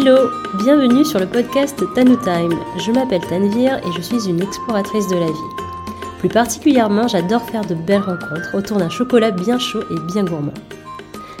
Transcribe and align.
Hello, 0.00 0.30
bienvenue 0.54 1.04
sur 1.04 1.18
le 1.18 1.26
podcast 1.26 1.82
Tanu 1.96 2.16
Time. 2.18 2.56
Je 2.78 2.92
m'appelle 2.92 3.20
Tanvir 3.22 3.78
et 3.78 3.92
je 3.96 4.00
suis 4.00 4.28
une 4.28 4.40
exploratrice 4.40 5.08
de 5.08 5.16
la 5.16 5.26
vie. 5.26 5.54
Plus 6.20 6.28
particulièrement, 6.28 7.08
j'adore 7.08 7.42
faire 7.42 7.64
de 7.64 7.74
belles 7.74 8.02
rencontres 8.02 8.54
autour 8.54 8.76
d'un 8.76 8.90
chocolat 8.90 9.32
bien 9.32 9.58
chaud 9.58 9.82
et 9.90 10.12
bien 10.12 10.22
gourmand. 10.22 10.54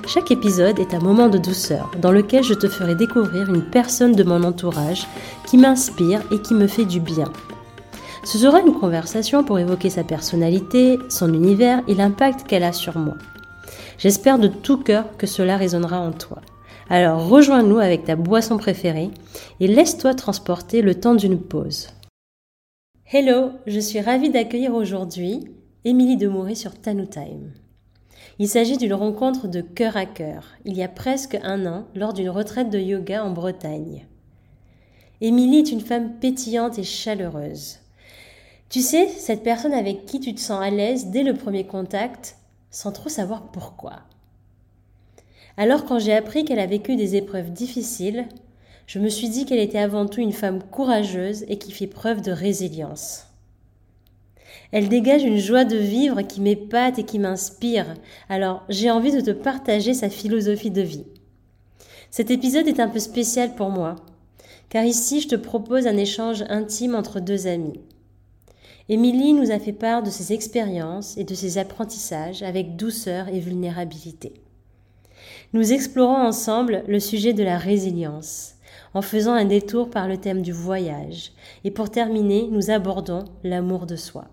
Chaque 0.08 0.32
épisode 0.32 0.80
est 0.80 0.92
un 0.92 0.98
moment 0.98 1.28
de 1.28 1.38
douceur 1.38 1.88
dans 2.02 2.10
lequel 2.10 2.42
je 2.42 2.54
te 2.54 2.66
ferai 2.66 2.96
découvrir 2.96 3.48
une 3.48 3.62
personne 3.62 4.16
de 4.16 4.24
mon 4.24 4.42
entourage 4.42 5.06
qui 5.46 5.56
m'inspire 5.56 6.22
et 6.32 6.40
qui 6.40 6.54
me 6.54 6.66
fait 6.66 6.84
du 6.84 6.98
bien. 6.98 7.30
Ce 8.24 8.38
sera 8.38 8.58
une 8.58 8.74
conversation 8.74 9.44
pour 9.44 9.60
évoquer 9.60 9.88
sa 9.88 10.02
personnalité, 10.02 10.98
son 11.08 11.32
univers 11.32 11.82
et 11.86 11.94
l'impact 11.94 12.44
qu'elle 12.48 12.64
a 12.64 12.72
sur 12.72 12.98
moi. 12.98 13.14
J'espère 13.98 14.40
de 14.40 14.48
tout 14.48 14.78
cœur 14.78 15.04
que 15.16 15.28
cela 15.28 15.56
résonnera 15.56 16.00
en 16.00 16.10
toi. 16.10 16.38
Alors 16.90 17.28
rejoins-nous 17.28 17.78
avec 17.78 18.04
ta 18.04 18.16
boisson 18.16 18.56
préférée 18.56 19.10
et 19.60 19.66
laisse-toi 19.66 20.14
transporter 20.14 20.80
le 20.80 20.94
temps 20.94 21.14
d'une 21.14 21.38
pause. 21.38 21.88
Hello, 23.12 23.50
je 23.66 23.78
suis 23.78 24.00
ravie 24.00 24.30
d'accueillir 24.30 24.74
aujourd'hui 24.74 25.50
Émilie 25.84 26.16
Demoury 26.16 26.56
sur 26.56 26.80
Tanu 26.80 27.06
Time. 27.06 27.52
Il 28.38 28.48
s'agit 28.48 28.78
d'une 28.78 28.94
rencontre 28.94 29.48
de 29.48 29.60
cœur 29.60 29.98
à 29.98 30.06
cœur, 30.06 30.46
il 30.64 30.74
y 30.78 30.82
a 30.82 30.88
presque 30.88 31.38
un 31.42 31.66
an, 31.66 31.84
lors 31.94 32.14
d'une 32.14 32.30
retraite 32.30 32.70
de 32.70 32.78
yoga 32.78 33.22
en 33.22 33.32
Bretagne. 33.32 34.06
Émilie 35.20 35.58
est 35.58 35.72
une 35.72 35.80
femme 35.80 36.14
pétillante 36.20 36.78
et 36.78 36.84
chaleureuse. 36.84 37.80
Tu 38.70 38.80
sais, 38.80 39.08
cette 39.08 39.42
personne 39.42 39.74
avec 39.74 40.06
qui 40.06 40.20
tu 40.20 40.34
te 40.34 40.40
sens 40.40 40.62
à 40.62 40.70
l'aise 40.70 41.08
dès 41.08 41.22
le 41.22 41.34
premier 41.34 41.66
contact, 41.66 42.36
sans 42.70 42.92
trop 42.92 43.10
savoir 43.10 43.50
pourquoi. 43.50 44.07
Alors 45.58 45.84
quand 45.84 45.98
j'ai 45.98 46.12
appris 46.12 46.44
qu'elle 46.44 46.60
a 46.60 46.66
vécu 46.66 46.94
des 46.94 47.16
épreuves 47.16 47.50
difficiles, 47.50 48.28
je 48.86 49.00
me 49.00 49.08
suis 49.08 49.28
dit 49.28 49.44
qu'elle 49.44 49.58
était 49.58 49.80
avant 49.80 50.06
tout 50.06 50.20
une 50.20 50.32
femme 50.32 50.62
courageuse 50.62 51.44
et 51.48 51.58
qui 51.58 51.72
fait 51.72 51.88
preuve 51.88 52.22
de 52.22 52.30
résilience. 52.30 53.26
Elle 54.70 54.88
dégage 54.88 55.24
une 55.24 55.38
joie 55.38 55.64
de 55.64 55.76
vivre 55.76 56.22
qui 56.22 56.40
m'épate 56.40 57.00
et 57.00 57.02
qui 57.02 57.18
m'inspire, 57.18 57.92
alors 58.28 58.62
j'ai 58.68 58.88
envie 58.88 59.10
de 59.10 59.20
te 59.20 59.32
partager 59.32 59.94
sa 59.94 60.08
philosophie 60.08 60.70
de 60.70 60.80
vie. 60.80 61.06
Cet 62.12 62.30
épisode 62.30 62.68
est 62.68 62.78
un 62.78 62.88
peu 62.88 63.00
spécial 63.00 63.56
pour 63.56 63.70
moi, 63.70 63.96
car 64.68 64.84
ici 64.84 65.20
je 65.20 65.28
te 65.28 65.36
propose 65.36 65.88
un 65.88 65.96
échange 65.96 66.44
intime 66.50 66.94
entre 66.94 67.18
deux 67.18 67.48
amis. 67.48 67.80
Émilie 68.88 69.32
nous 69.32 69.50
a 69.50 69.58
fait 69.58 69.72
part 69.72 70.04
de 70.04 70.10
ses 70.10 70.32
expériences 70.32 71.16
et 71.16 71.24
de 71.24 71.34
ses 71.34 71.58
apprentissages 71.58 72.44
avec 72.44 72.76
douceur 72.76 73.26
et 73.26 73.40
vulnérabilité. 73.40 74.34
Nous 75.54 75.72
explorons 75.72 76.16
ensemble 76.16 76.84
le 76.86 77.00
sujet 77.00 77.32
de 77.32 77.42
la 77.42 77.56
résilience, 77.56 78.56
en 78.92 79.00
faisant 79.00 79.32
un 79.32 79.46
détour 79.46 79.88
par 79.88 80.06
le 80.06 80.18
thème 80.18 80.42
du 80.42 80.52
voyage. 80.52 81.32
Et 81.64 81.70
pour 81.70 81.90
terminer, 81.90 82.48
nous 82.50 82.70
abordons 82.70 83.24
l'amour 83.44 83.86
de 83.86 83.96
soi. 83.96 84.26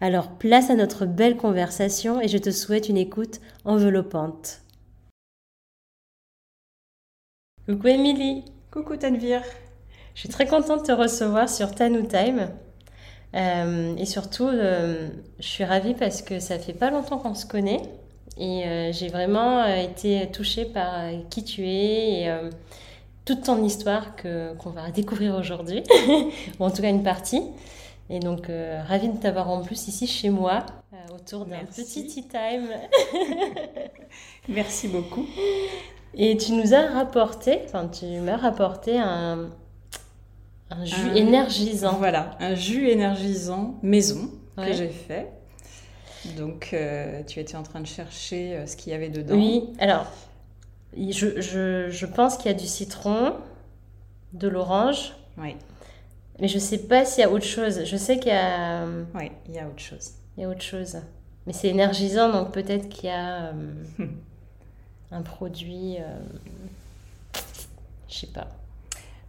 Alors 0.00 0.30
place 0.30 0.70
à 0.70 0.76
notre 0.76 1.06
belle 1.06 1.36
conversation 1.36 2.20
et 2.20 2.28
je 2.28 2.38
te 2.38 2.50
souhaite 2.50 2.88
une 2.88 2.96
écoute 2.96 3.40
enveloppante. 3.64 4.60
Coucou 7.66 7.88
Émilie. 7.88 8.44
Coucou 8.70 8.96
Tanvir. 8.96 9.42
Je 10.14 10.20
suis 10.20 10.28
très 10.28 10.46
contente 10.46 10.82
de 10.82 10.86
te 10.86 10.92
recevoir 10.92 11.48
sur 11.48 11.74
Tanu 11.74 12.06
Time. 12.06 12.50
Euh, 13.34 13.96
et 13.96 14.06
surtout, 14.06 14.46
euh, 14.46 15.08
je 15.40 15.46
suis 15.46 15.64
ravie 15.64 15.94
parce 15.94 16.22
que 16.22 16.38
ça 16.38 16.58
fait 16.60 16.72
pas 16.74 16.90
longtemps 16.90 17.18
qu'on 17.18 17.34
se 17.34 17.44
connaît. 17.44 17.82
Et 18.38 18.64
euh, 18.64 18.92
j'ai 18.92 19.08
vraiment 19.08 19.62
euh, 19.62 19.76
été 19.76 20.30
touchée 20.30 20.66
par 20.66 20.92
euh, 20.94 21.12
qui 21.30 21.42
tu 21.42 21.66
es 21.66 22.22
et 22.22 22.30
toute 23.24 23.44
ton 23.44 23.64
histoire 23.64 24.14
que, 24.14 24.54
qu'on 24.54 24.70
va 24.70 24.90
découvrir 24.90 25.34
aujourd'hui, 25.34 25.82
ou 26.60 26.64
en 26.64 26.70
tout 26.70 26.82
cas 26.82 26.90
une 26.90 27.02
partie. 27.02 27.42
Et 28.08 28.20
donc, 28.20 28.48
ravie 28.86 29.08
de 29.08 29.16
t'avoir 29.16 29.50
en 29.50 29.62
plus 29.62 29.88
ici 29.88 30.06
chez 30.06 30.30
moi, 30.30 30.64
autour 31.12 31.44
d'un 31.44 31.64
petit 31.64 32.06
tea 32.06 32.22
time. 32.22 32.68
Merci 34.48 34.86
beaucoup. 34.86 35.26
Et 36.14 36.36
tu 36.36 36.52
nous 36.52 36.72
as 36.72 36.86
rapporté, 36.86 37.62
enfin, 37.64 37.88
tu 37.88 38.06
m'as 38.20 38.36
rapporté 38.36 38.96
un, 38.96 39.50
un 40.70 40.84
jus 40.84 41.16
énergisant. 41.16 41.96
Voilà, 41.98 42.36
un 42.38 42.54
jus 42.54 42.88
énergisant 42.88 43.74
maison 43.82 44.30
que 44.56 44.72
j'ai 44.72 44.88
fait. 44.88 45.35
Donc, 46.36 46.70
euh, 46.72 47.22
tu 47.26 47.40
étais 47.40 47.56
en 47.56 47.62
train 47.62 47.80
de 47.80 47.86
chercher 47.86 48.56
euh, 48.56 48.66
ce 48.66 48.76
qu'il 48.76 48.92
y 48.92 48.94
avait 48.94 49.08
dedans. 49.08 49.34
Oui, 49.36 49.70
alors, 49.78 50.06
je, 50.96 51.40
je, 51.40 51.88
je 51.90 52.06
pense 52.06 52.36
qu'il 52.36 52.46
y 52.46 52.54
a 52.54 52.58
du 52.58 52.66
citron, 52.66 53.34
de 54.32 54.48
l'orange. 54.48 55.12
Oui. 55.38 55.56
Mais 56.40 56.48
je 56.48 56.56
ne 56.56 56.60
sais 56.60 56.78
pas 56.78 57.04
s'il 57.04 57.22
y 57.22 57.24
a 57.24 57.30
autre 57.30 57.44
chose. 57.44 57.84
Je 57.84 57.96
sais 57.96 58.18
qu'il 58.18 58.28
y 58.28 58.34
a. 58.34 58.82
Euh, 58.82 59.04
oui, 59.14 59.30
il 59.48 59.54
y 59.54 59.58
a 59.58 59.66
autre 59.66 59.80
chose. 59.80 60.12
Il 60.36 60.42
y 60.42 60.44
a 60.44 60.48
autre 60.48 60.62
chose. 60.62 60.98
Mais 61.46 61.52
c'est 61.52 61.68
énergisant, 61.68 62.30
donc 62.30 62.52
peut-être 62.52 62.88
qu'il 62.88 63.08
y 63.08 63.12
a 63.12 63.52
un 65.10 65.22
produit. 65.22 65.96
Euh, 65.98 66.18
je 68.08 68.18
sais 68.18 68.26
pas. 68.26 68.48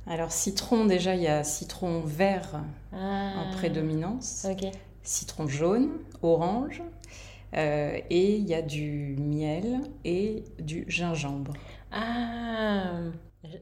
Alors, 0.07 0.31
citron, 0.31 0.85
déjà, 0.85 1.15
il 1.15 1.21
y 1.21 1.27
a 1.27 1.43
citron 1.43 2.01
vert 2.01 2.61
ah. 2.93 3.33
en 3.37 3.51
prédominance. 3.51 4.47
Ok 4.49 4.71
citron 5.07 5.47
jaune, 5.47 5.89
orange, 6.21 6.83
euh, 7.55 7.97
et 8.09 8.35
il 8.35 8.47
y 8.47 8.53
a 8.53 8.61
du 8.61 9.15
miel 9.17 9.79
et 10.03 10.43
du 10.59 10.85
gingembre. 10.87 11.53
Ah, 11.91 12.91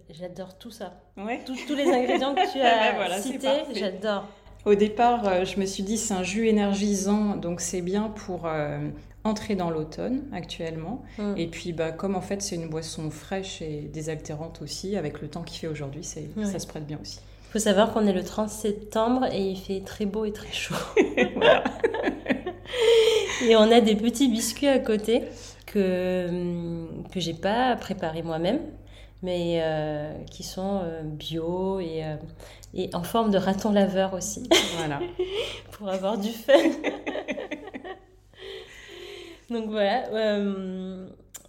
j'adore 0.09 0.57
tout 0.57 0.71
ça. 0.71 0.93
Ouais. 1.17 1.41
tous 1.45 1.75
les 1.75 1.87
ingrédients 1.87 2.33
que 2.33 2.51
tu 2.51 2.59
as 2.61 2.95
voilà, 2.95 3.21
cités, 3.21 3.61
j'adore. 3.73 4.27
Au 4.65 4.73
départ, 4.73 5.27
euh, 5.27 5.45
je 5.45 5.59
me 5.59 5.65
suis 5.65 5.83
dit 5.83 5.97
c'est 5.97 6.15
un 6.15 6.23
jus 6.23 6.47
énergisant, 6.47 7.35
donc 7.35 7.61
c'est 7.61 7.81
bien 7.81 8.09
pour 8.09 8.47
euh, 8.47 8.79
entrer 9.23 9.55
dans 9.55 9.69
l'automne 9.69 10.23
actuellement. 10.33 11.03
Mm. 11.19 11.37
Et 11.37 11.47
puis, 11.47 11.71
bah, 11.71 11.91
comme 11.91 12.15
en 12.15 12.21
fait 12.21 12.41
c'est 12.41 12.55
une 12.55 12.67
boisson 12.67 13.11
fraîche 13.11 13.61
et 13.61 13.81
désaltérante 13.81 14.63
aussi, 14.63 14.97
avec 14.97 15.21
le 15.21 15.27
temps 15.27 15.43
qu'il 15.43 15.59
fait 15.59 15.67
aujourd'hui, 15.67 16.03
ça 16.03 16.59
se 16.59 16.65
prête 16.65 16.87
bien 16.87 16.97
aussi 16.99 17.19
faut 17.55 17.59
savoir 17.59 17.93
qu'on 17.93 18.05
est 18.05 18.11
le 18.11 18.21
30 18.21 18.49
septembre 18.49 19.27
et 19.31 19.39
il 19.39 19.55
fait 19.55 19.79
très 19.79 20.05
beau 20.05 20.25
et 20.25 20.33
très 20.33 20.51
chaud. 20.51 20.75
et 23.47 23.55
on 23.55 23.71
a 23.71 23.79
des 23.79 23.95
petits 23.95 24.27
biscuits 24.27 24.67
à 24.67 24.79
côté 24.79 25.23
que, 25.65 26.27
hum, 26.27 27.05
que 27.13 27.21
j'ai 27.21 27.33
pas 27.33 27.77
préparé 27.77 28.23
moi-même, 28.23 28.59
mais 29.21 29.61
euh, 29.63 30.11
qui 30.29 30.43
sont 30.43 30.81
euh, 30.83 31.01
bio 31.03 31.79
et, 31.79 32.03
euh, 32.03 32.17
et 32.73 32.89
en 32.93 33.03
forme 33.03 33.31
de 33.31 33.37
raton 33.37 33.71
laveur 33.71 34.13
aussi. 34.15 34.49
Voilà. 34.75 34.99
Pour 35.71 35.87
avoir 35.87 36.17
du 36.17 36.31
fun. 36.31 36.51
Donc 39.49 39.69
voilà. 39.69 40.09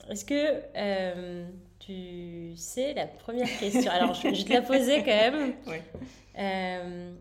Est-ce 0.08 0.24
que 0.24 1.65
tu 1.86 2.56
sais, 2.56 2.94
la 2.94 3.06
première 3.06 3.48
question. 3.58 3.90
Alors, 3.90 4.12
je, 4.14 4.28
vais 4.28 4.32
te 4.32 4.52
la 4.52 4.62
poser 4.62 4.98
quand 4.98 5.06
même. 5.06 5.52
Euh, 6.38 7.14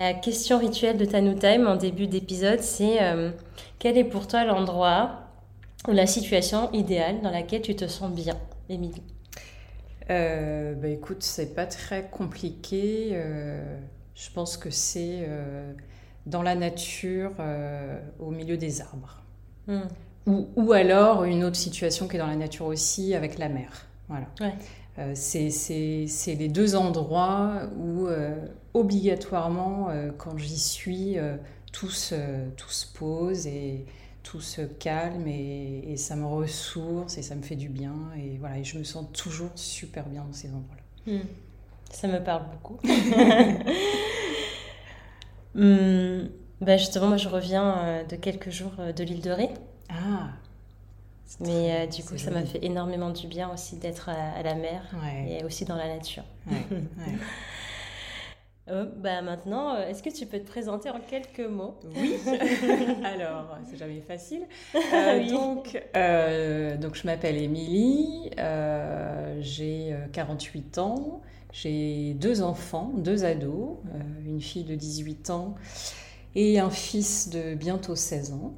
la 0.00 0.14
question 0.14 0.58
rituelle 0.58 0.96
de 0.96 1.04
Tanu 1.04 1.36
Time 1.36 1.68
en 1.68 1.76
début 1.76 2.08
d'épisode, 2.08 2.58
c'est 2.58 3.00
euh, 3.00 3.30
quel 3.78 3.96
est 3.96 4.02
pour 4.02 4.26
toi 4.26 4.42
l'endroit 4.42 5.20
ou 5.86 5.92
la 5.92 6.08
situation 6.08 6.68
idéale 6.72 7.20
dans 7.20 7.30
laquelle 7.30 7.62
tu 7.62 7.76
te 7.76 7.86
sens 7.86 8.10
bien, 8.10 8.36
Émilie? 8.68 9.00
Euh, 10.10 10.74
bah 10.74 10.88
écoute, 10.88 11.22
c'est 11.22 11.54
pas 11.54 11.66
très 11.66 12.08
compliqué. 12.10 13.16
je 14.16 14.30
pense 14.34 14.56
que 14.56 14.70
c'est 14.70 15.28
dans 16.26 16.42
la 16.42 16.56
nature, 16.56 17.30
au 18.18 18.32
milieu 18.32 18.56
des 18.56 18.80
arbres. 18.80 19.22
Hmm. 19.68 19.82
Ou, 20.26 20.48
ou, 20.56 20.72
alors 20.72 21.22
une 21.22 21.44
autre 21.44 21.54
situation 21.54 22.08
qui 22.08 22.16
est 22.16 22.18
dans 22.18 22.26
la 22.26 22.34
nature 22.34 22.66
aussi, 22.66 23.14
avec 23.14 23.38
la 23.38 23.48
mer. 23.48 23.87
Voilà. 24.08 24.26
Euh, 24.98 25.12
c'est 25.14 26.34
les 26.34 26.48
deux 26.48 26.74
endroits 26.74 27.62
où 27.78 28.06
euh, 28.06 28.34
obligatoirement, 28.74 29.90
euh, 29.90 30.10
quand 30.16 30.36
j'y 30.38 30.58
suis, 30.58 31.16
tout 31.72 31.90
se, 31.90 32.48
tout, 32.56 32.70
se, 32.70 32.86
pose 32.92 33.46
et 33.46 33.84
tout 34.22 34.40
se 34.40 34.62
calme 34.62 35.26
et, 35.28 35.96
ça 35.96 36.16
me 36.16 36.26
ressource 36.26 37.18
et 37.18 37.22
ça 37.22 37.34
me 37.34 37.42
fait 37.42 37.56
du 37.56 37.68
bien. 37.68 37.94
Et 38.16 38.38
voilà, 38.38 38.58
et 38.58 38.64
je 38.64 38.78
me 38.78 38.84
sens 38.84 39.06
toujours 39.12 39.50
super 39.54 40.06
bien 40.06 40.24
dans 40.24 40.32
ces 40.32 40.48
endroits-là. 40.48 41.12
Hmm. 41.12 41.26
Ça 41.90 42.08
me 42.08 42.22
parle 42.22 42.44
beaucoup. 42.50 42.78
bah 46.60 46.76
justement, 46.76 47.06
moi 47.08 47.16
je 47.16 47.28
reviens 47.28 48.04
de 48.08 48.16
quelques 48.16 48.50
jours 48.50 48.72
de 48.94 49.04
l'île 49.04 49.22
de 49.22 49.30
Ré. 49.30 49.48
Ah 49.88 50.30
mais 51.40 51.72
euh, 51.72 51.86
du 51.86 52.02
coup, 52.02 52.16
ça 52.16 52.30
m'a 52.30 52.44
fait 52.44 52.64
énormément 52.64 53.10
du 53.10 53.26
bien 53.26 53.52
aussi 53.52 53.76
d'être 53.76 54.08
à, 54.08 54.42
la 54.42 54.54
mer 54.54 54.82
et 55.28 55.44
aussi 55.44 55.64
dans 55.64 55.76
la 55.76 55.88
nature. 55.88 56.24
Euh, 58.68 58.86
bah 58.96 59.20
maintenant, 59.20 59.74
euh, 59.74 59.88
est-ce 59.88 60.02
que 60.02 60.08
tu 60.10 60.26
peux 60.26 60.38
te 60.38 60.46
présenter 60.46 60.88
en 60.90 61.00
quelques 61.00 61.46
mots 61.46 61.78
Oui, 61.96 62.14
alors 63.04 63.58
c'est 63.70 63.76
jamais 63.76 64.00
facile. 64.00 64.46
donc, 65.30 65.72
donc, 66.80 66.94
je 66.94 67.06
m'appelle 67.06 67.36
Émilie, 67.36 68.30
j'ai 69.40 69.94
48 70.12 70.78
ans, 70.78 71.20
j'ai 71.52 72.14
deux 72.14 72.42
enfants, 72.42 72.92
deux 72.96 73.24
ados, 73.24 73.76
une 74.24 74.40
fille 74.40 74.64
de 74.64 74.74
18 74.74 75.30
ans 75.30 75.54
et 76.34 76.58
un 76.58 76.70
fils 76.70 77.28
de 77.28 77.54
bientôt 77.54 77.94
16 77.94 78.32
ans. 78.32 78.54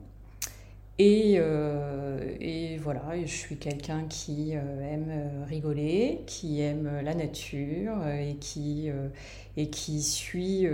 Et, 1.02 1.36
euh, 1.38 2.18
et, 2.40 2.76
voilà, 2.76 3.00
je 3.24 3.34
suis 3.34 3.56
quelqu'un 3.56 4.04
qui 4.04 4.54
euh, 4.54 4.92
aime 4.92 5.08
euh, 5.08 5.44
rigoler, 5.48 6.20
qui 6.26 6.60
aime 6.60 7.00
la 7.02 7.14
nature 7.14 8.06
et 8.06 8.36
qui, 8.38 8.90
et 9.56 9.70
qui 9.70 10.02
suis 10.02 10.66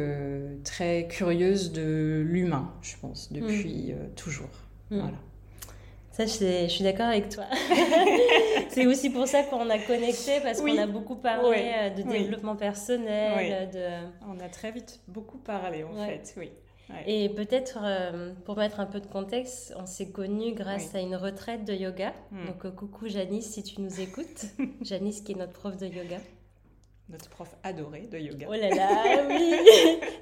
très 0.64 1.06
curieuse 1.06 1.70
de 1.70 2.24
l'humain, 2.26 2.72
je 2.82 2.96
pense, 3.00 3.32
depuis 3.32 3.92
mm. 3.92 4.14
toujours. 4.16 4.50
Mm. 4.90 4.98
Voilà. 4.98 5.16
Ça, 6.10 6.26
je 6.26 6.66
suis, 6.66 6.82
d'accord 6.82 7.06
avec 7.06 7.28
toi. 7.28 7.44
c'est 8.70 8.86
aussi 8.86 9.10
pour 9.10 9.28
ça 9.28 9.44
qu'on 9.44 9.70
a 9.70 9.78
connecté, 9.78 10.40
parce 10.42 10.60
qu'on 10.60 10.76
a 10.76 10.88
beaucoup 10.88 11.16
parlé 11.16 11.92
de 11.96 12.02
développement 12.02 12.56
personnel. 12.56 13.70
De... 13.70 13.86
On 14.28 14.40
a 14.44 14.48
très 14.48 14.72
vite 14.72 14.98
beaucoup 15.06 15.38
parlé, 15.38 15.84
en 15.84 15.94
fait, 16.04 16.34
oui. 16.36 16.50
Et 17.06 17.28
peut-être, 17.30 17.78
euh, 17.82 18.32
pour 18.44 18.56
mettre 18.56 18.80
un 18.80 18.86
peu 18.86 19.00
de 19.00 19.06
contexte, 19.06 19.74
on 19.76 19.86
s'est 19.86 20.10
connus 20.10 20.54
grâce 20.54 20.94
à 20.94 21.00
une 21.00 21.16
retraite 21.16 21.64
de 21.64 21.72
yoga. 21.72 22.12
Hmm. 22.30 22.46
Donc, 22.46 22.64
euh, 22.64 22.70
coucou 22.70 23.08
Janice, 23.08 23.50
si 23.50 23.62
tu 23.62 23.80
nous 23.80 24.00
écoutes. 24.00 24.46
Janice, 24.82 25.20
qui 25.20 25.32
est 25.32 25.36
notre 25.36 25.52
prof 25.52 25.76
de 25.76 25.86
yoga. 25.86 26.18
Notre 27.08 27.28
prof 27.28 27.54
adoré 27.62 28.02
de 28.02 28.18
yoga. 28.18 28.46
Oh 28.48 28.54
là 28.54 28.70
là, 28.70 29.26
oui 29.28 29.54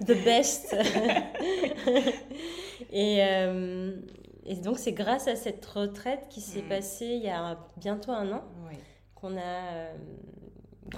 The 0.01 0.25
best 0.25 0.75
et, 2.93 3.23
euh, 3.23 3.97
et, 4.45 4.57
donc, 4.57 4.79
c'est 4.79 4.93
grâce 4.93 5.29
à 5.29 5.37
cette 5.37 5.65
retraite 5.67 6.29
qui 6.31 6.41
s'est 6.41 6.63
hmm. 6.63 6.69
passée 6.69 7.07
il 7.07 7.23
y 7.23 7.31
a 7.31 7.59
bientôt 7.77 8.13
un 8.13 8.33
an 8.33 8.45
qu'on 9.15 9.37
a 9.37 9.93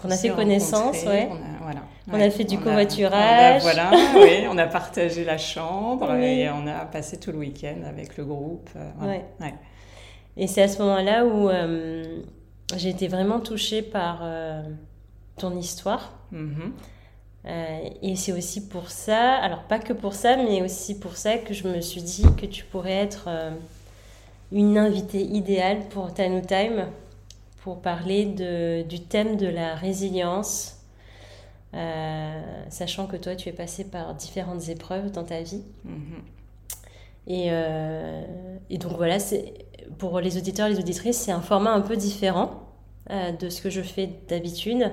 on 0.04 0.10
a 0.10 0.16
fait 0.16 0.30
connaissance, 0.30 1.04
ouais. 1.04 1.28
On 1.30 1.34
a, 1.34 1.62
voilà. 1.62 1.80
on 2.12 2.20
a 2.20 2.30
fait 2.30 2.44
du 2.44 2.58
covoiturage. 2.58 3.62
voilà, 3.62 3.90
oui, 4.16 4.46
on 4.50 4.58
a 4.58 4.66
partagé 4.66 5.24
la 5.24 5.38
chambre 5.38 6.12
et 6.14 6.48
on 6.50 6.66
a 6.66 6.84
passé 6.84 7.18
tout 7.18 7.32
le 7.32 7.38
week-end 7.38 7.82
avec 7.88 8.16
le 8.16 8.24
groupe. 8.24 8.68
Euh, 8.76 9.20
ouais. 9.40 9.54
Et 10.36 10.46
c'est 10.46 10.62
à 10.62 10.68
ce 10.68 10.82
moment-là 10.82 11.24
où 11.24 11.48
euh, 11.48 12.20
j'ai 12.76 12.90
été 12.90 13.08
vraiment 13.08 13.40
touchée 13.40 13.82
par 13.82 14.20
euh, 14.22 14.62
ton 15.36 15.56
histoire. 15.56 16.12
Mm-hmm. 16.32 18.02
et 18.02 18.16
c'est 18.16 18.32
aussi 18.32 18.68
pour 18.68 18.90
ça, 18.90 19.36
alors 19.36 19.62
pas 19.62 19.78
que 19.78 19.92
pour 19.92 20.12
ça, 20.12 20.36
mais 20.36 20.60
aussi 20.62 20.98
pour 20.98 21.16
ça 21.16 21.38
que 21.38 21.54
je 21.54 21.68
me 21.68 21.80
suis 21.80 22.02
dit 22.02 22.26
que 22.36 22.46
tu 22.46 22.64
pourrais 22.64 22.96
être 22.96 23.28
une 24.50 24.76
invitée 24.76 25.22
idéale 25.22 25.82
pour 25.88 26.12
Tanu 26.12 26.42
Time 26.42 26.86
pour 27.66 27.82
parler 27.82 28.26
de, 28.26 28.82
du 28.82 29.00
thème 29.00 29.36
de 29.36 29.48
la 29.48 29.74
résilience, 29.74 30.76
euh, 31.74 32.40
sachant 32.68 33.08
que 33.08 33.16
toi, 33.16 33.34
tu 33.34 33.48
es 33.48 33.52
passé 33.52 33.82
par 33.82 34.14
différentes 34.14 34.68
épreuves 34.68 35.10
dans 35.10 35.24
ta 35.24 35.40
vie. 35.40 35.64
Mm-hmm. 35.84 37.26
Et, 37.26 37.46
euh, 37.50 38.22
et, 38.70 38.78
donc 38.78 38.92
voilà, 38.92 39.16
pour 39.98 40.20
les 40.20 40.36
auditeurs 40.36 40.68
et 40.68 40.74
les 40.74 40.78
auditrices, 40.78 41.16
c'est 41.16 41.32
un 41.32 41.40
format 41.40 41.72
un 41.72 41.80
peu 41.80 41.96
différent 41.96 42.52
euh, 43.10 43.32
de 43.32 43.48
ce 43.48 43.60
que 43.60 43.68
je 43.68 43.82
fais 43.82 44.10
d'habitude. 44.28 44.88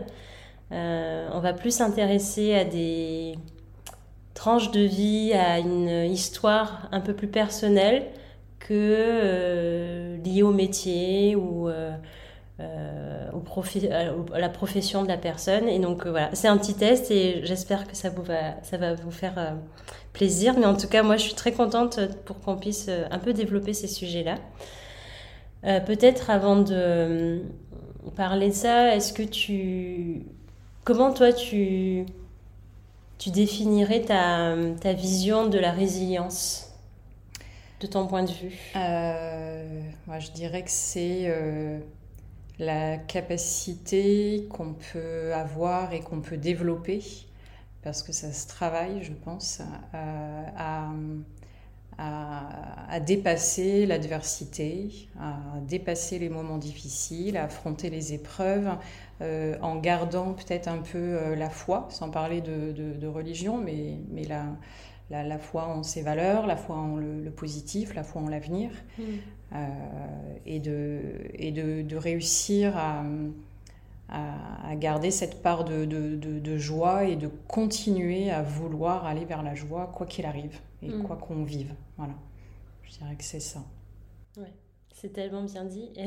on 0.71 1.39
va 1.43 1.53
plus 1.53 1.75
s'intéresser 1.75 2.55
à 2.55 2.65
des 2.65 3.35
tranches 4.33 4.71
de 4.71 4.81
vie, 4.81 5.31
à 5.33 5.59
une 5.59 6.11
histoire 6.11 6.89
un 6.91 7.01
peu 7.01 7.13
plus 7.13 7.27
personnelle 7.27 8.07
que 8.57 10.17
liée 10.25 10.41
au 10.41 10.53
métier 10.53 11.35
ou 11.35 11.69
euh, 12.59 13.31
au 13.31 13.39
profit, 13.39 13.87
à 13.87 14.13
la 14.37 14.49
profession 14.49 15.01
de 15.01 15.07
la 15.07 15.17
personne. 15.17 15.67
Et 15.67 15.79
donc 15.79 16.05
euh, 16.05 16.11
voilà, 16.11 16.29
c'est 16.33 16.47
un 16.47 16.57
petit 16.59 16.75
test 16.75 17.09
et 17.09 17.43
j'espère 17.43 17.87
que 17.87 17.95
ça, 17.95 18.11
vous 18.11 18.21
va, 18.21 18.61
ça 18.61 18.77
va 18.77 18.93
vous 18.93 19.09
faire 19.09 19.33
euh, 19.39 19.53
plaisir. 20.13 20.53
Mais 20.59 20.67
en 20.67 20.77
tout 20.77 20.87
cas, 20.87 21.01
moi, 21.01 21.17
je 21.17 21.23
suis 21.23 21.33
très 21.33 21.51
contente 21.51 21.99
pour 22.25 22.39
qu'on 22.41 22.55
puisse 22.55 22.89
un 23.09 23.17
peu 23.17 23.33
développer 23.33 23.73
ces 23.73 23.87
sujets-là. 23.87 24.35
Peut-être 25.85 26.29
avant 26.29 26.57
de 26.57 27.41
parler 28.15 28.49
de 28.49 28.53
ça, 28.53 28.95
est-ce 28.95 29.13
que 29.13 29.23
tu... 29.23 30.21
Comment 30.83 31.13
toi, 31.13 31.31
tu, 31.31 32.05
tu 33.17 33.31
définirais 33.31 34.01
ta, 34.01 34.55
ta 34.81 34.91
vision 34.93 35.47
de 35.47 35.57
la 35.57 35.71
résilience 35.71 36.69
de 37.79 37.87
ton 37.87 38.05
point 38.07 38.23
de 38.23 38.31
vue? 38.31 38.73
Moi, 38.75 40.19
je 40.19 40.31
dirais 40.31 40.63
que 40.63 40.69
c'est 40.69 41.33
la 42.59 42.97
capacité 42.97 44.47
qu'on 44.49 44.73
peut 44.73 45.33
avoir 45.33 45.93
et 45.93 46.01
qu'on 46.01 46.21
peut 46.21 46.37
développer, 46.37 47.03
parce 47.81 48.03
que 48.03 48.11
ça 48.11 48.31
se 48.31 48.47
travaille, 48.47 49.03
je 49.03 49.11
pense, 49.11 49.61
à, 50.57 50.89
dépasser 52.99 53.85
l'adversité, 53.85 55.09
à 55.19 55.35
dépasser 55.67 56.19
les 56.19 56.29
moments 56.29 56.57
difficiles, 56.57 57.37
à 57.37 57.45
affronter 57.45 57.89
les 57.89 58.13
épreuves, 58.13 58.69
euh, 59.21 59.57
en 59.61 59.75
gardant 59.77 60.33
peut-être 60.33 60.67
un 60.67 60.77
peu 60.77 60.97
euh, 60.97 61.35
la 61.35 61.49
foi, 61.49 61.87
sans 61.89 62.09
parler 62.09 62.41
de, 62.41 63.07
religion, 63.07 63.57
mais, 63.57 63.97
mais 64.11 64.23
la, 64.23 64.45
la, 65.21 65.37
foi 65.37 65.67
en 65.67 65.83
ses 65.83 66.01
valeurs, 66.01 66.47
la 66.47 66.55
foi 66.55 66.75
en 66.75 66.95
le, 66.95 67.29
positif, 67.29 67.93
la 67.93 68.03
foi 68.03 68.21
en 68.21 68.29
l'avenir, 68.29 68.71
mm. 68.97 69.03
euh, 69.53 69.67
et, 70.45 70.59
de, 70.59 71.01
et 71.35 71.51
de, 71.51 71.95
réussir 71.95 72.75
à, 72.75 73.03
à, 74.09 74.75
garder 74.75 75.11
cette 75.11 75.43
part 75.43 75.63
de, 75.65 75.85
de, 75.85 76.57
joie 76.57 77.05
et 77.05 77.15
de 77.15 77.29
continuer 77.47 78.31
à 78.31 78.41
vouloir 78.41 79.05
aller 79.05 79.25
vers 79.25 79.43
la 79.43 79.53
joie 79.53 79.91
quoi 79.93 80.07
qu'il 80.07 80.25
arrive 80.25 80.59
et 80.81 80.89
mm. 80.89 81.03
quoi 81.03 81.17
qu'on 81.17 81.43
vive. 81.43 81.73
Voilà, 81.97 82.13
je 82.83 82.97
dirais 82.97 83.15
que 83.15 83.23
c'est 83.23 83.39
ça. 83.39 83.59
Ouais, 84.37 84.53
c'est 84.93 85.13
tellement 85.13 85.43
bien 85.43 85.65
dit. 85.65 85.89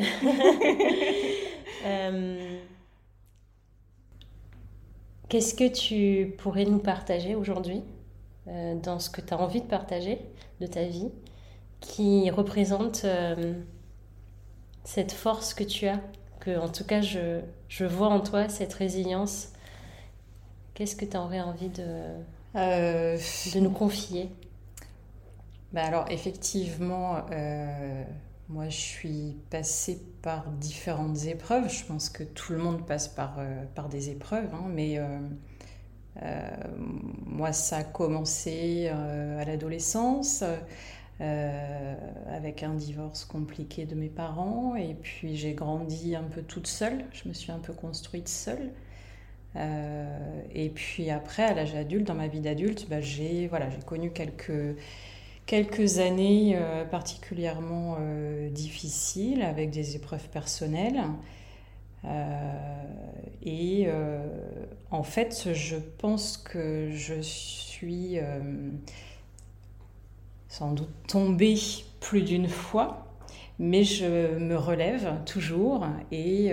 Euh, 1.85 2.59
qu'est-ce 5.29 5.55
que 5.55 5.69
tu 5.69 6.32
pourrais 6.37 6.64
nous 6.64 6.79
partager 6.79 7.35
aujourd'hui? 7.35 7.82
Dans 8.46 8.98
ce 8.98 9.10
que 9.10 9.20
tu 9.20 9.35
as 9.35 9.38
envie 9.38 9.61
de 9.61 9.66
partager 9.66 10.21
de 10.61 10.66
ta 10.66 10.85
vie, 10.85 11.11
qui 11.80 12.30
représente 12.30 13.04
euh, 13.04 13.54
cette 14.85 15.12
force 15.12 15.52
que 15.52 15.64
tu 15.64 15.87
as, 15.88 16.00
que 16.40 16.56
en 16.59 16.68
tout 16.68 16.85
cas 16.85 17.00
je, 17.00 17.40
je 17.68 17.85
vois 17.85 18.09
en 18.09 18.21
toi, 18.21 18.49
cette 18.49 18.73
résilience. 18.75 19.49
Qu'est-ce 20.75 20.97
que 20.97 21.04
tu 21.04 21.16
aurais 21.16 21.40
envie 21.40 21.71
de, 21.71 21.85
euh, 22.54 23.18
de 23.54 23.61
nous 23.61 23.71
confier? 23.71 24.30
Bah 25.73 25.85
alors 25.85 26.06
effectivement, 26.11 27.23
moi 28.49 28.68
je 28.68 28.76
suis 28.76 29.37
passée 29.50 30.00
par 30.23 30.49
différentes 30.50 31.25
épreuves. 31.25 31.68
Je 31.68 31.85
pense 31.85 32.09
que 32.09 32.23
tout 32.23 32.52
le 32.52 32.59
monde 32.59 32.87
passe 32.87 33.09
par, 33.09 33.38
par 33.75 33.88
des 33.88 34.11
épreuves, 34.11 34.54
hein, 34.54 34.66
mais 34.68 34.99
euh, 34.99 35.18
moi, 37.37 37.52
ça 37.52 37.78
a 37.78 37.85
commencé 37.85 38.88
euh, 38.90 39.40
à 39.40 39.44
l'adolescence. 39.44 40.42
Euh, 41.23 41.94
avec 42.28 42.62
un 42.62 42.75
divorce 42.75 43.25
compliqué 43.25 43.87
de 43.87 43.94
mes 43.94 44.11
parents 44.11 44.76
et 44.76 44.92
puis 44.92 45.35
j'ai 45.35 45.54
grandi 45.54 46.14
un 46.14 46.25
peu 46.25 46.42
toute 46.42 46.66
seule, 46.66 47.06
je 47.14 47.26
me 47.26 47.32
suis 47.32 47.50
un 47.52 47.58
peu 47.58 47.73
construite 47.73 48.28
seule. 48.28 48.70
et 50.54 50.68
puis 50.75 51.08
après, 51.08 51.44
à 51.44 51.54
l'âge 51.54 51.75
adulte, 51.75 52.06
dans 52.06 52.14
ma 52.14 52.28
vie 52.28 52.40
d'adulte, 52.40 52.87
bah, 52.90 53.00
j'ai 53.00 53.46
voilà, 53.49 53.68
connu 53.87 54.11
quelques, 54.11 54.76
quelques 55.46 55.99
années 55.99 56.58
particulièrement 56.90 57.96
difficiles 58.50 59.40
avec 59.40 59.70
des 59.70 59.96
épreuves 59.96 60.28
personnelles. 60.28 61.02
Euh, 62.06 62.52
et 63.42 63.84
euh, 63.88 64.26
en 64.90 65.02
fait, 65.02 65.52
je 65.52 65.76
pense 65.98 66.36
que 66.36 66.90
je 66.90 67.20
suis 67.20 68.18
euh, 68.18 68.40
sans 70.48 70.72
doute 70.72 70.92
tombée 71.08 71.58
plus 72.00 72.22
d'une 72.22 72.48
fois, 72.48 73.06
mais 73.58 73.84
je 73.84 74.38
me 74.38 74.56
relève 74.56 75.22
toujours 75.25 75.86
et, 76.12 76.52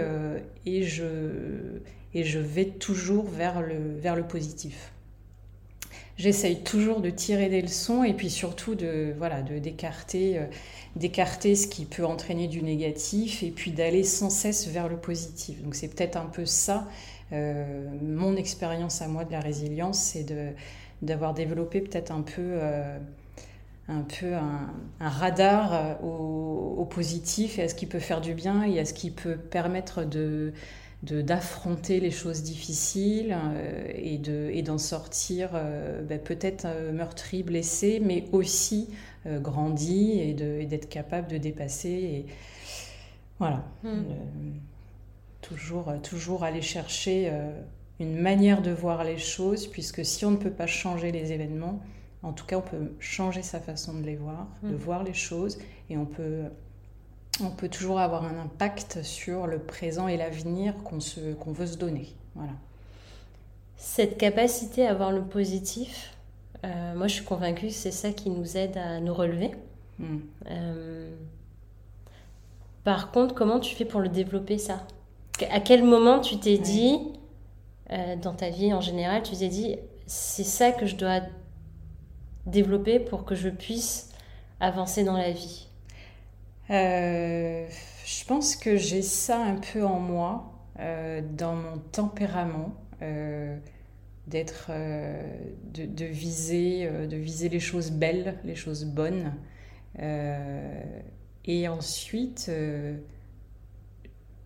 et, 0.65 0.83
je, 0.83 1.79
et 2.13 2.23
je 2.23 2.39
vais 2.39 2.65
toujours 2.65 3.25
vers 3.25 3.61
le, 3.61 3.97
vers 3.97 4.15
le 4.15 4.23
positif 4.23 4.93
j'essaye 6.17 6.61
toujours 6.63 7.01
de 7.01 7.09
tirer 7.09 7.49
des 7.49 7.61
leçons 7.61 8.03
et 8.03 8.13
puis 8.13 8.29
surtout 8.29 8.75
de 8.75 9.13
voilà 9.17 9.41
de 9.41 9.59
d'écarter 9.59 10.37
euh, 10.37 10.45
d'écarter 10.95 11.55
ce 11.55 11.67
qui 11.67 11.85
peut 11.85 12.05
entraîner 12.05 12.47
du 12.47 12.61
négatif 12.61 13.43
et 13.43 13.51
puis 13.51 13.71
d'aller 13.71 14.03
sans 14.03 14.29
cesse 14.29 14.67
vers 14.67 14.87
le 14.87 14.97
positif. 14.97 15.61
Donc 15.63 15.75
c'est 15.75 15.87
peut-être 15.87 16.17
un 16.17 16.27
peu 16.27 16.45
ça 16.45 16.87
mon 17.31 18.35
expérience 18.35 19.01
à 19.01 19.07
moi 19.07 19.25
de 19.25 19.31
la 19.31 19.39
résilience, 19.39 19.97
c'est 19.97 20.23
d'avoir 21.01 21.33
développé 21.33 21.81
peut-être 21.81 22.11
un 22.11 22.21
peu 22.21 22.59
un 23.87 24.01
peu 24.01 24.33
un, 24.33 25.09
radar 25.09 25.73
euh, 25.73 25.93
au, 26.05 26.85
positif 26.85 27.57
et 27.59 27.63
à 27.63 27.69
ce 27.69 27.75
qui 27.75 27.85
peut 27.85 27.99
faire 27.99 28.21
du 28.21 28.33
bien 28.33 28.63
et 28.63 28.79
à 28.79 28.85
ce 28.85 28.93
qui 28.93 29.09
peut 29.09 29.35
permettre 29.35 30.05
de 30.05 30.53
d'affronter 31.03 31.99
les 31.99 32.11
choses 32.11 32.43
difficiles 32.43 33.35
euh, 33.37 33.91
et 33.93 34.17
de 34.17 34.49
et 34.53 34.61
d'en 34.61 34.77
sortir 34.77 35.49
euh, 35.53 36.01
ben, 36.01 36.19
peut-être 36.19 36.65
meurtri, 36.93 37.43
blessé, 37.43 38.01
mais 38.03 38.25
aussi 38.31 38.89
grandi 39.25 40.19
et 40.19 40.33
d'être 40.33 40.89
capable 40.89 41.29
de 41.29 41.37
dépasser 41.37 41.89
et 41.89 42.25
voilà. 43.39 43.63
Hmm. 43.83 44.03
toujours, 45.41 45.93
toujours 46.01 46.43
aller 46.43 46.61
chercher 46.61 47.31
une 47.99 48.19
manière 48.19 48.61
de 48.61 48.71
voir 48.71 49.03
les 49.03 49.17
choses, 49.17 49.67
puisque 49.67 50.03
si 50.03 50.25
on 50.25 50.31
ne 50.31 50.37
peut 50.37 50.51
pas 50.51 50.67
changer 50.67 51.11
les 51.11 51.31
événements, 51.31 51.81
en 52.23 52.31
tout 52.31 52.45
cas, 52.45 52.57
on 52.57 52.61
peut 52.61 52.93
changer 52.99 53.41
sa 53.41 53.59
façon 53.59 53.93
de 53.93 54.05
les 54.05 54.15
voir, 54.15 54.47
de 54.63 54.69
mm. 54.69 54.75
voir 54.75 55.03
les 55.03 55.13
choses, 55.13 55.59
et 55.89 55.97
on 55.97 56.05
peut, 56.05 56.43
on 57.41 57.49
peut 57.49 57.69
toujours 57.69 57.99
avoir 57.99 58.25
un 58.25 58.37
impact 58.39 59.01
sur 59.03 59.47
le 59.47 59.59
présent 59.59 60.07
et 60.07 60.17
l'avenir 60.17 60.75
qu'on 60.83 60.99
qu'on 61.39 61.51
veut 61.51 61.67
se 61.67 61.77
donner. 61.77 62.15
Voilà. 62.35 62.53
Cette 63.75 64.17
capacité 64.17 64.87
à 64.87 64.93
voir 64.93 65.11
le 65.11 65.23
positif, 65.23 66.15
euh, 66.63 66.95
moi 66.95 67.07
je 67.07 67.15
suis 67.15 67.25
convaincue 67.25 67.67
que 67.67 67.73
c'est 67.73 67.91
ça 67.91 68.11
qui 68.11 68.29
nous 68.29 68.55
aide 68.57 68.77
à 68.77 68.99
nous 68.99 69.13
relever. 69.13 69.51
Mm. 69.99 70.17
Euh, 70.49 71.15
par 72.83 73.11
contre, 73.11 73.33
comment 73.33 73.59
tu 73.59 73.75
fais 73.75 73.85
pour 73.85 73.99
le 73.99 74.09
développer 74.09 74.57
ça? 74.57 74.85
À 75.51 75.59
quel 75.59 75.83
moment 75.83 76.19
tu 76.19 76.39
t'es 76.39 76.57
dit, 76.57 76.97
euh, 77.91 78.15
dans 78.15 78.33
ta 78.33 78.49
vie 78.49 78.73
en 78.73 78.81
général, 78.81 79.23
tu 79.23 79.35
t'es 79.35 79.47
dit, 79.47 79.77
c'est 80.05 80.43
ça 80.43 80.71
que 80.71 80.85
je 80.85 80.95
dois 80.95 81.21
développer 82.45 82.99
pour 82.99 83.25
que 83.25 83.35
je 83.35 83.49
puisse 83.49 84.11
avancer 84.59 85.03
dans 85.03 85.17
la 85.17 85.31
vie? 85.31 85.67
Je 86.73 88.25
pense 88.25 88.55
que 88.55 88.77
j'ai 88.77 89.01
ça 89.01 89.37
un 89.37 89.55
peu 89.55 89.85
en 89.85 89.99
moi, 89.99 90.51
euh, 90.79 91.21
dans 91.37 91.55
mon 91.55 91.77
tempérament, 91.77 92.73
euh, 93.01 93.57
d'être, 94.27 94.71
de, 95.73 96.05
viser, 96.05 96.87
de 96.87 97.17
viser 97.17 97.49
les 97.49 97.59
choses 97.59 97.91
belles, 97.91 98.39
les 98.43 98.55
choses 98.55 98.85
bonnes. 98.85 99.33
et 101.45 101.67
ensuite, 101.67 102.49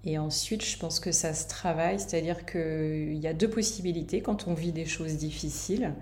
et 0.03 0.17
ensuite, 0.17 0.65
je 0.65 0.77
pense 0.77 1.00
que 1.00 1.12
ça 1.12 1.34
se 1.34 1.48
travaille, 1.48 2.00
c'est-à-dire 2.00 2.46
qu'il 2.46 3.17
y 3.17 3.27
a 3.27 3.34
deux 3.34 3.50
possibilités 3.50 4.22
quand 4.22 4.48
on 4.48 4.53
vit 4.53 4.72
des 4.72 4.86
choses 4.86 5.17
difficiles 5.17 5.93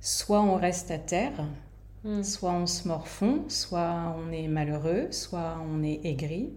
soit 0.00 0.40
on 0.40 0.56
reste 0.56 0.90
à 0.90 0.98
terre, 0.98 1.44
hmm. 2.04 2.22
soit 2.22 2.52
on 2.52 2.66
se 2.66 2.88
morfond, 2.88 3.44
soit 3.48 4.16
on 4.18 4.32
est 4.32 4.48
malheureux, 4.48 5.08
soit 5.10 5.56
on 5.72 5.82
est 5.82 6.00
aigri. 6.04 6.50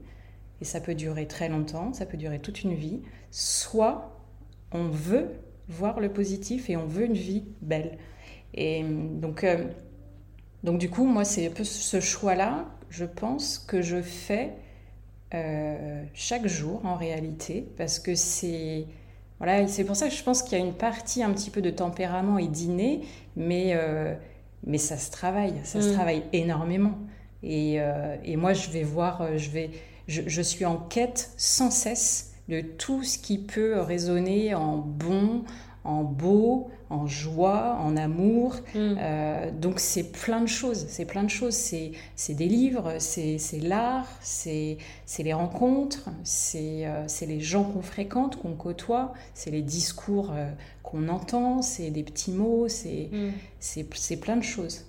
Et 0.62 0.66
ça 0.66 0.80
peut 0.80 0.96
durer 0.96 1.28
très 1.28 1.50
longtemps, 1.50 1.94
ça 1.94 2.06
peut 2.06 2.18
durer 2.18 2.40
toute 2.40 2.64
une 2.64 2.74
vie. 2.74 3.02
Soit 3.32 4.18
on 4.72 4.88
veut 4.88 5.32
voir 5.68 6.00
le 6.00 6.12
positif 6.12 6.70
et 6.70 6.78
on 6.78 6.86
veut 6.86 7.06
une 7.06 7.14
vie 7.14 7.44
belle. 7.62 7.98
Et 8.54 8.84
donc, 8.84 9.44
euh, 9.44 9.66
donc 10.64 10.80
du 10.80 10.90
coup, 10.90 11.06
moi, 11.06 11.26
c'est 11.26 11.48
un 11.48 11.52
peu 11.52 11.64
ce 11.64 12.00
choix-là, 12.00 12.66
je 12.90 13.06
pense, 13.06 13.58
que 13.58 13.82
je 13.82 14.02
fais 14.02 14.54
euh, 15.34 16.04
chaque 16.14 16.48
jour 16.48 16.86
en 16.86 16.96
réalité, 16.96 17.68
parce 17.78 18.00
que 18.00 18.16
c'est 18.16 18.86
voilà, 19.40 19.68
c'est 19.68 19.84
pour 19.84 19.96
ça 19.96 20.08
que 20.08 20.16
je 20.16 20.24
pense 20.24 20.42
qu'il 20.42 20.58
y 20.58 20.62
a 20.62 20.64
une 20.64 20.74
partie 20.74 21.22
un 21.22 21.34
petit 21.34 21.50
peu 21.50 21.62
de 21.62 21.70
tempérament 21.70 22.38
et 22.38 22.48
d'inné, 22.48 23.02
mais, 23.36 23.74
euh, 23.76 24.16
mais 24.66 24.78
ça 24.78 24.98
se 24.98 25.12
travaille, 25.12 25.54
ça 25.64 25.82
se 25.82 25.90
mm. 25.90 25.94
travaille 25.94 26.24
énormément. 26.34 26.98
Et, 27.44 27.76
euh, 27.80 28.16
et, 28.24 28.38
moi, 28.38 28.54
je 28.54 28.70
vais 28.70 28.84
voir, 28.84 29.22
euh, 29.22 29.38
je, 29.38 29.50
vais, 29.50 29.72
je, 30.08 30.22
je, 30.28 30.42
suis 30.42 30.66
en 30.66 30.78
quête 30.78 31.32
sans 31.38 31.72
cesse 31.72 32.34
de 32.48 32.62
tout 32.62 33.04
ce 33.04 33.18
qui 33.18 33.38
peut 33.38 33.82
résonner 33.82 34.56
en 34.56 34.78
bon, 34.78 35.44
en 35.84 36.04
beau, 36.04 36.70
en 36.90 37.08
joie, 37.08 37.78
en 37.82 37.98
amour. 37.98 38.56
Mm. 38.74 38.96
Euh, 38.98 39.52
donc 39.52 39.80
c'est 39.80 40.12
plein 40.12 40.42
de 40.42 40.48
choses, 40.48 40.86
c'est 40.88 41.06
plein 41.06 41.24
de 41.24 41.30
choses. 41.30 41.56
C'est 41.56 42.34
des 42.34 42.48
livres, 42.48 42.96
c'est 43.00 43.40
l'art, 43.62 44.08
c'est 44.22 44.78
les 45.20 45.34
rencontres, 45.34 46.10
euh, 46.56 47.04
c'est 47.08 47.26
les 47.26 47.40
gens 47.42 47.64
qu'on 47.64 47.82
fréquente, 47.82 48.42
qu'on 48.42 48.54
côtoie, 48.54 49.14
c'est 49.34 49.52
les 49.52 49.62
discours 49.62 50.32
euh, 50.34 50.50
qu'on 50.84 51.10
entend, 51.10 51.62
c'est 51.62 51.90
des 51.90 52.04
petits 52.04 52.32
mots, 52.32 52.68
mm. 52.68 53.32
c'est 53.60 54.18
plein 54.18 54.38
de 54.38 54.44
choses. 54.44 54.86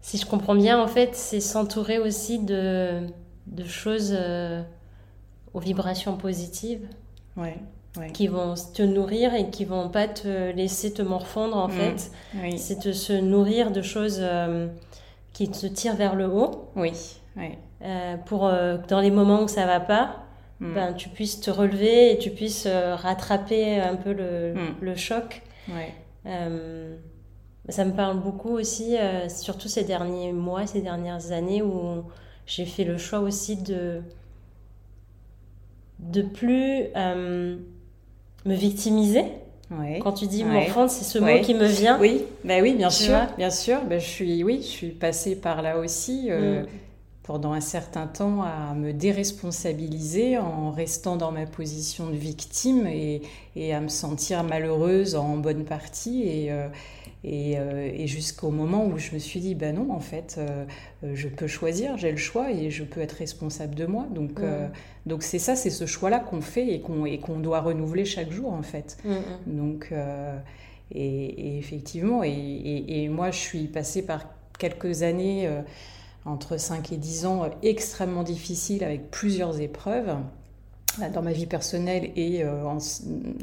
Si 0.00 0.18
je 0.18 0.26
comprends 0.26 0.56
bien, 0.56 0.82
en 0.82 0.88
fait, 0.88 1.14
c'est 1.14 1.38
s'entourer 1.38 2.00
aussi 2.00 2.40
de, 2.40 3.06
de 3.46 3.64
choses 3.64 4.16
aux 5.54 5.60
vibrations 5.60 6.16
positives. 6.16 6.88
Ouais 7.36 7.56
qui 8.14 8.26
vont 8.26 8.54
te 8.74 8.82
nourrir 8.82 9.34
et 9.34 9.50
qui 9.50 9.64
vont 9.64 9.88
pas 9.88 10.08
te 10.08 10.50
laisser 10.52 10.92
te 10.92 11.02
morfondre 11.02 11.56
en 11.56 11.68
mm. 11.68 11.72
fait. 11.72 12.10
C'est 12.56 12.86
de 12.86 12.92
se 12.92 13.12
nourrir 13.12 13.70
de 13.70 13.82
choses 13.82 14.18
euh, 14.20 14.68
qui 15.32 15.50
te 15.50 15.66
tirent 15.66 15.96
vers 15.96 16.14
le 16.14 16.26
haut. 16.26 16.70
Oui. 16.74 16.92
Euh, 17.82 18.16
pour 18.16 18.46
euh, 18.46 18.78
dans 18.88 19.00
les 19.00 19.10
moments 19.10 19.42
où 19.42 19.48
ça 19.48 19.66
va 19.66 19.80
pas, 19.80 20.24
mm. 20.60 20.74
ben, 20.74 20.92
tu 20.94 21.10
puisses 21.10 21.40
te 21.40 21.50
relever 21.50 22.12
et 22.12 22.18
tu 22.18 22.30
puisses 22.30 22.66
rattraper 22.66 23.80
un 23.80 23.96
peu 23.96 24.12
le, 24.12 24.54
mm. 24.54 24.76
le 24.80 24.96
choc. 24.96 25.42
ça 27.68 27.84
me 27.84 27.92
parle 27.92 28.20
beaucoup 28.20 28.52
aussi, 28.56 28.96
surtout 29.28 29.68
ces 29.68 29.84
derniers 29.84 30.32
mois, 30.32 30.66
ces 30.66 30.80
dernières 30.80 31.30
années 31.32 31.60
où 31.62 32.04
j'ai 32.46 32.64
fait 32.64 32.84
le 32.84 32.96
choix 32.96 33.20
aussi 33.20 33.62
de 33.62 34.00
de 36.00 36.22
plus 36.22 36.86
me 38.44 38.54
victimiser. 38.54 39.24
Quand 40.02 40.12
tu 40.12 40.26
dis 40.26 40.44
ouais. 40.44 40.68
c'est 40.88 41.04
ce 41.04 41.18
mot 41.18 41.40
qui 41.42 41.54
me 41.54 41.66
vient. 41.66 41.98
Oui, 41.98 42.22
bah 42.44 42.56
oui, 42.60 42.74
bien 42.74 42.90
sûr, 42.90 43.18
bien 43.38 43.50
sûr. 43.50 43.80
Bah, 43.88 43.98
je 43.98 44.06
suis, 44.06 44.44
oui, 44.44 44.58
je 44.60 44.66
suis 44.66 44.90
passée 44.90 45.36
par 45.36 45.62
là 45.62 45.78
aussi 45.78 46.26
euh, 46.28 46.62
mm. 46.62 46.66
pendant 47.22 47.52
un 47.52 47.60
certain 47.60 48.06
temps 48.06 48.42
à 48.42 48.74
me 48.74 48.92
déresponsabiliser 48.92 50.36
en 50.38 50.72
restant 50.72 51.16
dans 51.16 51.32
ma 51.32 51.46
position 51.46 52.08
de 52.08 52.16
victime 52.16 52.86
et, 52.86 53.22
et 53.56 53.72
à 53.72 53.80
me 53.80 53.88
sentir 53.88 54.44
malheureuse 54.44 55.14
en 55.14 55.38
bonne 55.38 55.64
partie 55.64 56.22
et, 56.24 56.52
euh, 56.52 56.68
euh, 57.24 57.90
et, 57.94 58.06
jusqu'au 58.06 58.50
moment 58.50 58.84
où 58.86 58.98
je 58.98 59.12
me 59.12 59.18
suis 59.18 59.40
dit, 59.40 59.54
ben 59.54 59.76
non, 59.76 59.92
en 59.92 60.00
fait, 60.00 60.36
euh, 60.38 60.64
euh, 61.04 61.12
je 61.14 61.28
peux 61.28 61.46
choisir, 61.46 61.96
j'ai 61.96 62.10
le 62.10 62.16
choix 62.16 62.50
et 62.50 62.70
je 62.70 62.82
peux 62.82 63.00
être 63.00 63.12
responsable 63.12 63.74
de 63.74 63.86
moi. 63.86 64.06
Donc, 64.10 64.40
donc 65.06 65.22
c'est 65.22 65.38
ça, 65.38 65.56
c'est 65.56 65.70
ce 65.70 65.86
choix-là 65.86 66.18
qu'on 66.18 66.40
fait 66.40 66.68
et 66.72 66.80
qu'on 66.80 67.04
qu'on 67.18 67.38
doit 67.38 67.60
renouveler 67.60 68.04
chaque 68.04 68.30
jour, 68.30 68.52
en 68.52 68.62
fait. 68.62 68.98
Donc, 69.46 69.92
et, 70.94 71.58
effectivement, 71.58 72.22
et, 72.24 73.08
moi, 73.08 73.30
je 73.30 73.38
suis 73.38 73.66
passée 73.66 74.02
par 74.02 74.26
quelques 74.58 75.02
années, 75.02 75.48
entre 76.24 76.56
5 76.56 76.92
et 76.92 76.96
10 76.96 77.26
ans, 77.26 77.50
extrêmement 77.62 78.22
difficiles 78.22 78.84
avec 78.84 79.10
plusieurs 79.10 79.60
épreuves 79.60 80.16
dans 81.14 81.22
ma 81.22 81.32
vie 81.32 81.46
personnelle 81.46 82.10
et 82.16 82.44
en, 82.44 82.78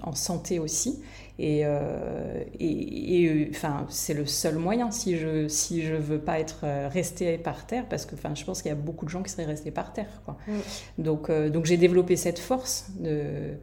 en, 0.03 0.15
santé 0.15 0.60
aussi. 0.60 1.00
Et, 1.39 1.62
euh, 1.63 2.44
et, 2.60 3.25
euh, 3.29 3.48
enfin, 3.51 3.86
c'est 3.88 4.13
le 4.13 4.25
seul 4.25 4.58
moyen 4.58 4.91
si 4.91 5.18
je 5.18 5.48
si 5.48 5.84
je 5.84 5.96
veux 5.96 6.20
pas 6.20 6.38
être 6.38 6.65
euh, 6.65 6.89
resté 6.91 7.38
par 7.38 7.65
terre, 7.65 7.86
parce 7.89 8.06
que 8.06 8.15
enfin, 8.15 8.36
je 8.36 8.44
pense 8.44 8.62
qu'il 8.62 8.68
y 8.68 8.74
a 8.74 8.75
beaucoup 8.75 9.06
de 9.06 9.10
gens 9.10 9.24
qui 9.24 9.32
seraient 9.32 9.46
restés 9.46 9.72
par 9.72 9.94
terre. 9.94 10.22
Quoi. 10.25 10.36
Mm. 10.48 11.01
Donc, 11.01 11.32
donc 11.32 11.65
j'ai 11.65 11.77
développé 11.77 12.18
cette 12.18 12.39
force 12.39 12.88
de 13.00 13.53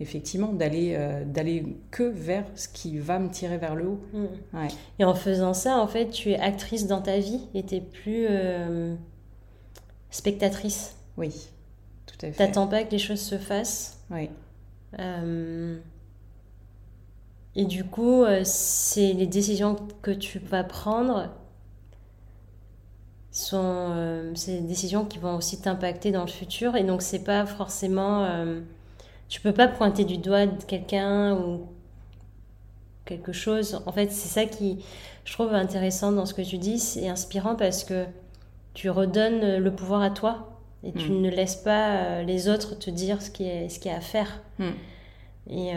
effectivement 0.00 0.54
d'aller 0.54 0.96
d'aller 1.26 1.66
que 1.90 2.04
vers 2.04 2.46
ce 2.54 2.66
qui 2.66 2.98
va 2.98 3.18
me 3.18 3.28
tirer 3.28 3.58
vers 3.58 3.74
le 3.74 3.88
haut. 3.88 4.00
Mm. 4.14 4.66
Et 4.98 5.04
en 5.04 5.14
faisant 5.14 5.52
ça, 5.52 5.76
en 5.76 5.86
fait, 5.86 6.08
tu 6.08 6.30
es 6.30 6.38
actrice 6.38 6.86
dans 6.86 7.02
ta 7.02 7.18
vie 7.18 7.42
et 7.52 7.62
tu 7.62 7.82
plus 7.82 8.26
spectatrice. 10.08 10.96
Oui, 11.18 11.50
tout 12.08 12.26
à 12.26 12.32
fait. 12.32 12.32
T'attends 12.32 12.66
pas 12.66 12.82
que 12.82 12.90
les 12.90 12.98
choses 12.98 13.20
se 13.20 13.38
fassent. 13.38 14.00
Oui. 14.10 14.28
Et 17.58 17.64
du 17.64 17.82
coup, 17.82 18.22
euh, 18.22 18.42
c'est 18.44 19.12
les 19.12 19.26
décisions 19.26 19.74
que 20.00 20.12
tu 20.12 20.38
vas 20.38 20.62
prendre 20.62 21.28
sont 23.32 23.58
euh, 23.60 24.32
des 24.46 24.60
décisions 24.60 25.04
qui 25.04 25.18
vont 25.18 25.34
aussi 25.36 25.60
t'impacter 25.60 26.12
dans 26.12 26.22
le 26.22 26.30
futur 26.30 26.76
et 26.76 26.84
donc 26.84 27.02
c'est 27.02 27.24
pas 27.24 27.46
forcément 27.46 28.24
euh, 28.24 28.60
tu 29.28 29.40
peux 29.40 29.52
pas 29.52 29.66
pointer 29.66 30.04
du 30.04 30.18
doigt 30.18 30.46
de 30.46 30.62
quelqu'un 30.64 31.34
ou 31.36 31.66
quelque 33.04 33.32
chose 33.32 33.82
en 33.86 33.92
fait 33.92 34.10
c'est 34.10 34.28
ça 34.28 34.44
qui 34.46 34.84
je 35.24 35.32
trouve 35.32 35.54
intéressant 35.54 36.10
dans 36.10 36.26
ce 36.26 36.34
que 36.34 36.42
tu 36.42 36.58
dis 36.58 36.78
c'est 36.78 37.08
inspirant 37.08 37.54
parce 37.54 37.84
que 37.84 38.06
tu 38.74 38.88
redonnes 38.88 39.58
le 39.58 39.74
pouvoir 39.74 40.02
à 40.02 40.10
toi 40.10 40.57
et 40.84 40.92
tu 40.92 41.10
mm. 41.10 41.20
ne 41.20 41.30
laisses 41.30 41.56
pas 41.56 42.22
les 42.22 42.48
autres 42.48 42.78
te 42.78 42.90
dire 42.90 43.20
ce 43.22 43.30
qui 43.30 43.44
est 43.44 43.68
ce 43.68 43.78
qu'il 43.78 43.90
y 43.90 43.94
a 43.94 43.98
à 43.98 44.00
faire 44.00 44.42
mm. 44.58 44.70
Et, 45.50 45.72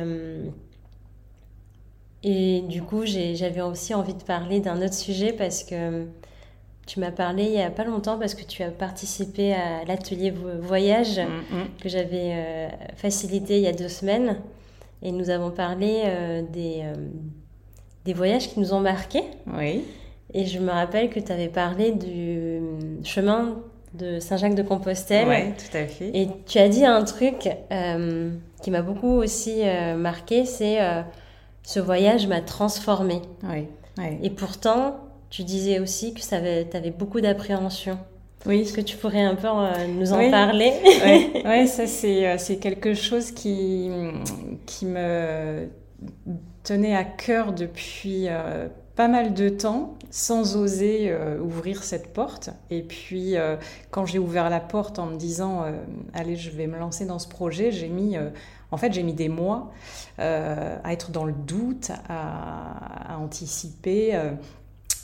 et 2.23 2.61
du 2.61 2.81
coup, 2.83 3.05
j'avais 3.05 3.61
aussi 3.61 3.93
envie 3.93 4.13
de 4.13 4.23
parler 4.23 4.59
d'un 4.59 4.81
autre 4.81 4.93
sujet 4.93 5.31
parce 5.31 5.63
que 5.63 6.05
tu 6.85 6.99
m'as 6.99 7.11
parlé 7.11 7.43
il 7.45 7.51
n'y 7.51 7.61
a 7.61 7.69
pas 7.69 7.83
longtemps 7.83 8.17
parce 8.17 8.35
que 8.35 8.43
tu 8.43 8.63
as 8.63 8.71
participé 8.71 9.53
à 9.53 9.85
l'atelier 9.85 10.31
voyage 10.31 11.19
mm, 11.19 11.81
que 11.81 11.89
j'avais 11.89 12.33
euh, 12.33 12.67
facilité 12.95 13.57
il 13.57 13.63
y 13.63 13.67
a 13.67 13.73
deux 13.73 13.87
semaines. 13.87 14.37
Et 15.01 15.11
nous 15.11 15.29
avons 15.29 15.51
parlé 15.51 16.03
euh, 16.05 16.43
des, 16.51 16.81
euh, 16.83 16.93
des 18.05 18.13
voyages 18.13 18.49
qui 18.49 18.59
nous 18.59 18.73
ont 18.73 18.81
marqués. 18.81 19.23
Oui. 19.57 19.83
Et 20.33 20.45
je 20.45 20.59
me 20.59 20.69
rappelle 20.69 21.09
que 21.09 21.19
tu 21.19 21.31
avais 21.31 21.47
parlé 21.47 21.91
du 21.91 22.61
chemin 23.03 23.61
de 23.93 24.19
Saint-Jacques-de-Compostelle. 24.19 25.27
Oui, 25.27 25.53
tout 25.57 25.77
à 25.77 25.85
fait. 25.85 26.11
Et 26.13 26.27
tu 26.45 26.57
as 26.57 26.69
dit 26.69 26.85
un 26.85 27.03
truc 27.03 27.49
qui 28.61 28.71
m'a 28.71 28.81
beaucoup 28.81 29.13
aussi 29.13 29.63
marqué, 29.97 30.45
c'est 30.45 30.79
ce 31.63 31.79
voyage 31.79 32.27
m'a 32.27 32.41
transformé. 32.41 33.21
Oui, 33.43 33.67
oui. 33.97 34.17
Et 34.23 34.29
pourtant, 34.29 34.97
tu 35.29 35.43
disais 35.43 35.79
aussi 35.79 36.13
que 36.13 36.21
tu 36.21 36.77
avais 36.77 36.91
beaucoup 36.91 37.21
d'appréhension. 37.21 37.97
Oui. 38.45 38.61
Est-ce 38.61 38.73
que 38.73 38.81
tu 38.81 38.97
pourrais 38.97 39.21
un 39.21 39.35
peu 39.35 39.47
euh, 39.47 39.87
nous 39.87 40.13
en 40.13 40.31
parler? 40.31 40.73
Oui, 40.83 41.41
ouais, 41.45 41.67
ça 41.67 41.83
euh, 41.83 42.35
c'est 42.37 42.57
quelque 42.57 42.93
chose 42.93 43.31
qui, 43.31 43.89
qui 44.65 44.85
me 44.85 45.69
tenait 46.63 46.95
à 46.95 47.03
cœur 47.03 47.53
depuis 47.53 48.25
euh, 48.27 48.67
pas 48.95 49.07
mal 49.07 49.33
de 49.33 49.49
temps 49.49 49.95
sans 50.09 50.57
oser 50.57 51.15
ouvrir 51.41 51.83
cette 51.83 52.13
porte. 52.13 52.49
Et 52.69 52.83
puis 52.83 53.35
quand 53.89 54.05
j'ai 54.05 54.19
ouvert 54.19 54.49
la 54.49 54.59
porte 54.59 54.99
en 54.99 55.05
me 55.05 55.15
disant 55.15 55.63
allez 56.13 56.35
je 56.35 56.51
vais 56.51 56.67
me 56.67 56.77
lancer 56.77 57.05
dans 57.05 57.19
ce 57.19 57.27
projet, 57.27 57.71
j'ai 57.71 57.87
mis 57.87 58.17
en 58.71 58.77
fait 58.77 58.91
j'ai 58.91 59.03
mis 59.03 59.13
des 59.13 59.29
mois 59.29 59.71
à 60.17 60.91
être 60.91 61.11
dans 61.11 61.23
le 61.23 61.31
doute, 61.33 61.91
à, 62.09 63.13
à 63.13 63.17
anticiper 63.17 64.19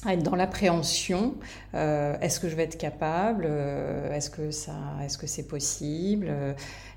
être 0.05 0.23
dans 0.23 0.35
l'appréhension. 0.35 1.35
Euh, 1.73 2.15
est-ce 2.21 2.39
que 2.39 2.49
je 2.49 2.55
vais 2.55 2.63
être 2.63 2.77
capable 2.77 3.45
euh, 3.47 4.13
Est-ce 4.13 4.29
que 4.29 4.51
ça, 4.51 4.75
est-ce 5.03 5.17
que 5.17 5.27
c'est 5.27 5.47
possible 5.47 6.31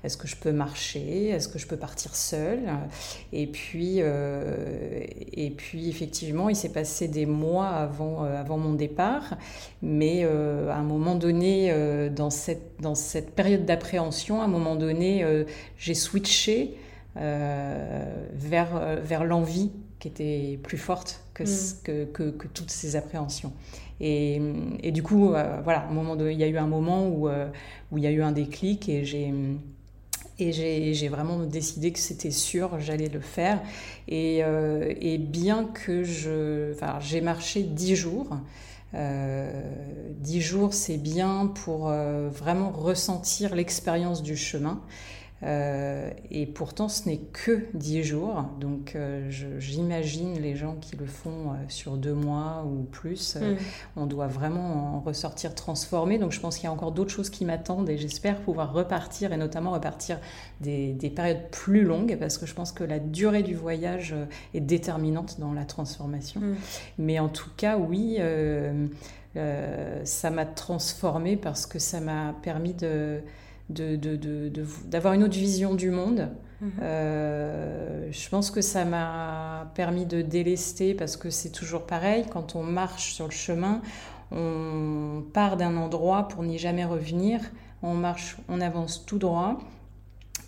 Est-ce 0.03 0.17
que 0.17 0.27
je 0.27 0.35
peux 0.35 0.51
marcher 0.51 1.29
Est-ce 1.29 1.47
que 1.47 1.59
je 1.59 1.67
peux 1.67 1.77
partir 1.77 2.15
seule? 2.15 2.69
Et 3.33 3.47
puis, 3.47 3.97
euh, 3.99 5.03
et 5.33 5.49
puis 5.51 5.89
effectivement, 5.89 6.49
il 6.49 6.55
s'est 6.55 6.71
passé 6.71 7.07
des 7.07 7.25
mois 7.25 7.69
avant, 7.69 8.23
avant 8.23 8.57
mon 8.57 8.73
départ, 8.73 9.37
mais 9.81 10.23
à 10.23 10.75
un 10.75 10.83
moment 10.83 11.15
donné, 11.15 11.73
dans 12.11 12.29
cette, 12.29 12.79
dans 12.79 12.95
cette 12.95 13.35
période 13.35 13.65
d'appréhension, 13.65 14.41
à 14.41 14.45
un 14.45 14.49
moment 14.49 14.75
donné, 14.75 15.25
j'ai 15.77 15.95
switché 15.95 16.77
vers, 17.15 18.99
vers 19.01 19.23
l'envie 19.23 19.71
qui 19.99 20.07
était 20.07 20.59
plus 20.63 20.77
forte 20.79 21.21
que, 21.43 22.03
mm. 22.03 22.11
que, 22.11 22.29
que, 22.31 22.47
toutes 22.47 22.71
ces 22.71 22.95
appréhensions. 22.95 23.53
Et, 23.99 24.41
et 24.81 24.91
du 24.91 25.03
coup, 25.03 25.33
euh, 25.33 25.61
voilà, 25.63 25.87
un 25.87 25.93
moment 25.93 26.15
de, 26.15 26.29
il 26.29 26.37
y 26.37 26.43
a 26.43 26.47
eu 26.47 26.57
un 26.57 26.67
moment 26.67 27.07
où, 27.07 27.29
euh, 27.29 27.47
où 27.91 27.97
il 27.97 28.03
y 28.03 28.07
a 28.07 28.11
eu 28.11 28.21
un 28.21 28.31
déclic 28.31 28.89
et 28.89 29.05
j'ai 29.05 29.33
et 30.39 30.93
j'ai 30.95 31.07
vraiment 31.07 31.37
décidé 31.43 31.91
que 31.91 31.99
c'était 31.99 32.31
sûr, 32.31 32.79
j'allais 32.79 33.09
le 33.09 33.19
faire. 33.19 33.61
Et, 34.07 34.39
euh, 34.43 34.91
et, 34.99 35.19
bien 35.19 35.65
que 35.65 36.03
je... 36.03 36.73
Enfin, 36.73 36.97
j'ai 36.99 37.21
marché 37.21 37.61
dix 37.61 37.95
jours. 37.95 38.27
dix 40.19 40.41
jours, 40.41 40.73
c'est 40.73 40.97
bien 40.97 41.45
pour 41.45 41.91
vraiment 41.91 42.71
ressentir 42.71 43.53
l'expérience 43.53 44.23
du 44.23 44.35
chemin. 44.35 44.81
Euh, 45.43 46.11
et 46.29 46.45
pourtant, 46.45 46.87
ce 46.87 47.09
n'est 47.09 47.17
que 47.17 47.65
10 47.73 48.03
jours. 48.03 48.45
Donc, 48.59 48.95
euh, 48.95 49.29
j'imagine 49.59 50.39
les 50.39 50.55
gens 50.55 50.75
qui 50.75 50.95
le 50.95 51.05
font 51.05 51.51
euh, 51.51 51.55
sur 51.67 51.97
deux 51.97 52.13
mois 52.13 52.63
ou 52.65 52.83
plus. 52.83 53.37
Mm. 53.37 53.57
On 53.95 54.05
doit 54.05 54.27
vraiment 54.27 54.97
en 54.97 54.99
ressortir 54.99 55.55
transformé. 55.55 56.19
Donc, 56.19 56.31
je 56.31 56.39
pense 56.39 56.57
qu'il 56.57 56.65
y 56.65 56.67
a 56.67 56.71
encore 56.71 56.91
d'autres 56.91 57.11
choses 57.11 57.29
qui 57.29 57.45
m'attendent 57.45 57.89
et 57.89 57.97
j'espère 57.97 58.39
pouvoir 58.41 58.71
repartir 58.71 59.33
et 59.33 59.37
notamment 59.37 59.71
repartir 59.71 60.19
des, 60.61 60.93
des, 60.93 61.09
périodes 61.09 61.49
plus 61.51 61.83
longues 61.83 62.17
parce 62.19 62.37
que 62.37 62.45
je 62.45 62.53
pense 62.53 62.71
que 62.71 62.83
la 62.83 62.99
durée 62.99 63.43
du 63.43 63.55
voyage 63.55 64.15
est 64.53 64.59
déterminante 64.59 65.39
dans 65.39 65.53
la 65.53 65.65
transformation. 65.65 66.39
Mm. 66.39 66.55
Mais 66.99 67.19
en 67.19 67.29
tout 67.29 67.49
cas, 67.57 67.77
oui. 67.77 68.19
ça 70.03 70.29
m'a 70.29 70.45
transformé 70.45 71.35
parce 71.35 71.65
que 71.65 71.79
ça 71.79 71.99
m'a 71.99 72.35
permis 72.43 72.73
de, 72.73 73.21
d'avoir 73.69 75.13
une 75.13 75.23
autre 75.23 75.37
vision 75.37 75.75
du 75.75 75.91
monde. 75.91 76.29
Mhm. 76.61 76.71
Euh, 76.81 78.07
je 78.11 78.29
pense 78.29 78.51
que 78.51 78.61
ça 78.61 78.85
m'a 78.85 79.71
permis 79.73 80.05
de 80.05 80.21
délester 80.21 80.93
parce 80.93 81.17
que 81.17 81.29
c'est 81.29 81.49
toujours 81.51 81.85
pareil, 81.87 82.25
quand 82.29 82.55
on 82.55 82.63
marche 82.63 83.13
sur 83.13 83.25
le 83.25 83.31
chemin, 83.31 83.81
on 84.31 85.23
part 85.33 85.57
d'un 85.57 85.75
endroit 85.75 86.27
pour 86.27 86.43
n'y 86.43 86.57
jamais 86.57 86.85
revenir, 86.85 87.41
on 87.81 87.93
marche, 87.93 88.37
on 88.47 88.61
avance 88.61 89.05
tout 89.05 89.17
droit 89.17 89.59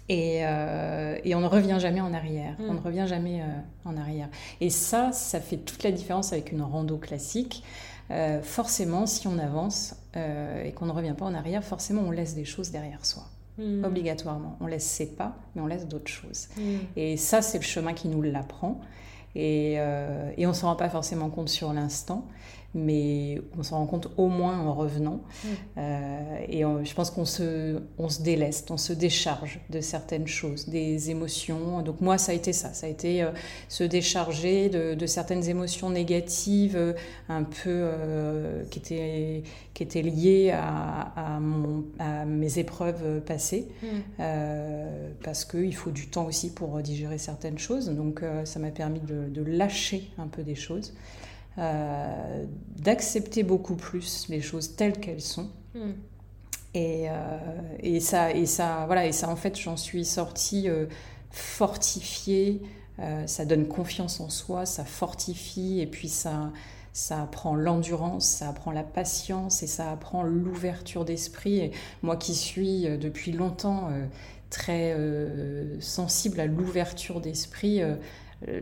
et, 0.10 0.42
euh, 0.44 1.18
et 1.24 1.34
on 1.34 1.40
ne 1.40 1.48
revient 1.48 1.78
jamais 1.80 2.02
en 2.02 2.14
arrière. 2.14 2.56
On 2.60 2.74
ne 2.74 2.80
mhm. 2.80 2.86
revient 2.86 3.06
jamais 3.08 3.42
euh, 3.42 3.46
en 3.90 3.98
arrière. 3.98 4.30
Et 4.62 4.70
ça, 4.70 5.12
ça 5.12 5.40
fait 5.40 5.58
toute 5.58 5.84
la 5.84 5.92
différence 5.92 6.32
avec 6.34 6.52
une 6.52 6.62
rando 6.62 6.98
classique. 6.98 7.64
Euh, 8.12 8.42
forcément, 8.42 9.06
si 9.06 9.28
on 9.28 9.38
avance 9.38 9.96
euh, 10.16 10.64
et 10.64 10.72
qu'on 10.72 10.86
ne 10.86 10.92
revient 10.92 11.16
pas 11.18 11.26
en 11.26 11.34
arrière, 11.34 11.64
forcément, 11.64 12.02
on 12.02 12.12
laisse 12.12 12.36
des 12.36 12.46
choses 12.46 12.72
derrière 12.72 13.06
soi. 13.06 13.24
Hmm. 13.58 13.84
Obligatoirement. 13.84 14.58
On 14.60 14.68
laisse 14.68 14.86
ses 14.86 15.08
pas, 15.08 15.36
mais 15.56 15.62
on 15.62 15.68
laisse 15.68 15.88
d'autres 15.88 16.12
choses. 16.12 16.48
Hmm. 16.58 16.78
Et 16.96 17.18
ça, 17.18 17.42
c'est 17.42 17.60
le 17.60 17.64
chemin 17.64 17.94
qui 17.94 18.08
nous 18.08 18.22
l'apprend. 18.22 18.82
Et, 19.36 19.76
euh, 19.78 20.32
et 20.38 20.46
on 20.46 20.50
ne 20.50 20.56
s'en 20.56 20.68
rend 20.68 20.76
pas 20.76 20.90
forcément 20.90 21.30
compte 21.30 21.50
sur 21.50 21.74
l'instant 21.74 22.28
mais 22.74 23.42
on 23.58 23.64
s'en 23.64 23.78
rend 23.78 23.86
compte 23.86 24.10
au 24.18 24.28
moins 24.28 24.60
en 24.60 24.74
revenant. 24.74 25.22
Euh, 25.78 26.38
et 26.48 26.62
je 26.62 26.94
pense 26.94 27.12
qu'on 27.12 27.26
se, 27.26 27.82
on 27.98 28.10
se 28.10 28.22
déleste, 28.22 28.72
on 28.72 28.78
se 28.78 28.94
décharge 28.94 29.60
de 29.70 29.82
certaines 29.82 30.28
choses, 30.28 30.68
des 30.68 31.10
émotions. 31.12 31.82
Donc 31.82 32.02
moi, 32.02 32.18
ça 32.18 32.32
a 32.32 32.36
été 32.36 32.54
ça, 32.54 32.74
ça 32.74 32.88
a 32.88 32.90
été 32.90 33.22
euh, 33.22 33.32
se 33.70 33.84
décharger 33.84 34.70
de, 34.70 35.06
certaines 35.06 35.48
émotions 35.48 35.90
négatives, 35.90 36.76
euh, 36.76 36.94
un 37.30 37.44
peu 37.44 37.92
qui, 38.70 38.80
étaient, 38.80 39.44
qui 39.74 39.84
étaient 39.84 40.02
liées 40.02 40.52
à, 40.52 41.40
mon, 41.40 41.84
à 42.00 42.26
mes 42.26 42.60
épreuves 42.60 43.22
passées, 43.22 43.68
mm. 43.82 44.24
parce 45.24 45.46
qu'il 45.46 45.76
faut 45.76 45.92
du 45.92 46.08
temps 46.08 46.26
aussi 46.26 46.54
pour 46.54 46.80
digérer 46.82 47.18
certaines 47.18 47.58
choses. 47.58 47.90
Donc 47.90 48.24
ça 48.46 48.60
m'a 48.60 48.72
permis 48.72 49.00
de, 49.02 49.30
de 49.30 49.42
lâcher 49.44 50.10
un 50.18 50.28
peu 50.28 50.44
des 50.44 50.56
choses. 50.56 50.94
Euh, 51.60 52.46
d'accepter 52.80 53.44
beaucoup 53.44 53.76
plus 53.76 54.28
les 54.28 54.42
choses 54.42 54.76
telles 54.76 55.00
qu'elles 55.00 55.22
sont. 55.22 55.50
Hmm. 55.76 55.92
Et, 56.74 57.06
euh, 57.08 57.38
et, 57.80 58.00
ça, 58.00 58.32
et 58.32 58.48
ça, 58.48 58.86
voilà, 58.88 59.06
et 59.06 59.12
ça, 59.12 59.30
en 59.30 59.36
fait, 59.36 59.60
j'en 59.60 59.78
suis 59.78 60.04
sortie 60.04 60.68
euh, 60.68 60.88
fortifiée. 61.30 62.62
ça 63.28 63.46
donne 63.46 63.68
confiance 63.68 64.20
en 64.20 64.30
soi, 64.30 64.66
ça 64.66 64.84
fortifie, 64.84 65.80
et 65.80 65.86
puis 65.86 66.10
ça, 66.10 66.52
ça 66.92 67.22
apprend 67.22 67.56
l'endurance, 67.56 68.26
ça 68.26 68.50
apprend 68.50 68.72
la 68.72 68.84
patience, 68.84 69.62
et 69.62 69.68
ça 69.68 69.92
apprend 69.92 70.24
l'ouverture 70.24 71.06
d'esprit. 71.06 71.60
Et 71.60 71.72
moi, 72.02 72.18
qui 72.18 72.34
suis 72.34 72.84
depuis 72.98 73.32
longtemps 73.32 73.90
très 74.50 74.96
sensible 75.80 76.40
à 76.40 76.46
l'ouverture 76.46 77.20
d'esprit, 77.22 77.82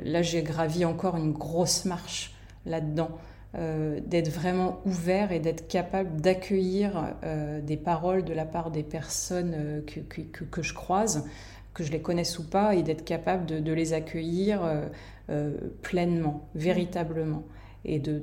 là, 0.03 0.21
j'ai 0.21 0.43
gravi 0.43 0.85
encore 0.85 1.17
une 1.17 1.33
grosse 1.33 1.85
marche 1.85 2.33
là-dedans. 2.65 3.17
Euh, 3.53 3.99
d'être 4.05 4.29
vraiment 4.29 4.79
ouvert 4.85 5.33
et 5.33 5.41
d'être 5.41 5.67
capable 5.67 6.21
d'accueillir 6.21 7.13
euh, 7.25 7.59
des 7.59 7.75
paroles 7.75 8.23
de 8.23 8.31
la 8.31 8.45
part 8.45 8.71
des 8.71 8.83
personnes 8.83 9.53
euh, 9.53 9.81
que, 9.81 9.99
que, 9.99 10.45
que, 10.45 10.61
je 10.61 10.73
croise, 10.73 11.27
que 11.73 11.83
je 11.83 11.91
les 11.91 12.01
connaisse 12.01 12.39
ou 12.39 12.47
pas, 12.47 12.75
et 12.75 12.81
d'être 12.81 13.03
capable 13.03 13.45
de, 13.45 13.59
de, 13.59 13.73
les 13.73 13.91
accueillir 13.91 14.61
pleinement, 15.81 16.47
véritablement 16.55 17.43
et 17.83 17.99
de, 17.99 18.21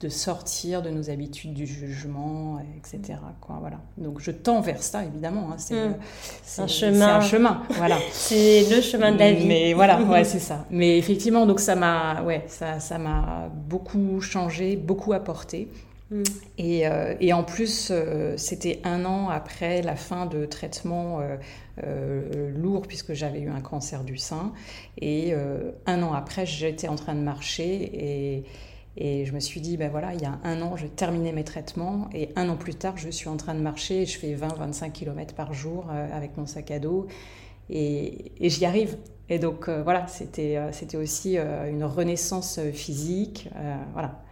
de, 0.00 0.08
sortir 0.08 0.82
de 0.82 0.90
nos 0.90 1.10
habitudes 1.10 1.54
du 1.54 1.66
jugement, 1.66 2.58
etc. 2.76 3.18
Quoi, 3.40 3.58
voilà. 3.60 3.78
Donc 3.98 4.20
je 4.20 4.30
tends 4.30 4.60
vers 4.60 4.82
ça, 4.82 5.04
évidemment. 5.04 5.50
Hein. 5.52 5.56
C'est 5.58 6.62
un 6.62 6.66
chemin. 6.66 7.16
un 7.16 7.20
chemin, 7.20 7.62
voilà. 7.70 7.98
c'est 8.10 8.68
le 8.68 8.80
chemin 8.80 9.12
de 9.12 9.18
la 9.18 9.32
vie. 9.32 9.46
Mais 9.46 9.74
voilà, 9.74 10.02
ouais, 10.10 10.24
c'est 10.24 10.40
ça. 10.40 10.66
Mais 10.70 10.98
effectivement, 10.98 11.46
donc 11.46 11.60
ça 11.60 11.76
m'a, 11.76 12.22
ouais, 12.22 12.44
ça, 12.48 12.80
ça 12.80 12.98
m'a 12.98 13.48
beaucoup 13.68 14.20
changé, 14.20 14.76
beaucoup 14.76 15.12
apporté. 15.12 15.68
Hmm. 16.10 16.22
Et, 16.56 16.86
euh, 16.86 17.14
et, 17.20 17.32
en 17.32 17.42
plus, 17.42 17.88
euh, 17.90 18.36
c'était 18.36 18.80
un 18.84 19.04
an 19.04 19.28
après 19.28 19.82
la 19.82 19.96
fin 19.96 20.26
de 20.26 20.46
traitement 20.46 21.20
euh, 21.82 22.50
lourd, 22.54 22.82
puisque 22.82 23.12
j'avais 23.12 23.40
eu 23.40 23.48
un 23.50 23.60
cancer 23.60 24.04
du 24.04 24.16
sein. 24.16 24.52
Et 25.00 25.34
un 25.86 26.02
an 26.02 26.12
après, 26.12 26.46
j'étais 26.46 26.88
en 26.88 26.96
train 26.96 27.14
de 27.14 27.20
marcher 27.20 27.90
et 27.92 28.44
et 28.96 29.24
je 29.24 29.32
me 29.32 29.40
suis 29.40 29.60
dit, 29.60 29.76
ben 29.76 29.90
voilà, 29.90 30.14
il 30.14 30.22
y 30.22 30.24
a 30.24 30.38
un 30.44 30.62
an, 30.62 30.76
j'ai 30.76 30.88
terminé 30.88 31.32
mes 31.32 31.44
traitements. 31.44 32.08
Et 32.14 32.30
un 32.36 32.48
an 32.48 32.56
plus 32.56 32.74
tard, 32.74 32.96
je 32.96 33.10
suis 33.10 33.28
en 33.28 33.36
train 33.36 33.54
de 33.54 33.60
marcher 33.60 34.02
et 34.02 34.06
je 34.06 34.18
fais 34.18 34.34
20-25 34.34 34.92
km 34.92 35.34
par 35.34 35.52
jour 35.52 35.86
euh, 35.90 36.08
avec 36.12 36.36
mon 36.36 36.46
sac 36.46 36.70
à 36.70 36.78
dos. 36.78 37.06
Et, 37.68 38.32
j'y 38.40 38.64
arrive. 38.64 38.96
Et 39.28 39.38
donc 39.40 39.68
voilà, 39.68 40.06
c'était 40.06 40.56
c'était 40.70 40.96
aussi 40.96 41.36
une 41.36 41.82
renaissance 41.82 42.60
physique. 42.72 43.50
voilà. 43.92 44.22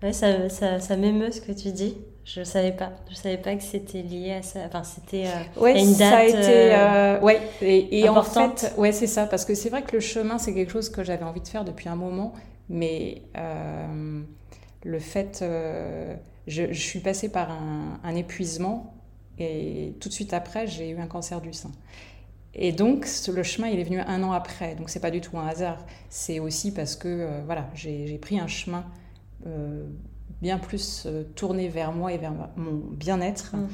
Ouais, 0.00 0.12
ça, 0.12 0.48
ça, 0.48 0.78
ça 0.78 0.96
m'émeut 0.96 1.32
ce 1.32 1.40
que 1.40 1.50
tu 1.50 1.72
dis. 1.72 1.96
Je 2.24 2.44
savais 2.44 2.72
pas. 2.72 2.90
Je 3.08 3.14
savais 3.14 3.38
pas 3.38 3.54
que 3.56 3.62
c'était 3.62 4.02
lié 4.02 4.34
à 4.34 4.42
ça. 4.42 4.60
Enfin, 4.66 4.84
c'était 4.84 5.26
euh, 5.26 5.60
ouais, 5.60 5.80
une 5.80 5.94
date. 5.94 6.10
Ça 6.10 6.16
a 6.18 6.24
été, 6.24 6.36
euh, 6.36 6.76
euh, 7.16 7.20
ouais. 7.20 7.40
Et, 7.62 8.00
et 8.00 8.08
en 8.08 8.22
fait, 8.22 8.74
ouais, 8.76 8.92
c'est 8.92 9.06
ça. 9.06 9.26
Parce 9.26 9.46
que 9.46 9.54
c'est 9.54 9.70
vrai 9.70 9.82
que 9.82 9.92
le 9.92 10.00
chemin, 10.00 10.36
c'est 10.36 10.52
quelque 10.52 10.70
chose 10.70 10.90
que 10.90 11.02
j'avais 11.02 11.24
envie 11.24 11.40
de 11.40 11.48
faire 11.48 11.64
depuis 11.64 11.88
un 11.88 11.96
moment, 11.96 12.34
mais 12.68 13.22
le 14.84 14.98
fait, 14.98 15.44
je, 16.46 16.72
je, 16.72 16.80
suis 16.80 17.00
passée 17.00 17.30
par 17.30 17.50
un, 17.50 18.14
épuisement 18.14 18.94
et 19.38 19.94
tout 20.00 20.08
de 20.08 20.14
suite 20.14 20.32
après, 20.32 20.66
j'ai 20.66 20.90
eu 20.90 20.98
un 20.98 21.06
cancer 21.06 21.40
du 21.40 21.52
sein. 21.52 21.70
Et 22.54 22.72
donc, 22.72 23.06
le 23.32 23.42
chemin, 23.42 23.68
il 23.68 23.78
est 23.78 23.84
venu 23.84 24.00
un 24.00 24.22
an 24.22 24.32
après. 24.32 24.74
Donc, 24.74 24.90
c'est 24.90 25.00
pas 25.00 25.10
du 25.10 25.20
tout 25.20 25.38
un 25.38 25.46
hasard. 25.46 25.84
C'est 26.08 26.40
aussi 26.40 26.72
parce 26.72 26.96
que, 26.96 27.42
voilà, 27.44 27.68
j'ai 27.74 28.18
pris 28.18 28.40
un 28.40 28.48
chemin 28.48 28.84
bien 30.40 30.58
plus 30.58 31.04
euh, 31.06 31.24
tourné 31.34 31.68
vers 31.68 31.92
moi 31.92 32.12
et 32.12 32.18
vers 32.18 32.32
mon 32.56 32.74
bien-être. 32.92 33.56
Mm. 33.56 33.68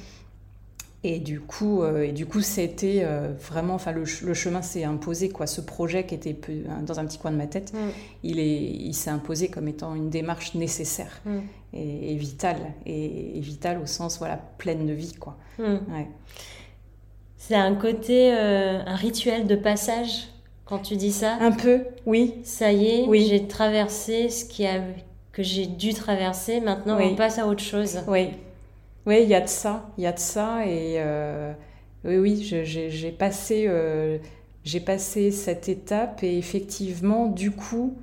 Et 1.07 1.19
du 1.19 1.39
coup, 1.39 1.83
euh, 1.83 2.05
et 2.05 2.13
du 2.13 2.25
coup, 2.25 2.41
c'était 2.41 3.03
euh, 3.05 3.29
vraiment, 3.39 3.75
enfin, 3.75 3.93
le, 3.93 4.07
chemin 4.07 4.63
s'est 4.63 4.85
imposé, 4.85 5.29
quoi. 5.29 5.47
Ce 5.47 5.61
projet 5.61 6.07
qui 6.07 6.15
était 6.15 6.35
dans 6.83 6.99
un 6.99 7.05
petit 7.05 7.19
coin 7.19 7.31
de 7.31 7.37
ma 7.37 7.47
tête, 7.47 7.75
mm. 7.75 7.79
il 8.23 8.41
est, 8.41 8.63
il 8.63 8.95
s'est 8.95 9.11
imposé 9.11 9.49
comme 9.49 9.69
étant 9.69 9.95
une 9.95 10.09
démarche 10.09 10.55
nécessaire 10.55 11.21
mm. 11.27 11.39
et, 11.75 12.15
vitale, 12.15 12.73
et, 12.87 13.39
vitale 13.39 13.81
au 13.83 13.87
sens, 13.87 14.19
voilà, 14.19 14.39
pleine 14.57 14.87
de 14.87 14.95
vie, 14.95 15.13
quoi. 15.13 15.37
C'est 17.37 17.55
un 17.55 17.75
côté, 17.75 18.33
un 18.33 18.97
rituel 18.97 19.47
de 19.47 19.57
passage 19.57 20.29
quand 20.65 20.79
tu 20.79 20.97
dis 20.97 21.13
ça? 21.13 21.37
Un 21.43 21.53
peu, 21.53 21.85
oui. 22.07 22.37
Ça 22.45 22.73
y 22.73 22.87
est, 22.87 23.05
oui. 23.07 23.27
j'ai 23.29 23.47
traversé 23.47 24.31
ce 24.31 24.47
qui 24.47 24.67
a 24.67 24.81
que 25.33 25.43
j'ai 25.43 25.67
dû 25.67 25.93
traverser. 25.93 26.61
Maintenant, 26.61 26.99
on 26.99 27.15
passe 27.15 27.39
à 27.39 27.47
autre 27.47 27.63
chose. 27.63 27.99
Oui, 28.09 28.31
oui, 29.07 29.23
il 29.23 29.29
y 29.29 29.35
a 29.35 29.41
de 29.41 29.49
ça, 29.49 29.91
il 29.99 30.05
y 30.05 30.07
a 30.07 30.13
de 30.13 30.19
ça. 30.19 30.67
Et 30.67 30.95
euh, 30.99 31.53
oui, 32.05 32.17
oui, 32.17 32.43
j'ai 32.43 33.13
passé, 33.13 33.67
euh, 33.69 34.19
j'ai 34.65 34.81
passé 34.81 35.31
cette 35.31 35.69
étape 35.69 36.23
et 36.23 36.39
effectivement, 36.39 37.27
du 37.27 37.51
coup, 37.51 37.97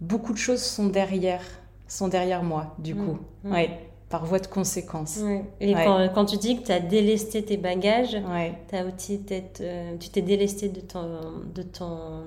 beaucoup 0.00 0.32
de 0.32 0.38
choses 0.38 0.62
sont 0.62 0.86
derrière, 0.86 1.42
sont 1.86 2.08
derrière 2.08 2.42
moi, 2.42 2.74
du 2.78 2.94
coup. 2.94 3.18
Mm, 3.44 3.48
mm. 3.48 3.52
Ouais, 3.52 3.70
par 4.08 4.26
voie 4.26 4.40
de 4.40 4.48
conséquence. 4.48 5.20
Et 5.60 5.72
quand, 5.72 6.08
quand, 6.12 6.24
tu 6.24 6.36
dis 6.36 6.60
que 6.60 6.66
tu 6.66 6.72
as 6.72 6.80
délesté 6.80 7.44
tes 7.44 7.56
bagages, 7.56 8.16
as 8.16 8.84
aussi 8.84 9.20
euh, 9.60 9.96
tu 10.00 10.08
t'es 10.08 10.22
délesté 10.22 10.68
de 10.68 10.80
ton, 10.80 11.06
de 11.54 11.62
ton 11.62 12.24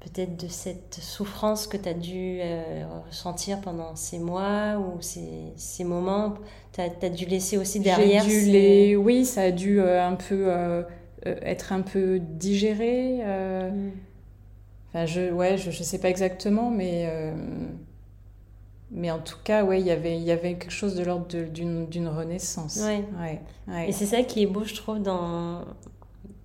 peut-être 0.00 0.42
de 0.42 0.48
cette 0.48 0.94
souffrance 0.94 1.66
que 1.66 1.76
tu 1.76 1.88
as 1.88 1.94
dû 1.94 2.38
euh, 2.40 2.84
ressentir 3.06 3.60
pendant 3.60 3.94
ces 3.96 4.18
mois 4.18 4.78
ou 4.78 5.00
ces, 5.00 5.52
ces 5.56 5.84
moments 5.84 6.34
Tu 6.72 6.80
as, 6.80 7.08
dû 7.10 7.26
laisser 7.26 7.58
aussi 7.58 7.80
derrière 7.80 8.24
dû 8.24 8.40
les... 8.46 8.96
Oui, 8.96 9.26
ça 9.26 9.42
a 9.42 9.50
dû 9.50 9.80
euh, 9.80 10.04
un 10.04 10.14
peu 10.14 10.46
euh, 10.48 10.82
être 11.24 11.72
un 11.72 11.82
peu 11.82 12.18
digéré. 12.18 13.18
Mm. 13.70 13.90
Enfin, 14.88 15.06
je 15.06 15.30
ouais, 15.30 15.56
je, 15.58 15.70
je 15.70 15.82
sais 15.82 15.98
pas 15.98 16.08
exactement, 16.08 16.70
mais 16.70 17.08
mais 18.92 19.12
en 19.12 19.20
tout 19.20 19.36
cas, 19.44 19.62
ouais, 19.62 19.80
il 19.80 19.86
y 19.86 19.92
avait 19.92 20.16
il 20.16 20.24
y 20.24 20.32
avait 20.32 20.54
quelque 20.54 20.72
chose 20.72 20.96
de 20.96 21.04
l'ordre 21.04 21.26
d'une 21.28 22.08
renaissance. 22.08 22.80
Ouais. 22.82 23.04
Ouais, 23.68 23.88
Et 23.88 23.92
c'est 23.92 24.06
ça 24.06 24.22
qui 24.22 24.42
est 24.42 24.46
beau, 24.46 24.64
je 24.64 24.74
trouve, 24.74 25.00
dans 25.00 25.64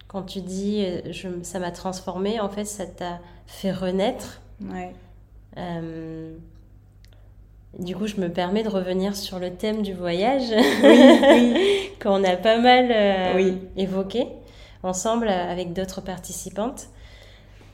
quand 0.07 0.23
tu 0.23 0.41
dis 0.41 0.85
je, 1.11 1.27
ça 1.43 1.59
m'a 1.59 1.71
transformé, 1.71 2.39
en 2.39 2.49
fait, 2.49 2.65
ça 2.65 2.85
t'a 2.85 3.19
fait 3.47 3.71
renaître. 3.71 4.41
Ouais. 4.61 4.93
Euh, 5.57 6.35
du 7.79 7.95
coup, 7.95 8.07
je 8.07 8.15
me 8.17 8.29
permets 8.29 8.63
de 8.63 8.69
revenir 8.69 9.15
sur 9.15 9.39
le 9.39 9.51
thème 9.51 9.81
du 9.81 9.93
voyage, 9.93 10.49
oui, 10.83 11.89
qu'on 12.01 12.23
a 12.23 12.35
pas 12.37 12.57
mal 12.57 12.89
euh, 12.91 13.51
évoqué 13.75 14.27
ensemble 14.83 15.27
avec 15.27 15.73
d'autres 15.73 16.01
participantes. 16.01 16.87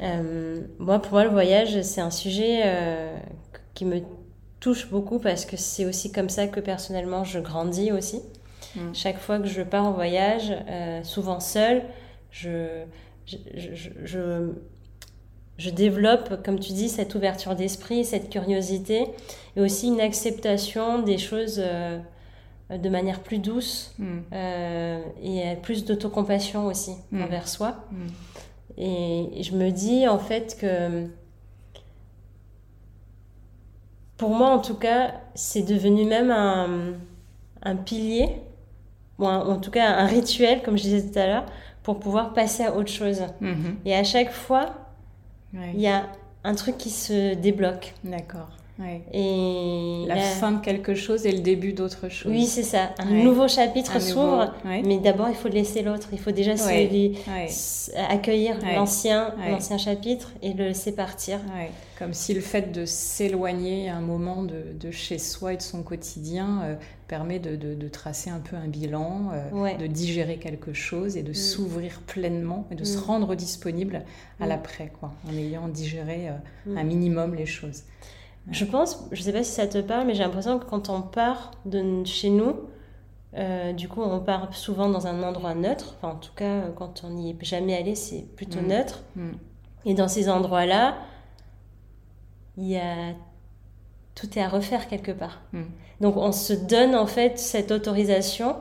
Euh, 0.02 0.62
moi, 0.80 1.00
pour 1.00 1.14
moi, 1.14 1.24
le 1.24 1.30
voyage, 1.30 1.82
c'est 1.82 2.02
un 2.02 2.10
sujet 2.10 2.64
qui 3.74 3.86
me 3.86 4.02
touche 4.60 4.90
beaucoup 4.90 5.20
parce 5.20 5.46
que 5.46 5.58
c'est 5.58 5.86
aussi 5.86 6.12
comme 6.12 6.30
ça 6.30 6.48
que 6.48 6.60
personnellement 6.60 7.24
je 7.24 7.40
grandis 7.40 7.92
aussi. 7.92 8.22
Mm. 8.76 8.94
Chaque 8.94 9.20
fois 9.20 9.40
que 9.40 9.48
je 9.48 9.62
pars 9.62 9.86
en 9.86 9.92
voyage, 9.92 10.54
souvent 11.04 11.40
seule, 11.40 11.84
je, 12.32 12.84
je, 13.26 13.38
je, 14.04 14.52
je 15.62 15.70
développe, 15.70 16.44
comme 16.44 16.60
tu 16.60 16.74
dis, 16.74 16.90
cette 16.90 17.14
ouverture 17.14 17.56
d'esprit, 17.56 18.04
cette 18.04 18.30
curiosité, 18.30 19.06
et 19.56 19.62
aussi 19.62 19.88
une 19.88 20.02
acceptation 20.02 21.04
des 21.04 21.20
choses 21.20 21.62
euh, 21.64 22.00
de 22.72 22.90
manière 22.90 23.20
plus 23.20 23.38
douce 23.38 23.94
mm. 24.00 24.06
euh, 24.34 25.02
et 25.22 25.56
plus 25.62 25.86
d'autocompassion 25.86 26.66
aussi 26.66 26.96
mm. 27.12 27.22
envers 27.22 27.48
soi. 27.48 27.86
Mm. 27.92 28.08
Et, 28.78 29.44
je 29.44 29.56
me 29.56 29.70
dis 29.70 30.08
en 30.08 30.18
fait 30.18 30.58
que, 30.60 31.06
pour 34.18 34.32
moi 34.32 34.50
en 34.50 34.60
tout 34.60 34.76
cas, 34.76 35.14
c'est 35.36 35.64
devenu 35.64 36.06
même 36.06 36.32
un, 36.32 36.94
un 37.62 37.76
pilier, 37.76 38.30
ou 39.20 39.28
en 39.28 39.60
tout 39.60 39.70
cas 39.70 39.88
un 39.98 40.08
rituel, 40.08 40.64
comme 40.64 40.76
je 40.76 40.84
disais 40.84 41.12
tout 41.12 41.20
à 41.20 41.28
l'heure, 41.28 41.46
pour 41.84 42.00
pouvoir 42.00 42.34
passer 42.34 42.64
à 42.64 42.76
autre 42.76 42.92
chose. 42.92 43.22
Mm-hmm. 43.42 43.76
Et 43.86 43.96
à 43.96 44.04
chaque 44.04 44.32
fois, 44.32 44.74
il 45.54 45.80
y 45.80 45.88
a 45.88 46.08
un 46.44 46.56
truc 46.56 46.78
qui 46.78 46.90
se 46.90 47.36
débloque. 47.36 47.94
D'accord. 48.04 48.50
Et 49.14 50.06
la, 50.08 50.16
fin 50.16 50.52
de 50.52 50.62
quelque 50.62 50.96
chose 50.96 51.26
et 51.26 51.32
le 51.32 51.40
début 51.40 51.74
d'autre 51.74 52.10
chose. 52.10 52.32
Oui, 52.32 52.46
c'est 52.46 52.64
ça. 52.64 52.92
Un 53.00 53.24
nouveau 53.24 53.48
chapitre 53.48 54.00
s'ouvre, 54.02 54.54
mais 54.66 54.98
d'abord 54.98 55.30
il 55.30 55.36
faut 55.36 55.50
laisser 55.50 55.82
l'autre. 55.82 56.10
Il 56.12 56.20
faut 56.20 56.32
déjà 56.32 56.54
accueillir 58.10 58.56
l'ancien, 58.76 59.34
l'ancien 59.50 59.78
chapitre 59.78 60.32
et 60.42 60.54
le 60.54 60.66
laisser 60.66 60.94
partir. 60.94 61.40
Comme 62.00 62.14
si 62.14 62.34
le 62.34 62.42
fait 62.42 62.72
de 62.72 62.86
s'éloigner 62.86 63.90
un 63.90 64.02
moment 64.02 64.42
de, 64.42 64.64
de, 64.80 64.90
chez 64.90 65.20
soi 65.20 65.54
et 65.54 65.58
de 65.58 65.62
son 65.62 65.84
quotidien 65.84 66.62
euh, 66.64 66.76
permet 67.08 67.38
de, 67.38 67.56
de, 67.56 67.88
tracer 67.90 68.32
un 68.32 68.40
peu 68.40 68.56
un 68.56 68.68
bilan, 68.68 69.30
euh, 69.34 69.78
de 69.78 69.86
digérer 69.86 70.38
quelque 70.38 70.74
chose 70.74 71.16
et 71.16 71.24
de 71.24 71.32
mm. 71.32 71.36
s'ouvrir 71.36 72.02
pleinement 72.08 72.66
et 72.72 72.76
de 72.76 72.84
se 72.84 72.98
mm. 72.98 73.02
rendre 73.02 73.36
disponible 73.36 74.04
à 74.40 74.46
mm. 74.46 74.50
l'après, 74.50 74.92
quoi, 75.00 75.14
en 75.30 75.34
ayant 75.36 75.68
digéré 75.68 76.30
euh, 76.30 76.76
un 76.76 76.84
minimum 76.84 77.36
les 77.36 77.46
choses. 77.46 77.84
Je 78.50 78.66
pense, 78.66 79.08
je 79.12 79.22
sais 79.22 79.34
pas 79.34 79.44
si 79.44 79.52
ça 79.52 79.68
te 79.68 79.78
parle, 79.80 80.08
mais 80.08 80.16
j'ai 80.16 80.24
l'impression 80.24 80.58
que 80.58 80.66
quand 80.66 80.90
on 80.90 81.02
part 81.02 81.52
de 81.66 82.04
chez 82.06 82.30
nous, 82.30 82.56
euh, 83.38 83.72
du 83.72 83.88
coup, 83.88 84.02
on 84.02 84.20
part 84.20 84.54
souvent 84.56 84.90
dans 84.90 85.08
un 85.08 85.24
endroit 85.24 85.54
neutre. 85.54 85.96
Enfin, 85.98 86.16
en 86.16 86.20
tout 86.20 86.34
cas, 86.36 86.64
quand 86.76 87.04
on 87.06 87.12
n'y 87.12 87.30
est 87.32 87.46
jamais 87.46 87.76
allé, 87.76 87.96
c'est 87.96 88.26
plutôt 88.36 88.60
mm. 88.60 88.68
neutre. 88.68 89.04
Mm. 89.16 89.30
Et 89.86 89.94
dans 89.94 90.08
ces 90.08 90.30
endroits-là, 90.30 90.98
il 92.58 92.68
y 92.68 92.78
a 92.78 93.14
tout 94.16 94.38
est 94.38 94.42
à 94.42 94.50
refaire 94.50 94.88
quelque 94.88 95.12
part. 95.12 95.42
Mm. 95.54 95.62
Donc, 96.02 96.18
on 96.18 96.32
se 96.32 96.54
donne 96.54 96.96
en 96.96 97.06
fait 97.06 97.38
cette 97.38 97.72
autorisation. 97.72 98.56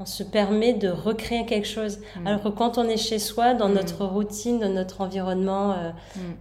On 0.00 0.06
se 0.06 0.22
permet 0.22 0.72
de 0.72 0.88
recréer 0.88 1.44
quelque 1.44 1.68
chose. 1.68 2.00
Alors 2.24 2.42
que 2.42 2.48
quand 2.48 2.78
on 2.78 2.84
est 2.84 2.96
chez 2.96 3.18
soi, 3.18 3.52
dans 3.52 3.68
notre 3.68 4.06
routine, 4.06 4.58
dans 4.58 4.70
notre 4.70 5.02
environnement 5.02 5.72
euh, 5.72 5.90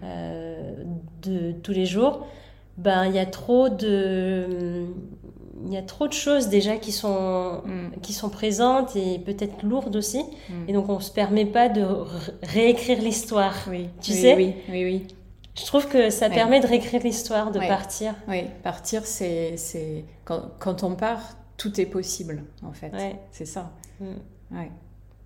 euh, 0.04 0.74
de 1.22 1.52
tous 1.52 1.74
les 1.74 1.86
jours, 1.86 2.26
ben 2.78 3.06
il 3.06 3.16
y 3.16 3.20
a 3.20 3.26
trop 3.26 3.70
de 3.70 4.86
il 5.66 5.74
y 5.74 5.78
a 5.78 5.82
trop 5.82 6.08
de 6.08 6.14
choses 6.14 6.48
déjà 6.50 6.78
qui 6.78 6.92
sont 6.92 7.62
mm. 7.66 8.00
qui 8.02 8.14
sont 8.14 8.30
présentes 8.30 8.96
et 8.96 9.20
peut-être 9.20 9.64
lourdes 9.64 9.96
aussi. 9.96 10.24
Mm. 10.50 10.54
et 10.68 10.74
donc 10.74 10.90
on 10.90 11.00
se 11.00 11.12
permet 11.12 11.46
pas 11.46 11.70
de 11.70 11.86
réécrire 12.44 13.02
l'histoire 13.02 13.56
oui. 13.70 13.90
tu 14.02 14.14
sais? 14.14 14.36
oui 14.36 14.56
oui 14.70 14.84
oui. 14.86 15.08
Je 15.56 15.66
trouve 15.66 15.88
que 15.88 16.12
ça 16.12 16.30
permet 16.30 16.60
de 16.60 16.68
réécrire 16.68 17.02
l'histoire 17.02 17.52
de 17.52 17.60
partir. 17.60 18.14
Oui 18.28 18.44
partir 18.64 19.06
c'est 19.06 19.58
c'est 19.58 20.06
quand, 20.24 20.52
quand, 20.60 20.84
on 20.84 20.96
part 20.96 21.22
tout 21.58 21.82
est 21.82 21.88
possible 21.88 22.44
en 22.64 22.74
fait. 22.74 22.92
C'est 23.32 23.46
ça. 23.46 23.72
Mm. 24.00 24.06
ouais. 24.52 24.72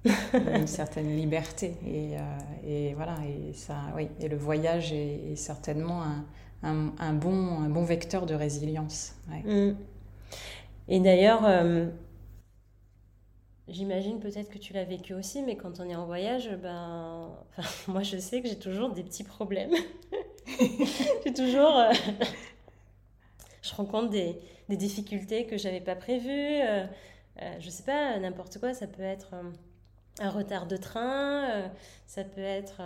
Une 0.55 0.65
certaine 0.65 1.15
liberté. 1.15 1.75
Et, 1.85 2.17
euh, 2.17 2.19
et, 2.65 2.93
voilà 2.95 3.17
et 3.27 3.53
ça 3.53 3.75
oui 3.97 4.07
et 4.19 4.29
le 4.29 4.37
voyage 4.37 4.93
est 4.93 5.35
certainement 5.35 6.01
un 6.01 6.25
un, 6.63 7.13
bon, 7.13 7.61
un 7.61 7.69
bon 7.69 7.83
vecteur 7.83 8.25
de 8.25 8.33
résilience. 8.33 9.15
Mm. 9.45 9.71
Et 10.87 10.99
d'ailleurs, 10.99 11.45
euh, 11.45 11.87
j'imagine 13.67 14.19
peut-être 14.19 14.49
que 14.49 14.57
tu 14.57 14.73
l'as 14.73 14.83
vécu 14.83 15.13
aussi, 15.13 15.41
mais 15.41 15.55
quand 15.55 15.79
on 15.79 15.89
est 15.89 15.95
en 15.95 16.05
voyage, 16.05 16.49
ben, 16.61 17.29
moi 17.87 18.03
je 18.03 18.17
sais 18.17 18.41
que 18.41 18.47
j'ai 18.47 18.59
toujours 18.59 18.91
des 18.91 19.03
petits 19.03 19.23
problèmes. 19.23 19.73
j'ai 21.25 21.33
toujours... 21.33 21.75
Euh, 21.77 21.93
je 23.61 23.73
rencontre 23.75 24.09
des, 24.09 24.37
des 24.69 24.77
difficultés 24.77 25.45
que 25.45 25.57
j'avais 25.57 25.81
pas 25.81 25.95
prévues. 25.95 26.61
Euh, 26.61 26.85
je 27.59 27.69
sais 27.69 27.83
pas, 27.83 28.19
n'importe 28.19 28.59
quoi, 28.59 28.73
ça 28.73 28.87
peut 28.87 29.01
être 29.01 29.33
un 30.19 30.29
retard 30.29 30.67
de 30.67 30.77
train, 30.77 31.71
ça 32.05 32.23
peut 32.23 32.41
être 32.41 32.81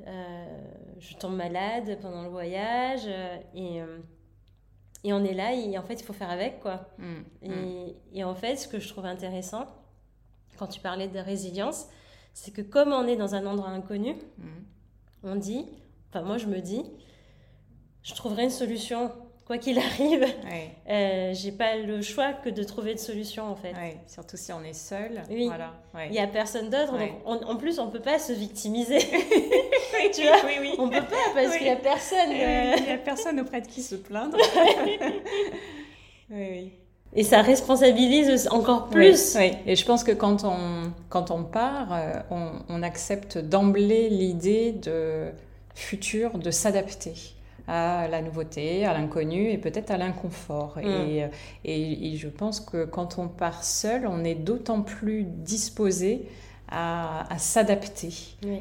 je 0.00 1.16
tombe 1.16 1.36
malade 1.36 1.98
pendant 2.00 2.22
le 2.22 2.28
voyage 2.28 3.06
et, 3.54 3.80
et 5.04 5.12
on 5.12 5.24
est 5.24 5.34
là 5.34 5.54
et 5.54 5.78
en 5.78 5.82
fait 5.82 5.94
il 5.94 6.04
faut 6.04 6.12
faire 6.12 6.30
avec 6.30 6.60
quoi. 6.60 6.88
Mm. 6.98 7.22
Et, 7.42 7.96
et, 8.14 8.24
en 8.24 8.34
fait 8.34 8.56
ce 8.56 8.68
que 8.68 8.78
je 8.78 8.88
trouve 8.88 9.06
intéressant 9.06 9.66
quand 10.58 10.66
tu 10.66 10.80
parlais 10.80 11.08
de 11.08 11.18
résilience, 11.18 11.88
c'est 12.34 12.52
que 12.52 12.62
comme 12.62 12.92
on 12.92 13.06
est 13.06 13.16
dans 13.16 13.34
un 13.34 13.46
endroit 13.46 13.70
inconnu, 13.70 14.14
mm. 14.38 14.44
on 15.24 15.36
dit, 15.36 15.66
enfin 16.08 16.22
moi 16.22 16.38
je 16.38 16.46
me 16.46 16.60
dis, 16.60 16.84
je 18.02 18.14
trouverai 18.14 18.44
une 18.44 18.50
solution 18.50 19.12
quoi 19.52 19.58
qu'il 19.58 19.78
arrive. 19.78 20.24
Euh, 20.88 21.34
j'ai 21.34 21.52
pas 21.52 21.76
le 21.76 22.00
choix 22.00 22.32
que 22.32 22.48
de 22.48 22.62
trouver 22.62 22.92
une 22.92 22.98
solution 22.98 23.44
en 23.44 23.54
fait. 23.54 23.74
Surtout 24.06 24.38
si 24.38 24.50
on 24.50 24.62
est 24.64 24.72
seul. 24.72 25.22
Oui. 25.28 25.46
Voilà. 25.46 25.74
Il 26.08 26.14
y 26.14 26.18
a 26.18 26.26
personne 26.26 26.70
d'autre. 26.70 26.94
en 27.26 27.56
plus, 27.56 27.78
on 27.78 27.88
peut 27.88 28.00
pas 28.00 28.18
se 28.18 28.32
victimiser. 28.32 28.98
tu 30.14 30.22
vois 30.22 30.36
oui, 30.46 30.54
oui. 30.60 30.74
On 30.78 30.88
peut 30.88 31.02
pas 31.02 31.34
parce 31.34 31.56
qu'il 31.56 31.66
y 31.66 31.70
a 31.70 31.76
personne. 31.76 32.30
Euh. 32.30 32.74
Il 32.78 32.86
y 32.86 32.92
a 32.92 32.98
personne 32.98 33.40
auprès 33.40 33.60
de 33.60 33.66
qui 33.66 33.82
se 33.82 33.94
plaindre. 33.94 34.38
oui. 36.30 36.72
Et 37.14 37.24
ça 37.24 37.42
responsabilise 37.42 38.48
encore 38.48 38.88
plus. 38.88 39.36
Oui, 39.38 39.50
Et 39.66 39.76
je 39.76 39.84
pense 39.84 40.02
que 40.02 40.12
quand 40.12 40.44
on, 40.44 40.92
quand 41.10 41.30
on 41.30 41.44
part, 41.44 41.92
euh, 41.92 42.14
on, 42.30 42.52
on 42.70 42.82
accepte 42.82 43.36
d'emblée 43.36 44.08
l'idée 44.08 44.72
de 44.72 45.26
futur 45.74 46.38
de 46.38 46.50
s'adapter 46.50 47.12
à 47.72 48.06
la 48.06 48.20
nouveauté, 48.20 48.84
à 48.84 48.92
l'inconnu 48.92 49.50
et 49.50 49.56
peut-être 49.56 49.90
à 49.90 49.96
l'inconfort. 49.96 50.76
Mm. 50.76 51.30
Et, 51.64 52.12
et, 52.12 52.16
je 52.16 52.28
pense 52.28 52.60
que 52.60 52.84
quand 52.84 53.18
on 53.18 53.28
part 53.28 53.64
seul, 53.64 54.06
on 54.06 54.24
est 54.24 54.34
d'autant 54.34 54.82
plus 54.82 55.24
disposé 55.24 56.28
à, 56.68 57.26
s'adapter 57.38 58.10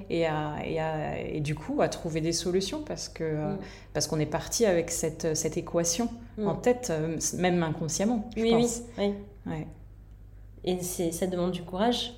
et, 0.10 0.26
à, 0.26 0.56
et, 0.65 1.38
et, 1.38 1.39
du 1.39 1.56
coup 1.56 1.82
à 1.82 1.88
trouver 1.88 2.19
des 2.19 2.34
solutions 2.34 2.82
parce 2.86 3.08
que 3.08 3.24
mm. 3.24 3.58
parce 3.93 4.08
qu'on 4.08 4.19
est 4.19 4.26
parti 4.26 4.65
avec 4.65 4.91
cette, 4.91 5.36
cette 5.36 5.58
équation 5.58 6.10
mm. 6.38 6.47
en 6.47 6.56
tête, 6.56 6.88
euh, 6.91 7.17
même 7.38 7.63
inconsciemment. 7.63 8.30
Je 8.36 8.41
oui, 8.41 8.52
pense. 8.52 8.82
oui, 8.97 9.13
oui. 9.45 9.54
Ouais. 9.54 9.67
Et 10.63 10.82
ça 10.82 11.28
demande 11.28 11.52
du 11.52 11.63
courage? 11.63 12.13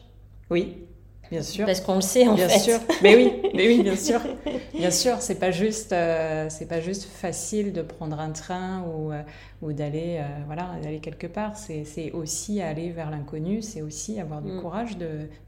Oui, 0.50 0.86
Bien 1.34 1.42
sûr. 1.42 1.66
Parce 1.66 1.82
qu'on 1.82 1.96
le 1.96 2.02
sait 2.02 2.28
en 2.28 2.36
bien 2.36 2.48
fait. 2.48 2.60
Sûr. 2.60 2.80
Mais 3.02 3.16
oui, 3.16 3.34
mais 3.56 3.68
oui, 3.68 3.82
bien 3.82 3.96
sûr. 3.96 4.22
Bien 4.74 4.92
sûr, 4.92 5.22
c'est 5.22 5.40
pas 5.40 5.52
juste, 5.52 5.94
euh, 5.94 6.48
c'est 6.50 6.68
pas 6.68 6.82
juste 6.82 7.06
facile 7.06 7.74
de 7.74 7.82
prendre 7.82 8.20
un 8.20 8.32
train 8.32 8.84
ou, 8.84 9.12
euh, 9.12 9.22
ou 9.62 9.72
d'aller, 9.72 10.18
euh, 10.20 10.26
voilà, 10.46 10.76
d'aller 10.82 11.00
quelque 11.00 11.26
part. 11.26 11.56
C'est 11.56 12.12
aussi 12.12 12.62
aller 12.62 12.92
vers 12.92 13.10
l'inconnu. 13.10 13.62
C'est 13.62 13.82
aussi 13.82 14.20
avoir 14.20 14.42
du 14.42 14.52
mm. 14.52 14.62
courage 14.62 14.98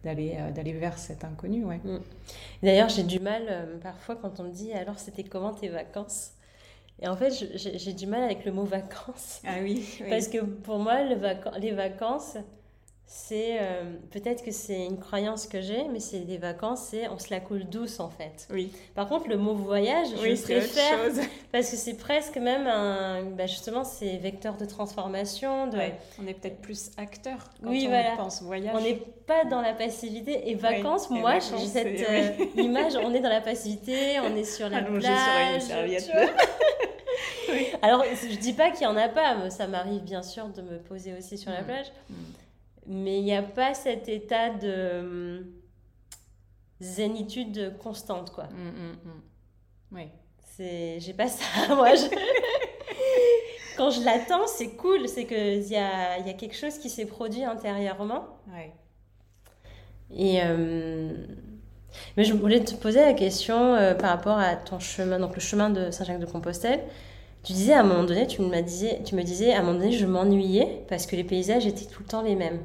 d'aller 0.03 0.37
d'aller 0.55 0.73
vers 0.73 0.97
cet 0.97 1.23
inconnu, 1.23 1.65
ouais. 1.65 1.81
Mm. 1.83 1.99
D'ailleurs, 2.63 2.89
j'ai 2.89 3.03
du 3.03 3.19
mal 3.19 3.43
parfois 3.83 4.15
quand 4.15 4.39
on 4.39 4.43
me 4.43 4.51
dit 4.51 4.71
alors 4.73 4.97
c'était 4.97 5.23
comment 5.23 5.53
tes 5.53 5.69
vacances? 5.69 6.31
Et 7.01 7.07
en 7.07 7.15
fait, 7.15 7.31
j'ai 7.55 7.93
du 7.93 8.07
mal 8.07 8.23
avec 8.23 8.45
le 8.45 8.53
mot 8.53 8.63
vacances. 8.63 9.41
Ah 9.45 9.57
oui. 9.61 9.85
Parce 10.09 10.29
que 10.29 10.39
pour 10.39 10.79
moi, 10.79 11.03
le 11.03 11.15
les 11.59 11.71
vacances, 11.73 12.37
c'est 13.07 13.59
euh, 13.61 13.83
peut-être 14.11 14.43
que 14.43 14.49
c'est 14.49 14.83
une 14.83 14.97
croyance 14.97 15.45
que 15.45 15.61
j'ai, 15.61 15.87
mais 15.89 15.99
c'est 15.99 16.21
des 16.21 16.37
vacances, 16.37 16.87
c'est 16.89 17.07
on 17.07 17.19
se 17.19 17.29
la 17.29 17.39
coule 17.39 17.65
douce 17.65 17.99
en 17.99 18.09
fait. 18.09 18.47
Oui. 18.51 18.71
Par 18.95 19.07
contre, 19.07 19.29
le 19.29 19.37
mot 19.37 19.53
voyage, 19.53 20.07
je 20.09 20.41
préfère 20.41 20.99
parce 21.51 21.69
que 21.69 21.77
c'est 21.77 21.97
presque 21.97 22.37
même 22.37 22.65
un, 22.65 23.23
bah, 23.25 23.45
justement, 23.45 23.83
c'est 23.83 24.17
vecteur 24.17 24.57
de 24.57 24.65
transformation. 24.65 25.67
De... 25.67 25.77
On 26.19 26.25
est 26.25 26.33
peut-être 26.33 26.61
plus 26.61 26.89
acteur 26.97 27.37
quand 27.63 27.71
on 27.71 28.15
pense 28.17 28.41
voyage. 28.41 28.75
On 28.75 28.81
n'est 28.81 29.03
pas 29.27 29.45
dans 29.45 29.61
la 29.61 29.73
passivité 29.73 30.49
et 30.49 30.55
vacances. 30.55 31.11
moi, 31.11 31.37
j'ai 31.37 31.67
cette 31.67 32.09
euh, 32.09 32.45
image, 32.57 32.93
on 32.95 33.13
est 33.13 33.21
dans 33.21 33.29
la 33.29 33.41
passivité, 33.41 34.19
on 34.19 34.35
est 34.35 34.43
sur 34.43 34.67
la 34.67 34.77
Allongé 34.77 35.01
plage. 35.01 35.61
Sur 35.61 35.77
une 35.77 35.99
serviette. 35.99 36.11
Alors, 37.83 38.03
je 38.03 38.35
dis 38.37 38.53
pas 38.53 38.71
qu'il 38.71 38.83
y 38.83 38.87
en 38.87 38.97
a 38.97 39.07
pas, 39.09 39.51
ça 39.51 39.67
m'arrive 39.67 40.01
bien 40.01 40.23
sûr 40.23 40.47
de 40.49 40.63
me 40.63 40.79
poser 40.79 41.13
aussi 41.15 41.37
sur 41.37 41.51
la 41.51 41.61
mm. 41.61 41.65
plage. 41.65 41.87
Mm 42.09 42.13
mais 42.87 43.19
il 43.19 43.23
n'y 43.23 43.35
a 43.35 43.43
pas 43.43 43.73
cet 43.73 44.09
état 44.09 44.49
de 44.49 44.99
hum, 44.99 45.45
zénitude 46.79 47.77
constante, 47.79 48.31
quoi. 48.31 48.45
Hum, 48.45 48.97
hum, 49.05 49.21
oui. 49.91 50.09
C'est... 50.55 50.99
J'ai 50.99 51.13
pas 51.13 51.27
ça, 51.27 51.43
moi. 51.75 51.89
Quand 53.77 53.89
je 53.89 54.03
l'attends, 54.05 54.47
c'est 54.47 54.75
cool, 54.75 55.07
c'est 55.09 55.25
qu'il 55.25 55.67
y 55.67 55.75
a, 55.75 56.19
y 56.19 56.29
a 56.29 56.33
quelque 56.33 56.55
chose 56.55 56.77
qui 56.77 56.89
s'est 56.89 57.05
produit 57.05 57.43
intérieurement. 57.43 58.25
Ouais. 58.47 58.71
Et... 60.15 60.41
Mais 62.17 62.23
je 62.23 62.33
voulais 62.33 62.63
te 62.63 62.75
poser 62.75 63.01
la 63.01 63.13
question 63.13 63.75
euh, 63.75 63.93
par 63.93 64.09
rapport 64.09 64.37
à 64.37 64.55
ton 64.55 64.79
chemin, 64.79 65.19
donc 65.19 65.35
le 65.35 65.41
chemin 65.41 65.69
de 65.69 65.91
Saint-Jacques-de-Compostelle. 65.91 66.83
Tu 67.43 67.53
disais 67.53 67.73
à 67.73 67.81
un 67.81 67.83
moment 67.83 68.03
donné, 68.03 68.25
tu 68.25 68.41
me, 68.41 68.61
disais, 68.61 69.01
tu 69.05 69.15
me 69.15 69.21
disais 69.21 69.53
à 69.53 69.59
un 69.59 69.63
moment 69.63 69.79
donné, 69.79 69.91
je 69.91 70.05
m'ennuyais 70.05 70.83
parce 70.87 71.05
que 71.05 71.15
les 71.15 71.23
paysages 71.23 71.65
étaient 71.67 71.85
tout 71.85 72.01
le 72.01 72.07
temps 72.07 72.21
les 72.21 72.35
mêmes. 72.35 72.59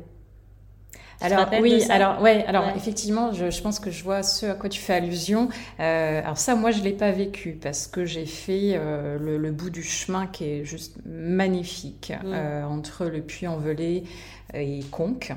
Alors 1.20 1.48
oui, 1.60 1.82
alors 1.90 2.20
ouais, 2.22 2.44
alors 2.46 2.68
effectivement, 2.76 3.32
je, 3.32 3.50
je, 3.50 3.62
pense 3.62 3.78
que 3.78 3.90
je 3.90 4.02
vois 4.02 4.22
ce 4.22 4.46
à 4.46 4.54
quoi 4.54 4.68
tu 4.68 4.80
fais 4.80 4.94
allusion. 4.94 5.48
Euh, 5.78 6.20
alors 6.20 6.38
ça, 6.38 6.54
moi, 6.54 6.70
je 6.70 6.82
l'ai 6.82 6.92
pas 6.92 7.10
vécu 7.10 7.58
parce 7.60 7.86
que 7.86 8.04
j'ai 8.04 8.26
fait 8.26 8.72
euh, 8.74 9.18
le, 9.18 9.50
bout 9.50 9.70
du 9.70 9.82
chemin 9.82 10.26
qui 10.26 10.44
est 10.44 10.64
juste 10.64 10.96
magnifique 11.04 12.12
mm. 12.24 12.32
euh, 12.32 12.64
entre 12.64 13.06
le 13.06 13.20
Puy-en-Velay 13.20 14.04
et 14.54 14.80
Conques 14.90 15.32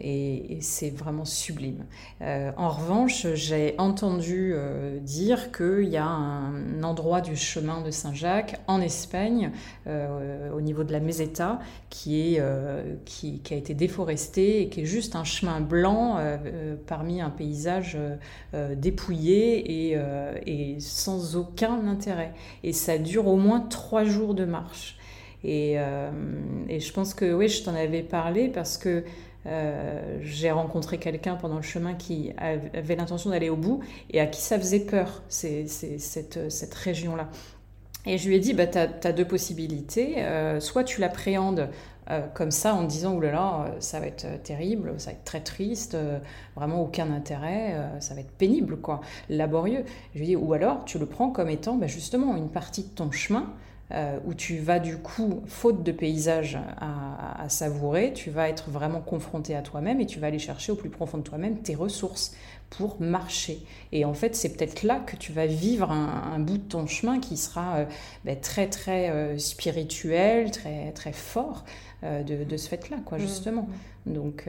et, 0.00 0.58
c'est 0.60 0.90
vraiment 0.90 1.24
sublime. 1.24 1.84
Euh, 2.22 2.52
en 2.56 2.68
revanche, 2.68 3.26
j'ai 3.34 3.74
entendu 3.78 4.52
euh, 4.54 4.98
dire 5.00 5.52
qu'il 5.52 5.88
y 5.88 5.96
a 5.96 6.06
un 6.06 6.82
endroit 6.82 7.20
du 7.20 7.36
chemin 7.36 7.80
de 7.80 7.90
Saint-Jacques 7.90 8.60
en 8.66 8.80
Espagne, 8.80 9.52
euh, 9.86 10.50
au 10.52 10.60
niveau 10.60 10.84
de 10.84 10.92
la 10.92 11.00
Meseta, 11.00 11.60
qui, 11.88 12.38
a 12.38 12.82
été 13.50 13.74
déforesté 13.74 14.62
et 14.62 14.68
qui 14.68 14.82
est 14.82 14.86
juste 14.86 15.16
un 15.16 15.24
chemin 15.24 15.60
blanc 15.60 16.18
parmi 16.86 17.20
un 17.20 17.30
paysage 17.30 17.98
dépouillé 18.76 19.90
et, 19.90 19.98
et, 20.46 20.80
sans 20.80 21.36
aucun 21.36 21.86
intérêt. 21.86 22.32
Et 22.62 22.72
ça 22.72 22.98
dure 22.98 23.26
au 23.26 23.36
moins 23.36 23.60
trois 23.60 24.04
jours 24.04 24.34
de 24.34 24.44
marche. 24.44 24.98
Et, 25.42 25.76
et 26.68 26.80
je 26.80 26.92
pense 26.92 27.14
que 27.14 27.32
oui, 27.32 27.48
je 27.48 27.64
t'en 27.64 27.74
avais 27.74 28.02
parlé 28.02 28.48
parce 28.48 28.78
que 28.78 29.04
euh, 29.46 30.18
j'ai 30.22 30.50
rencontré 30.50 30.98
quelqu'un 30.98 31.36
pendant 31.36 31.56
le 31.56 31.62
chemin 31.62 31.94
qui 31.94 32.32
avait 32.36 32.96
l'intention 32.96 33.30
d'aller 33.30 33.48
au 33.48 33.56
bout 33.56 33.80
et 34.10 34.20
à 34.20 34.26
qui 34.26 34.40
ça 34.40 34.58
faisait 34.58 34.80
peur, 34.80 35.22
cette, 35.28 36.50
cette 36.50 36.74
région-là. 36.74 37.28
Et 38.06 38.16
je 38.16 38.28
lui 38.28 38.36
ai 38.36 38.38
dit, 38.38 38.54
bah, 38.54 38.66
tu 38.66 38.78
as, 38.78 39.12
deux 39.12 39.26
possibilités. 39.26 40.22
Euh, 40.22 40.58
soit 40.60 40.84
tu 40.84 41.00
l'appréhendes 41.00 41.68
euh, 42.10 42.26
comme 42.34 42.50
ça 42.50 42.74
en 42.74 42.84
disant, 42.84 43.14
oulala, 43.14 43.32
là 43.32 43.64
là, 43.68 43.74
ça 43.80 44.00
va 44.00 44.06
être 44.06 44.42
terrible, 44.42 44.94
ça 44.98 45.10
va 45.10 45.16
être 45.16 45.24
très 45.24 45.40
triste, 45.40 45.96
vraiment 46.56 46.82
aucun 46.82 47.10
intérêt, 47.12 47.76
ça 48.00 48.14
va 48.14 48.20
être 48.20 48.32
pénible, 48.32 48.78
quoi, 48.78 49.00
laborieux. 49.28 49.84
Je 50.14 50.18
lui 50.18 50.24
ai 50.24 50.28
dit, 50.28 50.36
ou 50.36 50.52
alors 50.54 50.84
tu 50.86 50.98
le 50.98 51.06
prends 51.06 51.30
comme 51.30 51.50
étant 51.50 51.76
bah, 51.76 51.86
justement 51.86 52.36
une 52.36 52.48
partie 52.48 52.84
de 52.84 52.88
ton 52.88 53.10
chemin 53.10 53.52
euh, 53.92 54.18
où 54.24 54.34
tu 54.34 54.58
vas 54.58 54.78
du 54.78 54.98
coup, 54.98 55.42
faute 55.46 55.82
de 55.82 55.92
paysage 55.92 56.58
à, 56.78 57.48
savourer, 57.48 58.12
tu 58.12 58.30
vas 58.30 58.48
être 58.48 58.70
vraiment 58.70 59.00
confronté 59.00 59.56
à 59.56 59.62
toi-même 59.62 60.00
et 60.00 60.06
tu 60.06 60.20
vas 60.20 60.28
aller 60.28 60.38
chercher 60.38 60.70
au 60.70 60.76
plus 60.76 60.90
profond 60.90 61.18
de 61.18 61.22
toi-même 61.22 61.58
tes 61.58 61.74
ressources 61.74 62.32
pour 62.68 63.00
marcher. 63.00 63.58
Et 63.90 64.04
en 64.04 64.14
fait, 64.14 64.36
c'est 64.36 64.56
peut-être 64.56 64.84
là 64.84 65.00
que 65.00 65.16
tu 65.16 65.32
vas 65.32 65.46
vivre 65.46 65.90
un, 65.90 66.38
bout 66.38 66.58
de 66.58 66.62
ton 66.62 66.86
chemin 66.86 67.18
qui 67.18 67.36
sera 67.36 67.78
euh, 67.78 67.84
ben, 68.24 68.38
très 68.38 68.68
très 68.68 69.10
euh, 69.10 69.38
spirituel, 69.38 70.52
très 70.52 70.92
très 70.92 71.12
fort 71.12 71.64
de, 72.02 72.56
ce 72.56 72.68
fait-là, 72.68 72.96
quoi, 73.04 73.18
mmh. 73.18 73.20
justement. 73.20 73.68
Donc, 74.06 74.48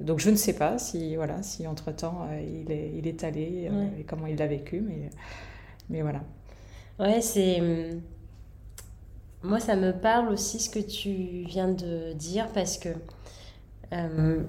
donc 0.00 0.20
je 0.20 0.30
ne 0.30 0.36
sais 0.36 0.52
pas 0.52 0.78
si 0.78 1.16
voilà, 1.16 1.42
si 1.42 1.66
entre 1.66 1.90
temps 1.90 2.28
il 2.38 2.70
est 2.70 2.92
il 2.96 3.08
est 3.08 3.24
allé 3.24 3.68
et 3.98 4.04
comment 4.04 4.28
il 4.28 4.36
l'a 4.36 4.46
vécu, 4.46 4.80
mais 4.80 5.10
mais 5.90 6.02
voilà. 6.02 6.22
Ouais, 7.00 7.20
c'est 7.20 7.60
hum, 7.60 8.00
moi, 9.44 9.60
ça 9.60 9.76
me 9.76 9.92
parle 9.92 10.30
aussi 10.30 10.58
ce 10.58 10.70
que 10.70 10.78
tu 10.78 11.44
viens 11.46 11.68
de 11.68 12.14
dire 12.14 12.48
parce 12.54 12.78
que 12.78 12.88
euh, 13.92 14.42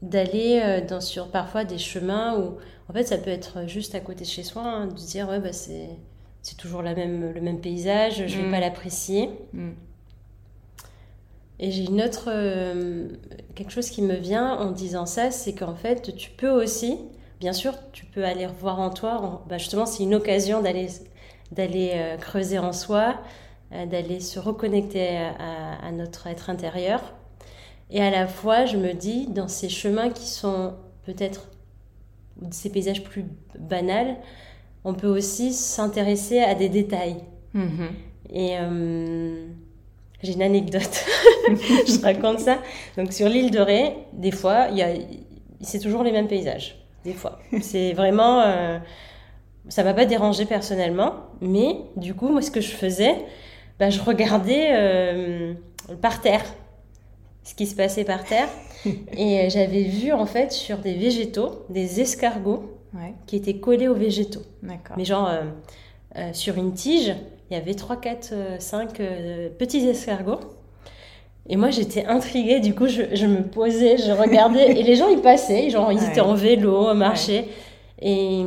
d'aller 0.00 0.60
euh, 0.64 0.80
dans 0.86 1.00
sur 1.00 1.28
parfois 1.28 1.64
des 1.64 1.76
chemins 1.76 2.38
où 2.38 2.56
en 2.88 2.92
fait 2.92 3.04
ça 3.04 3.18
peut 3.18 3.30
être 3.30 3.66
juste 3.66 3.96
à 3.96 4.00
côté 4.00 4.20
de 4.20 4.30
chez 4.30 4.44
soi, 4.44 4.62
hein, 4.62 4.86
de 4.86 4.94
dire 4.94 5.28
ouais 5.28 5.40
bah 5.40 5.52
c'est 5.52 5.90
c'est 6.42 6.56
toujours 6.56 6.82
la 6.82 6.94
même 6.94 7.32
le 7.34 7.40
même 7.40 7.60
paysage, 7.60 8.26
je 8.26 8.36
vais 8.36 8.46
mm. 8.46 8.50
pas 8.52 8.60
l'apprécier. 8.60 9.30
Mm. 9.52 9.70
Et 11.58 11.70
j'ai 11.72 11.84
une 11.84 12.00
autre 12.00 12.28
euh, 12.28 13.08
quelque 13.56 13.72
chose 13.72 13.90
qui 13.90 14.02
me 14.02 14.14
vient 14.14 14.54
en 14.54 14.70
disant 14.70 15.04
ça, 15.04 15.32
c'est 15.32 15.52
qu'en 15.52 15.74
fait 15.74 16.16
tu 16.16 16.30
peux 16.30 16.48
aussi, 16.50 16.96
bien 17.40 17.52
sûr, 17.52 17.74
tu 17.92 18.06
peux 18.06 18.24
aller 18.24 18.46
revoir 18.46 18.78
en 18.78 18.90
toi. 18.90 19.44
bah 19.48 19.58
justement, 19.58 19.84
c'est 19.84 20.04
une 20.04 20.14
occasion 20.14 20.62
d'aller 20.62 20.88
d'aller 21.52 21.92
euh, 21.94 22.16
creuser 22.16 22.58
en 22.58 22.72
soi, 22.72 23.16
euh, 23.72 23.86
d'aller 23.86 24.20
se 24.20 24.38
reconnecter 24.38 25.18
à, 25.18 25.90
notre 25.92 26.26
être 26.26 26.50
intérieur. 26.50 27.00
Et 27.90 28.00
à 28.00 28.10
la 28.10 28.26
fois, 28.26 28.66
je 28.66 28.76
me 28.76 28.92
dis, 28.92 29.26
dans 29.26 29.48
ces 29.48 29.68
chemins 29.68 30.10
qui 30.10 30.28
sont 30.28 30.74
peut-être 31.04 31.48
ces 32.50 32.70
paysages 32.70 33.02
plus 33.02 33.24
banals, 33.58 34.16
on 34.84 34.94
peut 34.94 35.08
aussi 35.08 35.52
s'intéresser 35.52 36.40
à 36.40 36.54
des 36.54 36.68
détails. 36.68 37.16
Mhm. 37.52 37.88
Et 38.32 38.56
euh, 38.58 39.46
j'ai 40.22 40.32
une 40.34 40.42
anecdote, 40.42 41.04
je 41.48 42.00
raconte 42.02 42.40
ça. 42.40 42.58
Donc 42.96 43.12
sur 43.12 43.28
l'île 43.28 43.50
de 43.50 43.58
Ré, 43.58 43.96
des 44.12 44.30
fois, 44.30 44.68
c'est 45.60 45.80
toujours 45.80 46.02
les 46.02 46.12
mêmes 46.12 46.28
paysages. 46.28 46.76
Des 47.04 47.14
fois. 47.14 47.38
C'est 47.60 47.92
vraiment... 47.92 48.42
Euh, 48.42 48.78
ça 49.68 49.84
m'a 49.84 49.94
pas 49.94 50.06
dérangé 50.06 50.46
personnellement, 50.46 51.14
mais 51.40 51.76
du 51.96 52.14
coup, 52.14 52.28
moi, 52.28 52.42
ce 52.42 52.50
que 52.50 52.60
je 52.60 52.70
faisais, 52.70 53.14
bah, 53.78 53.90
je 53.90 54.00
regardais 54.00 54.68
euh, 54.72 55.54
par 56.02 56.20
terre 56.20 56.44
ce 57.42 57.54
qui 57.54 57.66
se 57.66 57.74
passait 57.74 58.04
par 58.04 58.24
terre. 58.24 58.48
et 59.16 59.40
euh, 59.40 59.48
j'avais 59.48 59.82
vu 59.82 60.12
en 60.12 60.26
fait 60.26 60.52
sur 60.52 60.78
des 60.78 60.94
végétaux 60.94 61.64
des 61.68 62.00
escargots 62.00 62.76
qui 63.26 63.36
étaient 63.36 63.56
collés 63.56 63.88
aux 63.88 63.94
végétaux. 63.94 64.42
Mais 64.96 65.04
genre 65.04 65.30
euh, 66.16 66.32
sur 66.32 66.56
une 66.56 66.74
tige, 66.74 67.14
il 67.50 67.54
y 67.54 67.56
avait 67.56 67.74
3, 67.74 67.96
4, 67.96 68.34
5 68.58 69.00
petits 69.58 69.86
escargots. 69.86 70.40
Et 71.48 71.56
moi, 71.56 71.70
j'étais 71.70 72.04
intriguée. 72.04 72.60
Du 72.60 72.74
coup, 72.74 72.86
je, 72.86 73.02
je, 73.14 73.26
me 73.26 73.42
posais, 73.42 73.96
je 73.96 74.12
regardais. 74.12 74.70
et 74.78 74.82
les 74.82 74.96
gens, 74.96 75.08
ils 75.08 75.20
passaient. 75.20 75.70
Genre, 75.70 75.90
ils 75.92 76.02
étaient 76.04 76.20
en 76.20 76.34
vélo, 76.34 76.94
marchaient. 76.94 77.46
Et, 78.00 78.40
et 78.40 78.44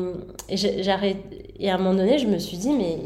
j'arrête. 0.50 1.18
Et 1.60 1.70
à 1.70 1.76
un 1.76 1.78
moment 1.78 1.94
donné, 1.94 2.18
je 2.18 2.28
me 2.28 2.38
suis 2.38 2.58
dit, 2.58 2.72
mais, 2.72 2.98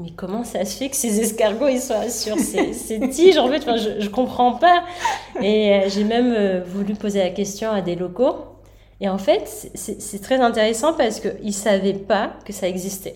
mais 0.00 0.10
comment 0.16 0.44
ça 0.44 0.64
se 0.64 0.76
fait 0.76 0.88
que 0.88 0.96
ces 0.96 1.20
escargots 1.20 1.68
ils 1.68 1.80
soient 1.80 2.08
sur 2.08 2.38
ces, 2.38 2.72
ces 2.74 3.08
tiges 3.08 3.38
En 3.38 3.48
fait, 3.48 3.58
enfin, 3.58 3.76
je 3.76 4.04
ne 4.04 4.08
comprends 4.08 4.52
pas. 4.52 4.84
Et 5.40 5.72
euh, 5.72 5.88
j'ai 5.88 6.04
même 6.04 6.32
euh, 6.36 6.62
voulu 6.64 6.94
poser 6.94 7.20
la 7.20 7.30
question 7.30 7.70
à 7.70 7.80
des 7.80 7.96
locaux. 7.96 8.36
Et 9.00 9.08
en 9.08 9.18
fait, 9.18 9.70
c'est 9.74 10.22
très 10.22 10.40
intéressant 10.40 10.92
parce 10.92 11.20
qu'ils 11.20 11.46
ne 11.46 11.50
savaient 11.52 11.92
pas 11.92 12.32
que 12.44 12.52
ça 12.52 12.66
existait. 12.66 13.14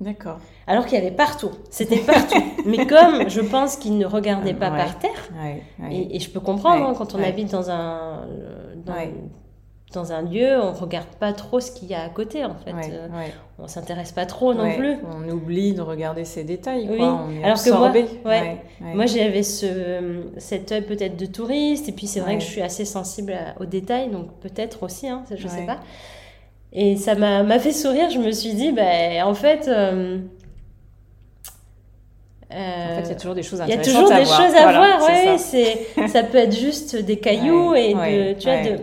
D'accord. 0.00 0.38
Alors 0.66 0.86
qu'il 0.86 0.98
y 0.98 1.00
avait 1.00 1.14
partout. 1.14 1.50
C'était 1.70 1.98
partout. 1.98 2.42
Mais 2.64 2.86
comme 2.86 3.28
je 3.28 3.40
pense 3.40 3.76
qu'ils 3.76 3.98
ne 3.98 4.06
regardaient 4.06 4.54
pas 4.54 4.70
par 4.70 4.98
terre, 4.98 5.28
Et, 5.90 6.18
je 6.18 6.30
peux 6.30 6.40
comprendre 6.40 6.84
hein, 6.86 6.94
quand 6.96 7.14
on 7.14 7.22
habite 7.22 7.50
dans 7.50 7.70
un. 7.70 8.26
Dans, 8.84 8.94
dans 9.92 10.12
un 10.12 10.22
lieu, 10.22 10.56
on 10.60 10.72
regarde 10.72 11.08
pas 11.18 11.32
trop 11.32 11.58
ce 11.58 11.72
qu'il 11.72 11.88
y 11.88 11.94
a 11.94 12.02
à 12.02 12.08
côté 12.08 12.44
en 12.44 12.54
fait. 12.54 12.92
Euh, 12.92 13.08
on 13.58 13.66
s'intéresse 13.66 14.12
pas 14.12 14.24
trop 14.24 14.54
non 14.54 14.72
plus. 14.72 14.96
On 15.10 15.28
oublie 15.28 15.72
de 15.72 15.80
regarder 15.80 16.24
ces 16.24 16.44
détails. 16.44 16.88
Oui. 16.88 17.02
Alors 17.42 17.62
que 17.62 17.70
moi, 17.70 17.92
moi 18.94 19.06
j'avais 19.06 19.42
ce, 19.42 20.22
cet 20.38 20.70
œil 20.70 20.82
peut-être 20.82 21.16
de 21.16 21.26
touriste 21.26 21.88
et 21.88 21.92
puis 21.92 22.06
c'est 22.06 22.20
vrai 22.20 22.36
que 22.38 22.44
je 22.44 22.48
suis 22.48 22.62
assez 22.62 22.84
sensible 22.84 23.36
aux 23.58 23.66
détails 23.66 24.10
donc 24.10 24.28
peut-être 24.40 24.84
aussi, 24.84 25.08
hein, 25.08 25.24
je 25.34 25.48
sais 25.48 25.66
pas. 25.66 25.80
Et 26.72 26.96
ça 26.96 27.14
m'a 27.16 27.58
fait 27.58 27.72
sourire. 27.72 28.10
Je 28.10 28.18
me 28.18 28.30
suis 28.30 28.54
dit, 28.54 28.72
ben 28.72 29.24
en 29.24 29.34
fait. 29.34 29.66
Euh, 29.68 30.18
en 32.52 32.96
fait, 32.96 33.02
il 33.04 33.08
y 33.08 33.12
a 33.12 33.14
toujours 33.14 33.34
des 33.36 33.44
choses 33.44 33.60
intéressantes 33.60 33.86
Il 33.86 33.92
y 33.92 33.96
a 33.96 34.00
toujours 34.00 34.16
des 34.16 34.24
choses 34.24 34.54
à 34.56 34.72
voir, 34.72 35.00
oui. 35.08 35.38
Ça. 35.38 36.08
ça 36.08 36.22
peut 36.24 36.38
être 36.38 36.56
juste 36.56 36.96
des 36.96 37.18
cailloux 37.18 37.74
et 37.74 37.94
de, 37.94 38.32
tu 38.32 38.48
vois, 38.48 38.62
de, 38.62 38.76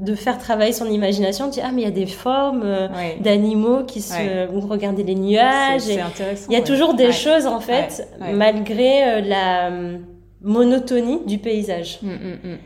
de, 0.00 0.14
faire 0.14 0.38
travailler 0.38 0.72
son 0.72 0.86
imagination. 0.86 1.46
Tu 1.46 1.54
dis, 1.54 1.60
ah, 1.62 1.70
mais 1.72 1.82
il 1.82 1.84
y 1.84 1.88
a 1.88 1.92
des 1.92 2.06
formes 2.06 2.62
euh, 2.64 2.88
d'animaux 3.20 3.84
qui 3.84 4.00
se... 4.00 4.50
Ou 4.52 4.60
regarder 4.60 5.02
les 5.02 5.14
nuages. 5.14 5.82
C'est 5.82 6.00
intéressant. 6.00 6.46
Il 6.50 6.54
y 6.54 6.60
a 6.60 6.62
toujours 6.62 6.94
des 6.94 7.12
choses, 7.12 7.46
en 7.46 7.60
fait, 7.60 8.08
malgré 8.20 9.04
euh, 9.04 9.20
la 9.20 9.70
euh, 9.70 9.98
monotonie 10.42 11.20
du 11.26 11.38
paysage. 11.38 11.98
Mm, 12.02 12.08
mm, 12.08 12.52
mm. 12.52 12.58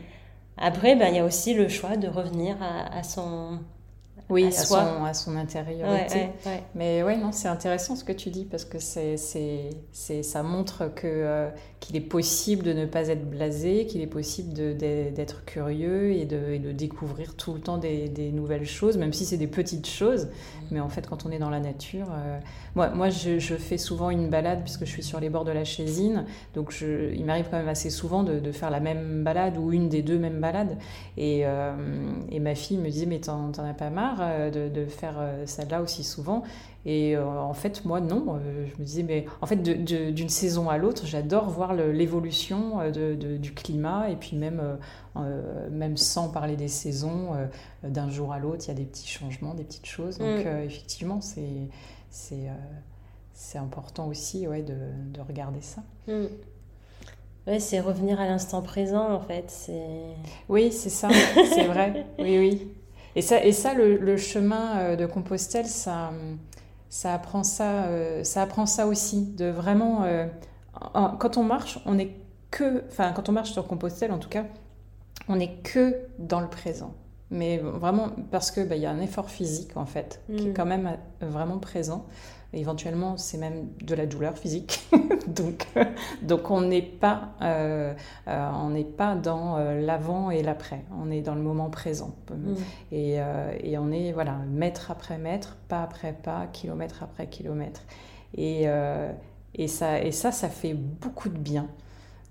Après, 0.57 0.95
ben, 0.95 1.09
il 1.09 1.15
y 1.15 1.19
a 1.19 1.25
aussi 1.25 1.53
le 1.53 1.67
choix 1.67 1.97
de 1.97 2.07
revenir 2.07 2.55
à, 2.61 2.97
à 2.97 3.03
son 3.03 3.59
oui, 4.29 4.45
à, 4.45 4.51
son, 4.51 5.03
à 5.03 5.13
son 5.13 5.35
intériorité. 5.35 6.29
Mais 6.73 7.03
ouais, 7.03 7.17
non, 7.17 7.31
c'est 7.31 7.47
intéressant 7.47 7.95
ce 7.95 8.03
que 8.03 8.11
tu 8.11 8.29
dis 8.29 8.45
parce 8.45 8.65
que 8.65 8.79
c'est, 8.79 9.17
c'est, 9.17 10.23
ça 10.23 10.41
montre 10.41 10.91
que, 10.95 11.05
euh, 11.05 11.49
qu'il 11.85 11.95
est 11.95 12.01
possible 12.01 12.63
de 12.63 12.73
ne 12.73 12.87
pas 12.87 13.09
être 13.09 13.29
blasé, 13.29 13.85
qu'il 13.85 14.01
est 14.01 14.07
possible 14.07 14.53
d'être 14.53 15.45
curieux 15.45 16.13
et 16.13 16.25
de, 16.25 16.57
de, 16.57 16.71
découvrir 16.71 17.35
tout 17.35 17.53
le 17.53 17.59
temps 17.59 17.77
des, 17.77 18.09
des, 18.09 18.31
nouvelles 18.31 18.65
choses, 18.65 18.97
même 18.97 19.13
si 19.13 19.23
c'est 19.23 19.37
des 19.37 19.45
petites 19.45 19.85
choses. 19.85 20.27
Mais 20.71 20.79
en 20.79 20.89
fait, 20.89 21.05
quand 21.07 21.27
on 21.27 21.31
est 21.31 21.37
dans 21.37 21.51
la 21.51 21.59
nature, 21.59 22.07
euh, 22.11 22.39
moi, 22.73 22.89
moi 22.89 23.09
je, 23.09 23.37
je, 23.37 23.53
fais 23.53 23.77
souvent 23.77 24.09
une 24.09 24.29
balade 24.29 24.61
puisque 24.63 24.85
je 24.85 24.89
suis 24.89 25.03
sur 25.03 25.19
les 25.19 25.29
bords 25.29 25.45
de 25.45 25.51
la 25.51 25.63
Chésine, 25.63 26.25
donc 26.55 26.71
je, 26.71 27.13
il 27.13 27.23
m'arrive 27.23 27.45
quand 27.51 27.57
même 27.57 27.69
assez 27.69 27.91
souvent 27.91 28.23
de, 28.23 28.39
de, 28.39 28.51
faire 28.51 28.71
la 28.71 28.79
même 28.79 29.23
balade 29.23 29.55
ou 29.59 29.71
une 29.71 29.87
des 29.87 30.01
deux 30.01 30.17
mêmes 30.17 30.41
balades. 30.41 30.77
Et, 31.17 31.41
euh, 31.45 31.75
et 32.31 32.39
ma 32.39 32.55
fille 32.55 32.77
me 32.77 32.89
disait, 32.89 33.05
mais 33.05 33.19
t'en, 33.19 33.51
as 33.51 33.73
pas 33.75 33.91
marre 33.91 34.17
euh, 34.21 34.69
de, 34.69 34.85
faire 34.87 35.17
celle-là 35.45 35.83
aussi 35.83 36.03
souvent? 36.03 36.41
Et 36.85 37.15
euh, 37.15 37.27
en 37.27 37.53
fait, 37.53 37.83
moi, 37.83 37.99
non. 37.99 38.39
je 38.39 38.79
me 38.79 38.85
disais, 38.85 39.03
mais 39.03 39.25
en 39.41 39.45
fait, 39.45 39.55
d'une 39.57 40.29
saison 40.29 40.69
à 40.69 40.77
l'autre, 40.77 41.05
j'adore 41.05 41.49
voir 41.49 41.73
l'évolution 41.73 42.79
du 42.91 43.53
climat. 43.53 44.09
Et 44.09 44.15
puis 44.15 44.37
même, 44.37 44.61
même 45.71 45.97
sans 45.97 46.29
parler 46.29 46.55
des 46.55 46.67
saisons, 46.67 47.31
d'un 47.83 48.09
jour 48.09 48.33
à 48.33 48.39
l'autre, 48.39 48.65
il 48.65 48.67
y 48.67 48.71
a 48.71 48.75
des 48.75 48.85
petits 48.85 49.07
changements, 49.07 49.53
des 49.53 49.63
petites 49.63 49.87
choses. 49.87 50.19
Donc, 50.19 50.45
mm. 50.45 50.63
effectivement, 50.65 51.19
c'est 52.11 53.57
important 53.57 54.07
aussi 54.07 54.47
ouais, 54.47 54.61
de, 54.61 54.75
de 55.11 55.21
regarder 55.21 55.61
ça. 55.61 55.81
Mm. 56.07 56.25
Ouais, 57.47 57.59
c'est 57.59 57.79
revenir 57.79 58.19
à 58.19 58.25
l'instant 58.25 58.61
présent, 58.63 59.11
en 59.11 59.19
fait. 59.19 59.71
Oui, 60.49 60.71
c'est 60.71 60.89
ça, 60.89 61.09
c'est 61.53 61.65
vrai. 61.65 62.05
Oui, 62.19 62.39
oui. 62.39 62.67
Et 63.15 63.21
ça, 63.21 63.43
et 63.43 63.51
ça 63.51 63.73
le, 63.73 64.17
chemin 64.17 64.77
euh, 64.77 64.95
de 64.95 65.05
Compostelle, 65.05 65.67
ça, 65.67 66.11
ça, 66.95 67.13
apprend 67.13 67.43
ça, 67.43 67.83
euh, 67.87 68.23
ça 68.23 68.41
apprend 68.41 68.65
ça 68.65 68.87
aussi, 68.87 69.25
de 69.25 69.47
vraiment... 69.47 70.03
Euh, 70.03 70.27
quand 71.19 71.35
on 71.35 71.43
marche, 71.43 71.77
on 71.85 71.99
est 71.99 72.15
que... 72.51 72.85
Enfin, 72.87 73.11
quand 73.11 73.27
on 73.27 73.33
marche 73.33 73.51
sur 73.51 73.67
Compostelle, 73.67 74.13
en 74.13 74.17
tout 74.17 74.29
cas, 74.29 74.45
on 75.27 75.35
n'est 75.35 75.57
que 75.57 75.93
dans 76.19 76.39
le 76.39 76.47
présent. 76.47 76.93
Mais 77.31 77.57
vraiment 77.57 78.11
parce 78.31 78.49
qu'il 78.49 78.65
bah, 78.69 78.77
y 78.77 78.85
a 78.85 78.91
un 78.91 79.01
effort 79.01 79.29
physique, 79.29 79.75
en 79.75 79.85
fait, 79.85 80.21
qui 80.27 80.47
est 80.47 80.51
mm. 80.51 80.53
quand 80.53 80.65
même 80.65 80.97
vraiment 81.19 81.57
présent. 81.57 82.05
Éventuellement, 82.53 83.17
c'est 83.17 83.37
même 83.37 83.67
de 83.81 83.95
la 83.95 84.05
douleur 84.05 84.37
physique. 84.37 84.87
donc, 85.27 85.67
donc, 86.21 86.51
on 86.51 86.61
n'est 86.61 86.81
pas, 86.81 87.29
euh, 87.41 87.93
euh, 88.27 88.49
on 88.53 88.69
n'est 88.69 88.83
pas 88.83 89.15
dans 89.15 89.57
euh, 89.57 89.81
l'avant 89.81 90.31
et 90.31 90.41
l'après. 90.41 90.83
On 90.99 91.11
est 91.11 91.21
dans 91.21 91.35
le 91.35 91.41
moment 91.41 91.69
présent. 91.69 92.15
Mm. 92.31 92.53
Et, 92.91 93.17
et, 93.63 93.77
on 93.77 93.91
est 93.91 94.11
voilà 94.11 94.37
mètre 94.49 94.91
après 94.91 95.17
mètre, 95.17 95.57
pas 95.67 95.83
après 95.83 96.13
pas, 96.13 96.47
kilomètre 96.51 97.03
après 97.03 97.27
kilomètre. 97.27 97.81
Et, 98.37 98.65
et, 99.55 99.67
ça, 99.67 100.01
et 100.01 100.11
ça, 100.11 100.31
ça 100.31 100.49
fait 100.49 100.73
beaucoup 100.73 101.29
de 101.29 101.37
bien. 101.37 101.67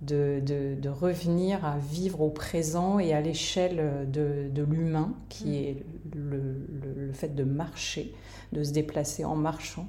De, 0.07 0.40
de, 0.45 0.75
de, 0.75 0.88
revenir 0.88 1.64
à 1.64 1.79
vivre 1.79 2.21
au 2.21 2.29
présent 2.29 2.99
et 2.99 3.14
à 3.14 3.21
l'échelle 3.21 4.07
de, 4.12 4.49
de 4.53 4.62
l'humain, 4.62 5.14
qui 5.29 5.45
mm. 5.45 5.55
est 5.55 5.77
le, 6.14 6.38
le, 6.38 7.07
le, 7.07 7.12
fait 7.12 7.35
de 7.35 7.45
marcher, 7.45 8.12
de 8.53 8.62
se 8.62 8.73
déplacer 8.73 9.25
en 9.25 9.37
marchant. 9.37 9.88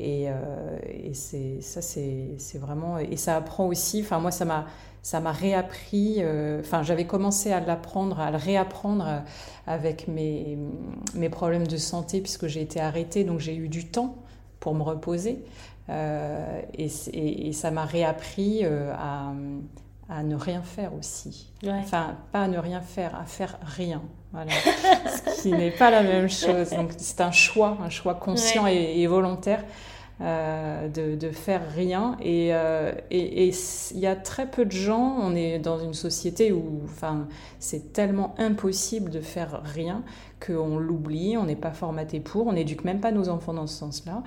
Et, 0.00 0.24
euh, 0.28 0.78
et 0.88 1.14
ça, 1.14 1.80
c'est, 1.80 2.34
c'est 2.38 2.58
vraiment. 2.58 2.98
Et 2.98 3.16
ça 3.16 3.36
apprend 3.36 3.66
aussi. 3.66 4.00
Enfin, 4.00 4.18
moi, 4.18 4.30
ça 4.30 4.44
m'a, 4.44 4.66
ça 5.02 5.20
m'a 5.20 5.32
réappris. 5.32 6.16
Euh, 6.18 6.60
enfin, 6.60 6.82
j'avais 6.82 7.06
commencé 7.06 7.52
à 7.52 7.60
l'apprendre, 7.60 8.18
à 8.18 8.30
le 8.30 8.38
réapprendre 8.38 9.22
avec 9.66 10.08
mes, 10.08 10.58
mes 11.14 11.28
problèmes 11.28 11.66
de 11.66 11.76
santé, 11.76 12.20
puisque 12.20 12.46
j'ai 12.46 12.62
été 12.62 12.80
arrêtée. 12.80 13.22
Donc, 13.24 13.38
j'ai 13.38 13.54
eu 13.54 13.68
du 13.68 13.86
temps 13.86 14.16
pour 14.58 14.74
me 14.74 14.82
reposer. 14.82 15.44
Euh, 15.88 16.62
et, 16.74 16.88
et, 17.12 17.52
ça 17.52 17.70
m'a 17.70 17.84
réappris 17.84 18.64
à, 18.64 19.32
à 20.08 20.22
ne 20.22 20.36
rien 20.36 20.62
faire 20.62 20.92
aussi. 20.94 21.48
Enfin, 21.66 22.16
pas 22.32 22.42
à 22.42 22.48
ne 22.48 22.58
rien 22.58 22.80
faire, 22.80 23.14
à 23.14 23.24
faire 23.24 23.58
rien. 23.62 24.02
Voilà. 24.32 24.50
Ce 25.36 25.42
qui 25.42 25.52
n'est 25.52 25.70
pas 25.70 25.90
la 25.90 26.02
même 26.02 26.28
chose. 26.28 26.70
Donc, 26.70 26.90
c'est 26.96 27.20
un 27.20 27.30
choix, 27.30 27.78
un 27.82 27.90
choix 27.90 28.14
conscient 28.14 28.66
et, 28.66 29.06
volontaire. 29.06 29.64
Euh, 30.20 30.88
de, 30.88 31.16
de, 31.16 31.30
faire 31.30 31.62
rien. 31.74 32.16
Euh, 32.24 32.92
et 33.10 33.48
il 33.48 33.98
y 33.98 34.06
a 34.06 34.14
très 34.14 34.46
peu 34.46 34.64
de 34.64 34.70
gens, 34.70 35.16
on 35.20 35.34
est 35.34 35.58
dans 35.58 35.80
une 35.80 35.94
société 35.94 36.52
où 36.52 36.82
enfin, 36.84 37.26
c'est 37.58 37.92
tellement 37.92 38.32
impossible 38.38 39.10
de 39.10 39.20
faire 39.20 39.62
rien 39.64 40.04
qu'on 40.44 40.78
l'oublie, 40.78 41.36
on 41.36 41.44
n'est 41.44 41.56
pas 41.56 41.72
formaté 41.72 42.20
pour, 42.20 42.46
on 42.46 42.52
n'éduque 42.52 42.84
même 42.84 43.00
pas 43.00 43.12
nos 43.12 43.28
enfants 43.28 43.54
dans 43.54 43.66
ce 43.66 43.78
sens-là. 43.78 44.22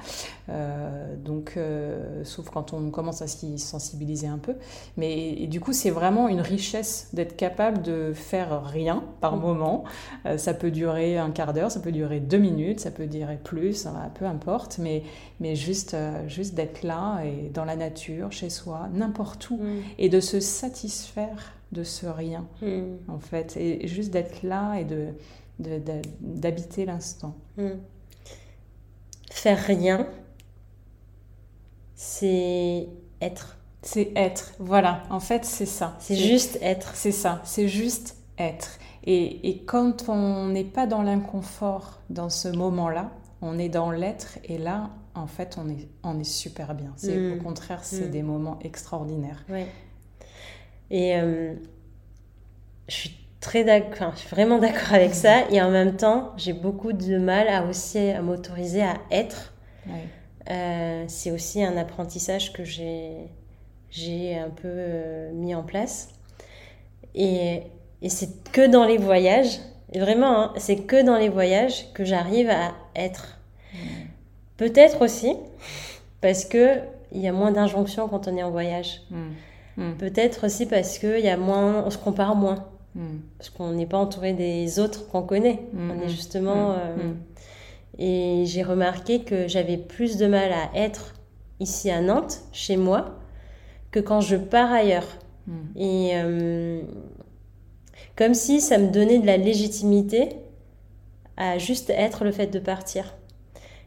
Euh, 0.49 1.15
donc, 1.15 1.53
euh, 1.57 2.23
sauf 2.23 2.49
quand 2.49 2.73
on 2.73 2.89
commence 2.89 3.21
à 3.21 3.27
s'y 3.27 3.57
sensibiliser 3.57 4.27
un 4.27 4.37
peu. 4.37 4.55
Mais 4.97 5.47
du 5.47 5.59
coup, 5.59 5.73
c'est 5.73 5.89
vraiment 5.89 6.27
une 6.27 6.41
richesse 6.41 7.09
d'être 7.13 7.35
capable 7.35 7.81
de 7.81 8.13
faire 8.13 8.63
rien 8.65 9.03
par 9.21 9.37
mm. 9.37 9.41
moment. 9.41 9.83
Euh, 10.25 10.37
ça 10.37 10.53
peut 10.53 10.71
durer 10.71 11.17
un 11.17 11.31
quart 11.31 11.53
d'heure, 11.53 11.71
ça 11.71 11.79
peut 11.79 11.91
durer 11.91 12.19
deux 12.19 12.37
minutes, 12.37 12.79
ça 12.79 12.91
peut 12.91 13.07
durer 13.07 13.37
plus, 13.43 13.87
peu 14.17 14.25
importe. 14.25 14.77
Mais, 14.79 15.03
mais 15.39 15.55
juste, 15.55 15.95
juste 16.27 16.55
d'être 16.55 16.83
là 16.83 17.21
et 17.23 17.49
dans 17.49 17.65
la 17.65 17.75
nature, 17.75 18.31
chez 18.31 18.49
soi, 18.49 18.89
n'importe 18.93 19.49
où, 19.49 19.57
mm. 19.57 19.81
et 19.97 20.09
de 20.09 20.19
se 20.19 20.39
satisfaire 20.39 21.53
de 21.71 21.83
ce 21.83 22.05
rien, 22.05 22.45
mm. 22.61 23.09
en 23.09 23.19
fait. 23.19 23.57
Et 23.57 23.87
juste 23.87 24.11
d'être 24.11 24.43
là 24.43 24.75
et 24.75 24.85
de 24.85 25.07
d'habiter 25.59 26.85
l'instant. 26.85 27.35
Mm. 27.57 27.69
Faire 29.31 29.59
rien, 29.59 30.07
c'est 31.95 32.87
être. 33.21 33.57
C'est 33.81 34.11
être, 34.15 34.53
voilà. 34.59 35.03
En 35.09 35.19
fait, 35.19 35.45
c'est 35.45 35.67
ça. 35.67 35.95
C'est 35.99 36.15
juste 36.15 36.57
être. 36.61 36.95
C'est 36.95 37.11
ça, 37.11 37.41
c'est 37.43 37.67
juste 37.67 38.17
être. 38.37 38.79
Et, 39.03 39.49
et 39.49 39.63
quand 39.63 40.09
on 40.09 40.47
n'est 40.47 40.63
pas 40.63 40.87
dans 40.87 41.03
l'inconfort 41.03 42.01
dans 42.09 42.29
ce 42.29 42.47
moment-là, 42.47 43.11
on 43.41 43.59
est 43.59 43.69
dans 43.69 43.91
l'être 43.91 44.39
et 44.43 44.57
là, 44.57 44.89
en 45.13 45.27
fait, 45.27 45.57
on 45.57 45.69
est, 45.69 45.87
on 46.03 46.19
est 46.19 46.23
super 46.23 46.73
bien. 46.73 46.91
C'est, 46.97 47.33
Au 47.33 47.35
mm. 47.35 47.43
contraire, 47.43 47.83
c'est 47.83 48.07
mm. 48.07 48.11
des 48.11 48.23
moments 48.23 48.59
extraordinaires. 48.61 49.43
Ouais. 49.49 49.67
Et 50.89 51.17
euh, 51.17 51.55
je 52.87 52.95
suis 52.95 53.17
très 53.45 53.63
d'accord, 53.63 54.13
je 54.15 54.21
suis 54.21 54.29
vraiment 54.29 54.57
d'accord 54.57 54.93
avec 54.93 55.13
ça. 55.13 55.47
Et 55.51 55.61
en 55.61 55.69
même 55.69 55.95
temps, 55.95 56.33
j'ai 56.35 56.53
beaucoup 56.53 56.93
de 56.93 57.17
mal 57.17 57.47
à 57.47 57.65
aussi 57.65 57.99
à 57.99 58.21
m'autoriser 58.21 58.81
à 58.81 58.95
être. 59.11 59.53
Euh, 60.49 61.05
c'est 61.07 61.31
aussi 61.31 61.63
un 61.63 61.77
apprentissage 61.77 62.53
que 62.53 62.63
j'ai, 62.63 63.11
j'ai 63.91 64.35
un 64.35 64.49
peu 64.49 64.67
euh, 64.67 65.31
mis 65.33 65.53
en 65.53 65.61
place. 65.61 66.09
Et, 67.13 67.61
et 68.01 68.09
c'est 68.09 68.51
que 68.51 68.65
dans 68.67 68.85
les 68.85 68.97
voyages, 68.97 69.59
vraiment, 69.93 70.39
hein, 70.39 70.53
c'est 70.57 70.77
que 70.77 71.03
dans 71.03 71.17
les 71.17 71.29
voyages 71.29 71.93
que 71.93 72.03
j'arrive 72.03 72.49
à 72.49 72.73
être. 72.95 73.37
Peut-être 74.57 75.03
aussi 75.03 75.35
parce 76.21 76.45
que 76.45 76.79
il 77.11 77.21
y 77.21 77.27
a 77.27 77.31
moins 77.31 77.51
d'injonctions 77.51 78.07
quand 78.07 78.27
on 78.27 78.35
est 78.35 78.43
en 78.43 78.49
voyage. 78.49 79.01
Mm. 79.11 79.27
Mm. 79.77 79.97
Peut-être 79.97 80.47
aussi 80.47 80.65
parce 80.65 80.97
que 80.97 81.19
y 81.19 81.29
a 81.29 81.37
moins, 81.37 81.83
on 81.85 81.89
se 81.91 81.97
compare 81.97 82.35
moins. 82.35 82.65
Parce 83.37 83.49
qu'on 83.49 83.71
n'est 83.71 83.85
pas 83.85 83.97
entouré 83.97 84.33
des 84.33 84.79
autres 84.79 85.07
qu'on 85.09 85.23
connaît. 85.23 85.61
On 85.77 86.01
est 86.01 86.09
justement. 86.09 86.71
Euh, 86.71 87.13
et 87.97 88.43
j'ai 88.45 88.63
remarqué 88.63 89.21
que 89.21 89.47
j'avais 89.47 89.77
plus 89.77 90.17
de 90.17 90.27
mal 90.27 90.51
à 90.51 90.77
être 90.77 91.13
ici 91.59 91.89
à 91.89 92.01
Nantes, 92.01 92.41
chez 92.51 92.77
moi, 92.77 93.19
que 93.91 93.99
quand 93.99 94.21
je 94.21 94.35
pars 94.35 94.71
ailleurs. 94.71 95.07
Et 95.75 96.11
euh, 96.15 96.81
comme 98.15 98.33
si 98.33 98.59
ça 98.59 98.77
me 98.77 98.89
donnait 98.89 99.19
de 99.19 99.27
la 99.27 99.37
légitimité 99.37 100.29
à 101.37 101.57
juste 101.57 101.91
être 101.91 102.23
le 102.23 102.31
fait 102.31 102.47
de 102.47 102.59
partir. 102.59 103.15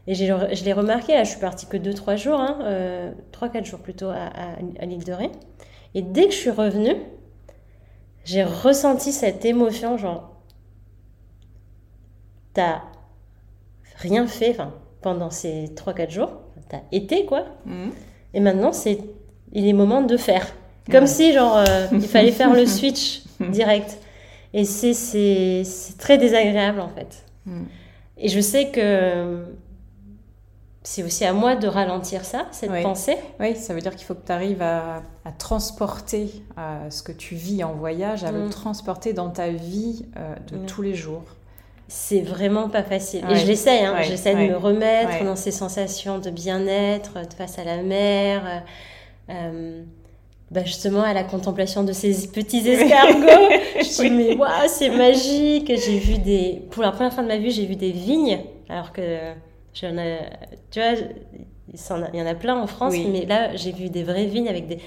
Et 0.07 0.15
je 0.15 0.63
l'ai 0.65 0.73
remarqué, 0.73 1.13
là, 1.13 1.23
je 1.23 1.31
suis 1.31 1.39
partie 1.39 1.67
que 1.67 1.77
2-3 1.77 2.17
jours, 2.17 2.39
hein, 2.39 2.57
3-4 3.31 3.57
euh, 3.57 3.63
jours 3.63 3.79
plutôt 3.79 4.07
à, 4.07 4.31
à, 4.79 4.85
l'île 4.85 5.03
de 5.03 5.13
Ré. 5.13 5.29
Et 5.93 6.01
dès 6.01 6.25
que 6.25 6.31
je 6.31 6.37
suis 6.37 6.49
revenue, 6.49 6.95
j'ai 8.25 8.43
ressenti 8.43 9.11
cette 9.11 9.45
émotion, 9.45 9.97
genre, 9.97 10.35
t'as 12.53 12.81
rien 13.95 14.27
fait 14.27 14.55
pendant 15.01 15.29
ces 15.29 15.65
3-4 15.75 16.09
jours, 16.09 16.31
t'as 16.69 16.81
été 16.91 17.25
quoi. 17.25 17.45
Mmh. 17.65 17.89
Et 18.33 18.39
maintenant, 18.39 18.73
c'est 18.73 18.99
il 19.51 19.67
est 19.67 19.73
moment 19.73 20.01
de 20.01 20.17
faire. 20.17 20.47
Comme 20.91 21.07
si, 21.07 21.33
genre, 21.33 21.57
euh, 21.57 21.87
il 21.91 22.01
fallait 22.01 22.31
faire 22.31 22.53
le 22.53 22.65
switch 22.65 23.21
direct. 23.39 23.99
Et 24.53 24.65
c'est 24.65 25.63
très 25.97 26.17
désagréable 26.17 26.79
en 26.79 26.89
fait. 26.89 27.23
Hmm. 27.45 27.65
Et 28.17 28.27
je 28.27 28.39
sais 28.39 28.69
que 28.69 29.45
c'est 30.83 31.03
aussi 31.03 31.25
à 31.25 31.33
moi 31.33 31.55
de 31.55 31.67
ralentir 31.67 32.23
ça, 32.23 32.47
cette 32.51 32.71
pensée. 32.81 33.17
Oui, 33.39 33.55
ça 33.55 33.73
veut 33.73 33.81
dire 33.81 33.95
qu'il 33.95 34.05
faut 34.05 34.15
que 34.15 34.25
tu 34.25 34.31
arrives 34.31 34.61
à, 34.61 35.01
transporter 35.37 36.31
ce 36.89 37.03
que 37.03 37.11
tu 37.11 37.35
vis 37.35 37.63
en 37.63 37.73
voyage, 37.73 38.23
à 38.23 38.31
le 38.31 38.45
hmm. 38.45 38.49
transporter 38.49 39.13
dans 39.13 39.29
ta 39.29 39.49
vie 39.49 40.05
euh, 40.17 40.35
de 40.51 40.57
hmm. 40.57 40.65
tous 40.65 40.81
les 40.81 40.95
jours. 40.95 41.23
C'est 41.87 42.21
vraiment 42.21 42.69
pas 42.69 42.83
facile. 42.83 43.25
Et 43.29 43.35
je 43.35 43.45
l'essaye, 43.45 43.83
hein. 43.83 43.97
j'essaie 44.01 44.33
de 44.33 44.51
me 44.51 44.57
remettre 44.57 45.23
dans 45.23 45.35
ces 45.35 45.51
sensations 45.51 46.19
de 46.19 46.29
bien-être 46.29 47.19
face 47.35 47.59
à 47.59 47.63
la 47.63 47.81
mer. 47.83 48.43
Euh, 48.45 49.33
euh 49.33 49.83
bah 50.51 50.65
justement 50.65 51.03
à 51.03 51.13
la 51.13 51.23
contemplation 51.23 51.83
de 51.83 51.91
ces 51.91 52.27
petits 52.27 52.67
escargots. 52.67 53.21
je 53.75 54.01
me 54.01 54.09
dis 54.09 54.09
mais 54.09 54.35
waouh 54.35 54.67
c'est 54.67 54.89
magique. 54.89 55.67
J'ai 55.67 55.99
vu 55.99 56.17
des 56.17 56.63
pour 56.71 56.81
la 56.81 56.91
première 56.91 57.13
fois 57.13 57.21
de 57.21 57.27
ma 57.27 57.37
vie 57.37 57.51
j'ai 57.51 57.67
vu 57.67 57.75
des 57.75 57.91
vignes 57.91 58.39
alors 58.67 58.91
que 58.91 59.01
tu 59.73 59.85
vois 59.85 60.93
il 62.13 62.19
y 62.19 62.21
en 62.21 62.25
a 62.25 62.35
plein 62.35 62.59
en 62.59 62.67
France 62.67 62.95
mais 63.11 63.25
là 63.25 63.55
j'ai 63.55 63.71
vu 63.71 63.89
des 63.89 64.03
vraies 64.03 64.25
vignes 64.25 64.49
avec 64.49 64.67
des 64.67 64.79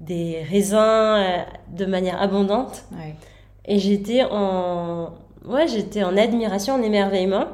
des 0.00 0.42
raisins 0.42 0.76
euh, 0.78 1.42
de 1.72 1.84
manière 1.84 2.20
abondante. 2.20 2.84
Et 3.66 3.78
j'étais 3.78 4.24
en 4.24 5.10
ouais 5.44 5.68
j'étais 5.68 6.02
en 6.02 6.16
admiration 6.16 6.74
en 6.74 6.82
émerveillement. 6.82 7.46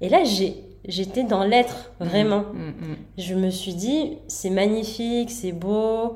Et 0.00 0.08
là 0.08 0.24
j'ai 0.24 0.54
j'étais 0.86 1.24
dans 1.24 1.44
l'être 1.44 1.90
vraiment. 2.00 2.44
Mm, 2.52 2.58
mm, 2.58 2.90
mm. 2.92 2.96
Je 3.18 3.34
me 3.34 3.50
suis 3.50 3.74
dit 3.74 4.18
c'est 4.28 4.50
magnifique, 4.50 5.30
c'est 5.30 5.52
beau. 5.52 6.14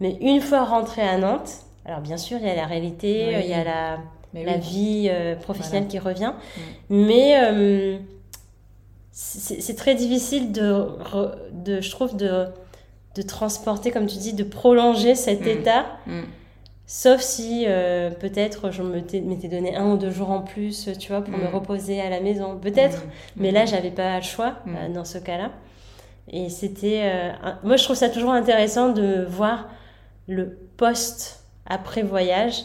Mais 0.00 0.16
une 0.20 0.40
fois 0.40 0.64
rentrée 0.64 1.02
à 1.02 1.16
Nantes, 1.18 1.64
alors 1.84 2.00
bien 2.00 2.16
sûr, 2.16 2.38
il 2.40 2.46
y 2.46 2.50
a 2.50 2.54
la 2.54 2.66
réalité, 2.66 3.32
il 3.42 3.48
y 3.48 3.54
a 3.54 3.64
la, 3.64 3.98
la 4.34 4.56
vie 4.56 5.08
euh, 5.10 5.36
professionnelle 5.36 5.86
qui 5.86 5.98
revient, 5.98 6.32
mais 6.90 7.38
euh, 7.42 7.98
c'est 9.16 9.76
très 9.76 9.94
difficile 9.94 10.50
de, 10.50 10.88
de, 11.52 11.80
je 11.80 11.90
trouve, 11.92 12.16
de, 12.16 12.46
de 13.14 13.22
transporter, 13.22 13.92
comme 13.92 14.06
tu 14.06 14.18
dis, 14.18 14.32
de 14.32 14.42
prolonger 14.42 15.14
cet 15.14 15.42
mm. 15.42 15.48
état. 15.48 15.84
Mm. 16.06 16.22
Sauf 16.86 17.20
si 17.20 17.64
euh, 17.66 18.10
peut-être 18.10 18.70
je 18.70 18.82
m'étais 18.82 19.48
donné 19.48 19.74
un 19.76 19.92
ou 19.92 19.96
deux 19.96 20.10
jours 20.10 20.30
en 20.30 20.40
plus, 20.40 20.90
tu 20.98 21.12
vois, 21.12 21.22
pour 21.22 21.38
me 21.38 21.46
reposer 21.46 22.00
à 22.00 22.10
la 22.10 22.20
maison. 22.20 22.58
Peut-être, 22.58 23.04
mais 23.36 23.52
là, 23.52 23.64
j'avais 23.66 23.92
pas 23.92 24.16
le 24.16 24.22
choix 24.22 24.56
dans 24.92 25.04
ce 25.04 25.18
cas-là. 25.18 25.52
Et 26.30 26.50
c'était. 26.50 27.32
moi, 27.62 27.76
je 27.76 27.84
trouve 27.84 27.96
ça 27.96 28.10
toujours 28.10 28.32
intéressant 28.32 28.90
de 28.90 29.24
voir 29.26 29.70
le 30.26 30.58
post 30.76 31.44
après 31.64 32.02
voyage. 32.02 32.64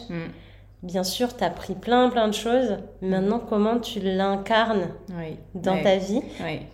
Bien 0.82 1.04
sûr, 1.04 1.36
tu 1.36 1.44
as 1.44 1.50
pris 1.50 1.74
plein, 1.74 2.08
plein 2.08 2.28
de 2.28 2.34
choses. 2.34 2.78
Maintenant, 3.02 3.38
comment 3.38 3.78
tu 3.78 4.00
l'incarnes 4.00 4.88
dans 5.54 5.82
ta 5.82 5.96
vie 5.96 6.22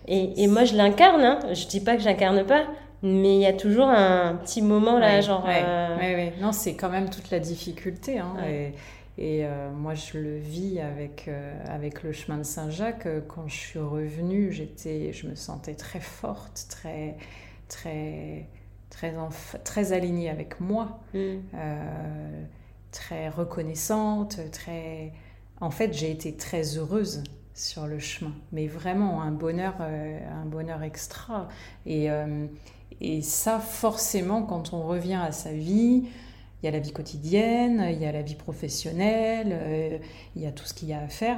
et, 0.07 0.43
et, 0.43 0.47
moi, 0.47 0.63
je 0.63 0.75
l'incarne. 0.75 1.21
Hein. 1.21 1.39
Je 1.53 1.67
dis 1.67 1.81
pas 1.81 1.95
que 1.95 2.01
j'incarne 2.01 2.45
pas, 2.45 2.65
mais 3.03 3.35
il 3.35 3.41
y 3.41 3.45
a 3.45 3.53
toujours 3.53 3.89
un 3.89 4.35
petit 4.35 4.61
moment 4.61 4.97
là, 4.97 5.21
genre. 5.21 5.45
Euh... 5.47 6.29
Non, 6.41 6.51
c'est 6.51 6.75
quand 6.75 6.89
même 6.89 7.09
toute 7.09 7.31
la 7.31 7.39
difficulté. 7.39 8.19
Hein. 8.19 8.35
Et, 8.49 8.73
et 9.17 9.45
euh, 9.45 9.69
moi, 9.71 9.93
je 9.93 10.17
le 10.17 10.37
vis 10.37 10.79
avec, 10.79 11.25
euh, 11.27 11.53
avec 11.67 12.03
le 12.03 12.13
chemin 12.13 12.37
de 12.37 12.43
Saint-Jacques. 12.43 13.07
Quand 13.27 13.47
je 13.47 13.55
suis 13.55 13.79
revenue, 13.79 14.51
j'étais, 14.53 15.11
je 15.11 15.27
me 15.27 15.35
sentais 15.35 15.75
très 15.75 15.99
forte, 15.99 16.67
très, 16.69 17.17
très 17.67 18.47
très, 18.89 19.13
très 19.63 19.93
alignée 19.93 20.29
avec 20.29 20.59
moi, 20.59 20.99
mm. 21.13 21.17
euh, 21.53 22.43
très 22.91 23.29
reconnaissante, 23.29 24.39
très... 24.51 25.13
En 25.59 25.71
fait, 25.71 25.93
j'ai 25.93 26.11
été 26.11 26.35
très 26.35 26.77
heureuse 26.77 27.23
sur 27.55 27.87
le 27.87 27.97
chemin, 27.97 28.33
mais 28.51 28.67
vraiment 28.67 29.21
un 29.23 29.31
bonheur, 29.31 29.75
euh, 29.81 30.19
un 30.31 30.45
bonheur 30.45 30.83
extra. 30.83 31.49
Et, 31.85 32.11
euh, 32.11 32.45
et 33.01 33.21
ça, 33.21 33.59
forcément, 33.59 34.43
quand 34.43 34.73
on 34.73 34.83
revient 34.83 35.15
à 35.21 35.31
sa 35.31 35.51
vie, 35.51 36.03
il 36.61 36.65
y 36.65 36.67
a 36.67 36.71
la 36.71 36.79
vie 36.79 36.91
quotidienne, 36.91 37.87
il 37.91 37.99
y 37.99 38.05
a 38.05 38.11
la 38.11 38.21
vie 38.21 38.35
professionnelle, 38.35 40.01
il 40.35 40.41
y 40.41 40.45
a 40.45 40.51
tout 40.51 40.65
ce 40.65 40.73
qu'il 40.73 40.89
y 40.89 40.93
a 40.93 41.01
à 41.01 41.07
faire. 41.07 41.37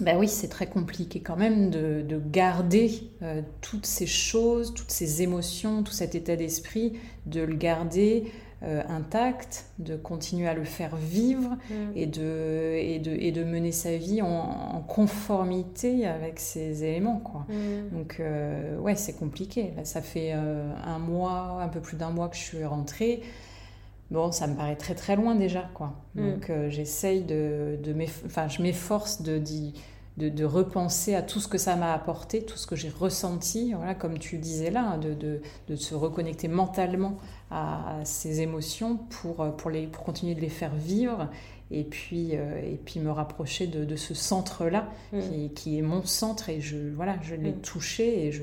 Ben 0.00 0.16
oui, 0.18 0.26
c'est 0.26 0.48
très 0.48 0.66
compliqué 0.66 1.20
quand 1.20 1.36
même 1.36 1.70
de, 1.70 2.20
garder 2.30 3.10
euh, 3.22 3.42
toutes 3.60 3.86
ces 3.86 4.06
choses, 4.06 4.72
toutes 4.74 4.90
ces 4.90 5.22
émotions, 5.22 5.82
tout 5.82 5.92
cet 5.92 6.14
état 6.14 6.34
d'esprit, 6.34 6.94
de 7.26 7.42
le 7.42 7.54
garder 7.54 8.32
euh, 8.64 8.82
intact, 8.88 9.66
de 9.78 9.96
continuer 9.96 10.46
à 10.46 10.54
le 10.54 10.62
faire 10.62 10.94
vivre 10.94 11.56
mm. 11.68 11.74
et, 11.96 12.06
de, 12.06 12.74
et, 12.76 12.98
de, 13.00 13.10
et, 13.10 13.32
de, 13.32 13.42
mener 13.42 13.72
sa 13.72 13.96
vie 13.96 14.22
en, 14.22 14.84
conformité 14.86 16.06
avec 16.06 16.38
ces 16.38 16.84
éléments. 16.84 17.18
Quoi. 17.18 17.44
Mm. 17.48 17.96
Donc 17.96 18.16
euh, 18.20 18.78
ouais, 18.78 18.94
c'est 18.94 19.14
compliqué. 19.14 19.72
Là, 19.76 19.84
ça 19.84 20.00
fait 20.00 20.32
un 20.32 20.98
mois, 20.98 21.60
un 21.60 21.68
peu 21.68 21.80
plus 21.80 21.96
d'un 21.96 22.10
mois 22.10 22.28
que 22.28 22.36
je 22.36 22.42
suis 22.42 22.64
rentrée. 22.64 23.22
Bon, 24.12 24.30
ça 24.30 24.46
me 24.46 24.54
paraît 24.54 24.76
très 24.76 24.94
très 24.94 25.16
loin 25.16 25.34
déjà, 25.34 25.68
quoi. 25.74 25.94
Mm. 26.14 26.30
Donc 26.30 26.52
j'essaye 26.68 27.22
de, 27.22 27.78
de 27.82 27.94
enfin, 28.26 28.46
je 28.46 28.62
m'efforce 28.62 29.22
de, 29.22 29.38
de, 30.16 30.28
de, 30.28 30.44
repenser 30.44 31.14
à 31.14 31.22
tout 31.22 31.40
ce 31.40 31.48
que 31.48 31.58
ça 31.58 31.76
m'a 31.76 31.92
apporté, 31.92 32.44
tout 32.44 32.56
ce 32.56 32.66
que 32.66 32.76
j'ai 32.76 32.90
ressenti, 32.90 33.72
voilà, 33.72 33.94
comme 33.94 34.18
tu 34.18 34.38
disais 34.38 34.70
là, 34.70 34.92
hein, 34.92 34.98
de, 34.98 35.14
de, 35.14 35.40
de 35.68 35.76
se 35.76 35.94
reconnecter 35.94 36.48
mentalement 36.48 37.16
à, 37.50 38.00
ces 38.04 38.40
émotions 38.40 38.96
pour, 38.96 39.56
pour, 39.56 39.70
les, 39.70 39.86
pour 39.86 40.04
continuer 40.04 40.34
de 40.34 40.40
les 40.40 40.48
faire 40.48 40.74
vivre 40.74 41.28
et 41.72 41.84
puis, 41.84 42.30
euh, 42.34 42.60
et 42.62 42.76
puis 42.76 43.00
me 43.00 43.10
rapprocher 43.10 43.66
de, 43.66 43.84
de 43.84 43.96
ce 43.96 44.14
centre-là 44.14 44.90
mm. 45.12 45.20
qui, 45.20 45.50
qui, 45.54 45.78
est 45.78 45.82
mon 45.82 46.04
centre 46.04 46.50
et 46.50 46.60
je, 46.60 46.76
voilà, 46.94 47.16
je 47.22 47.34
l'ai 47.34 47.52
mm. 47.52 47.60
touché 47.62 48.26
et 48.26 48.32
je, 48.32 48.42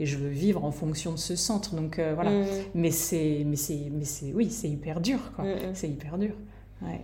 et 0.00 0.06
je 0.06 0.16
veux 0.16 0.30
vivre 0.30 0.64
en 0.64 0.72
fonction 0.72 1.12
de 1.12 1.18
ce 1.18 1.36
centre. 1.36 1.74
Donc 1.74 1.98
euh, 1.98 2.14
voilà, 2.14 2.30
mm. 2.30 2.46
mais 2.74 2.90
c'est, 2.90 3.44
mais 3.46 3.56
c'est, 3.56 3.90
mais 3.92 4.04
c'est, 4.04 4.32
oui, 4.32 4.50
c'est 4.50 4.68
hyper 4.68 5.00
dur, 5.00 5.20
quoi. 5.36 5.44
C'est 5.74 5.88
hyper 5.88 6.16
dur. 6.16 6.34
Ouais. 6.82 7.02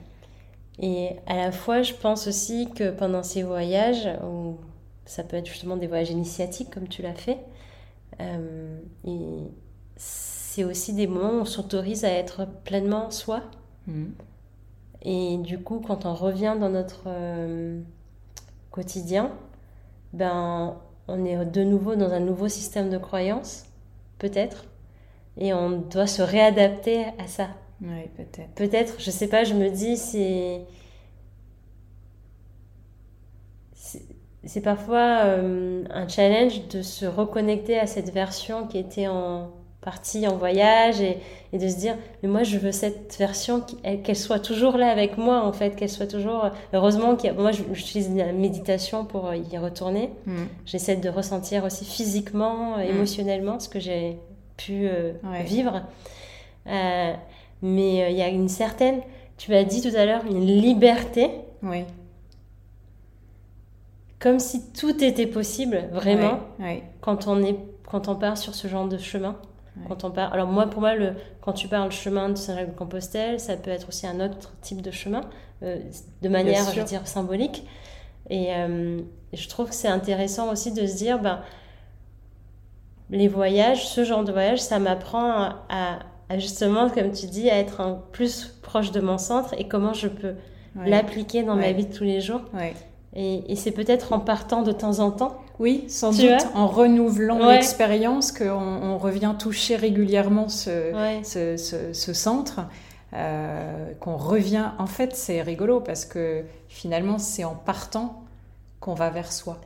Et 0.78 1.10
à 1.26 1.36
la 1.36 1.52
fois, 1.52 1.82
je 1.82 1.94
pense 1.94 2.26
aussi 2.26 2.68
que 2.74 2.90
pendant 2.90 3.22
ces 3.22 3.42
voyages, 3.42 4.08
ou 4.24 4.58
ça 5.06 5.22
peut 5.22 5.36
être 5.36 5.46
justement 5.46 5.76
des 5.76 5.86
voyages 5.86 6.10
initiatiques 6.10 6.70
comme 6.70 6.88
tu 6.88 7.02
l'as 7.02 7.14
fait, 7.14 7.38
euh, 8.20 8.78
c'est 9.96 10.64
aussi 10.64 10.92
des 10.92 11.06
moments 11.06 11.30
où 11.30 11.40
on 11.40 11.44
s'autorise 11.44 12.04
à 12.04 12.10
être 12.10 12.46
pleinement 12.64 13.10
soi. 13.10 13.42
Mm. 13.86 14.06
Et 15.02 15.38
du 15.38 15.58
coup, 15.58 15.80
quand 15.80 16.04
on 16.04 16.14
revient 16.14 16.56
dans 16.58 16.68
notre 16.68 17.04
euh, 17.06 17.80
quotidien, 18.70 19.32
ben, 20.12 20.76
on 21.08 21.24
est 21.24 21.44
de 21.46 21.62
nouveau 21.62 21.94
dans 21.94 22.10
un 22.10 22.20
nouveau 22.20 22.48
système 22.48 22.90
de 22.90 22.98
croyance, 22.98 23.64
peut-être, 24.18 24.64
et 25.38 25.54
on 25.54 25.70
doit 25.70 26.06
se 26.06 26.22
réadapter 26.22 27.04
à 27.18 27.26
ça. 27.26 27.48
Oui, 27.82 28.08
peut-être. 28.16 28.54
Peut-être, 28.54 28.94
je 28.98 29.10
sais 29.10 29.28
pas, 29.28 29.44
je 29.44 29.54
me 29.54 29.70
dis, 29.70 29.96
c'est. 29.96 30.60
C'est 34.44 34.60
parfois 34.60 35.24
euh, 35.24 35.84
un 35.90 36.06
challenge 36.06 36.68
de 36.68 36.80
se 36.80 37.04
reconnecter 37.04 37.78
à 37.80 37.88
cette 37.88 38.12
version 38.12 38.68
qui 38.68 38.78
était 38.78 39.08
en 39.08 39.50
partie 39.86 40.26
en 40.26 40.36
voyage 40.36 41.00
et, 41.00 41.18
de 41.52 41.68
se 41.68 41.76
dire 41.76 41.96
mais 42.22 42.28
moi 42.28 42.42
je 42.42 42.58
veux 42.58 42.72
cette 42.72 43.16
version 43.18 43.64
qu'elle 44.02 44.16
soit 44.16 44.40
toujours 44.40 44.76
là 44.76 44.90
avec 44.90 45.16
moi 45.16 45.42
en 45.46 45.52
fait 45.52 45.76
qu'elle 45.76 45.88
soit 45.88 46.08
toujours 46.08 46.50
heureusement 46.72 47.14
qu'il 47.14 47.32
moi 47.34 47.52
j'utilise 47.52 48.14
la 48.14 48.32
méditation 48.32 49.04
pour 49.04 49.32
y 49.32 49.56
retourner 49.56 50.10
mm. 50.26 50.44
j'essaie 50.66 50.96
de 50.96 51.08
ressentir 51.08 51.64
aussi 51.64 51.84
physiquement 51.84 52.76
mm. 52.76 52.80
émotionnellement 52.80 53.60
ce 53.60 53.68
que 53.68 53.78
j'ai 53.78 54.18
pu 54.56 54.88
euh, 54.88 55.12
vivre 55.44 55.82
euh, 56.66 57.14
mais 57.62 58.04
euh, 58.04 58.08
il 58.10 58.16
y 58.16 58.22
a 58.22 58.28
une 58.28 58.48
certaine, 58.48 59.00
tu 59.36 59.50
m'as 59.50 59.64
dit 59.64 59.82
tout 59.82 59.96
à 59.96 60.04
l'heure, 60.04 60.24
une 60.24 60.44
liberté. 60.44 61.30
Oui. 61.62 61.84
Comme 64.18 64.38
si 64.38 64.72
tout 64.72 65.02
était 65.04 65.26
possible, 65.26 65.88
vraiment, 65.92 66.40
Quand, 67.00 67.26
on 67.26 67.42
est, 67.42 67.58
quand 67.86 68.08
on 68.08 68.16
part 68.16 68.38
sur 68.38 68.54
ce 68.54 68.66
genre 68.68 68.88
de 68.88 68.98
chemin. 68.98 69.36
Quand 69.88 70.04
on 70.04 70.10
part... 70.10 70.32
Alors 70.32 70.48
moi, 70.48 70.66
pour 70.66 70.80
moi, 70.80 70.94
le... 70.94 71.12
quand 71.42 71.52
tu 71.52 71.68
parles 71.68 71.92
chemin 71.92 72.30
de 72.30 72.34
Saint-Jacques-de-Compostelle, 72.36 73.38
ça 73.38 73.56
peut 73.56 73.70
être 73.70 73.88
aussi 73.88 74.06
un 74.06 74.20
autre 74.24 74.54
type 74.62 74.80
de 74.80 74.90
chemin, 74.90 75.20
euh, 75.62 75.78
de 76.22 76.28
manière, 76.30 76.64
je 76.72 76.80
veux 76.80 76.86
dire, 76.86 77.06
symbolique. 77.06 77.66
Et 78.30 78.54
euh, 78.54 79.00
je 79.32 79.48
trouve 79.48 79.68
que 79.68 79.74
c'est 79.74 79.88
intéressant 79.88 80.50
aussi 80.50 80.72
de 80.72 80.86
se 80.86 80.96
dire, 80.96 81.20
ben, 81.20 81.42
les 83.10 83.28
voyages, 83.28 83.86
ce 83.86 84.04
genre 84.04 84.24
de 84.24 84.32
voyage, 84.32 84.60
ça 84.60 84.78
m'apprend 84.78 85.50
à, 85.68 85.98
justement, 86.38 86.90
comme 86.90 87.12
tu 87.12 87.26
dis, 87.26 87.50
à 87.50 87.58
être 87.58 87.80
un 87.80 88.00
plus 88.12 88.54
proche 88.62 88.90
de 88.92 89.00
mon 89.00 89.18
centre 89.18 89.54
et 89.58 89.68
comment 89.68 89.92
je 89.92 90.08
peux 90.08 90.34
l'appliquer 90.84 91.42
dans 91.42 91.56
ma 91.56 91.72
vie 91.72 91.86
de 91.86 91.94
tous 91.94 92.04
les 92.04 92.20
jours. 92.20 92.42
Et, 93.14 93.50
et 93.50 93.56
c'est 93.56 93.70
peut-être 93.70 94.12
en 94.12 94.20
partant 94.20 94.62
de 94.62 94.72
temps 94.72 94.98
en 94.98 95.10
temps. 95.10 95.40
Oui, 95.58 95.84
sans 95.88 96.10
doute, 96.10 96.46
en 96.54 96.66
renouvelant 96.66 97.48
l'expérience, 97.48 98.30
qu'on 98.30 98.50
on 98.50 98.98
revient 98.98 99.34
toucher 99.38 99.76
régulièrement 99.76 100.48
ce, 100.48 100.92
ce, 101.24 101.92
ce, 101.92 102.12
centre. 102.12 102.60
Euh, 103.14 103.92
qu'on 104.00 104.16
revient. 104.16 104.72
En 104.78 104.86
fait, 104.86 105.14
c'est 105.14 105.40
rigolo 105.40 105.80
parce 105.80 106.04
que 106.04 106.42
finalement, 106.68 107.18
c'est 107.18 107.44
en 107.44 107.54
partant 107.54 108.24
qu'on 108.80 108.94
va 108.94 109.10
vers 109.10 109.32
soi. 109.32 109.58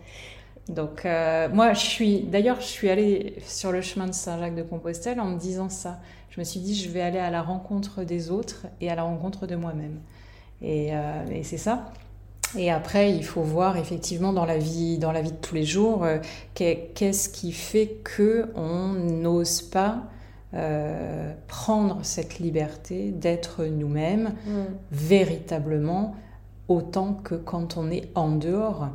Donc, 0.68 1.04
euh, 1.04 1.48
moi, 1.48 1.72
je 1.72 1.80
suis. 1.80 2.20
D'ailleurs, 2.20 2.60
je 2.60 2.66
suis 2.66 2.90
allée 2.90 3.36
sur 3.46 3.72
le 3.72 3.80
chemin 3.80 4.06
de 4.06 4.12
Saint-Jacques 4.12 4.54
de 4.54 4.62
Compostelle 4.62 5.18
en 5.20 5.24
me 5.24 5.38
disant 5.38 5.68
ça 5.68 5.98
je 6.30 6.38
me 6.38 6.44
suis 6.44 6.60
dit, 6.60 6.74
je 6.74 6.88
vais 6.88 7.00
aller 7.00 7.18
à 7.18 7.30
la 7.30 7.42
rencontre 7.42 8.04
des 8.04 8.30
autres 8.30 8.66
et 8.80 8.88
à 8.90 8.94
la 8.94 9.02
rencontre 9.02 9.46
de 9.46 9.56
moi-même. 9.56 9.98
Et, 10.62 10.94
euh, 10.94 11.42
c'est 11.42 11.58
ça. 11.58 11.92
Et 12.56 12.70
après, 12.70 13.14
il 13.14 13.24
faut 13.24 13.42
voir 13.42 13.76
effectivement 13.76 14.32
dans 14.32 14.44
la 14.44 14.58
vie, 14.58 14.98
dans 14.98 15.12
la 15.12 15.22
vie 15.22 15.32
de 15.32 15.36
tous 15.36 15.54
les 15.54 15.64
jours, 15.64 16.04
euh, 16.04 16.18
qu'est-ce 16.54 17.28
qui 17.28 17.52
fait 17.52 17.98
que 18.02 18.48
on 18.56 18.88
n'ose 18.88 19.62
pas 19.62 20.04
euh, 20.54 21.32
prendre 21.46 22.00
cette 22.02 22.40
liberté 22.40 23.12
d'être 23.12 23.64
nous-mêmes 23.64 24.34
mm. 24.46 24.64
véritablement 24.90 26.16
autant 26.66 27.14
que 27.14 27.34
quand 27.34 27.76
on 27.76 27.90
est 27.90 28.08
en 28.14 28.30
dehors. 28.30 28.90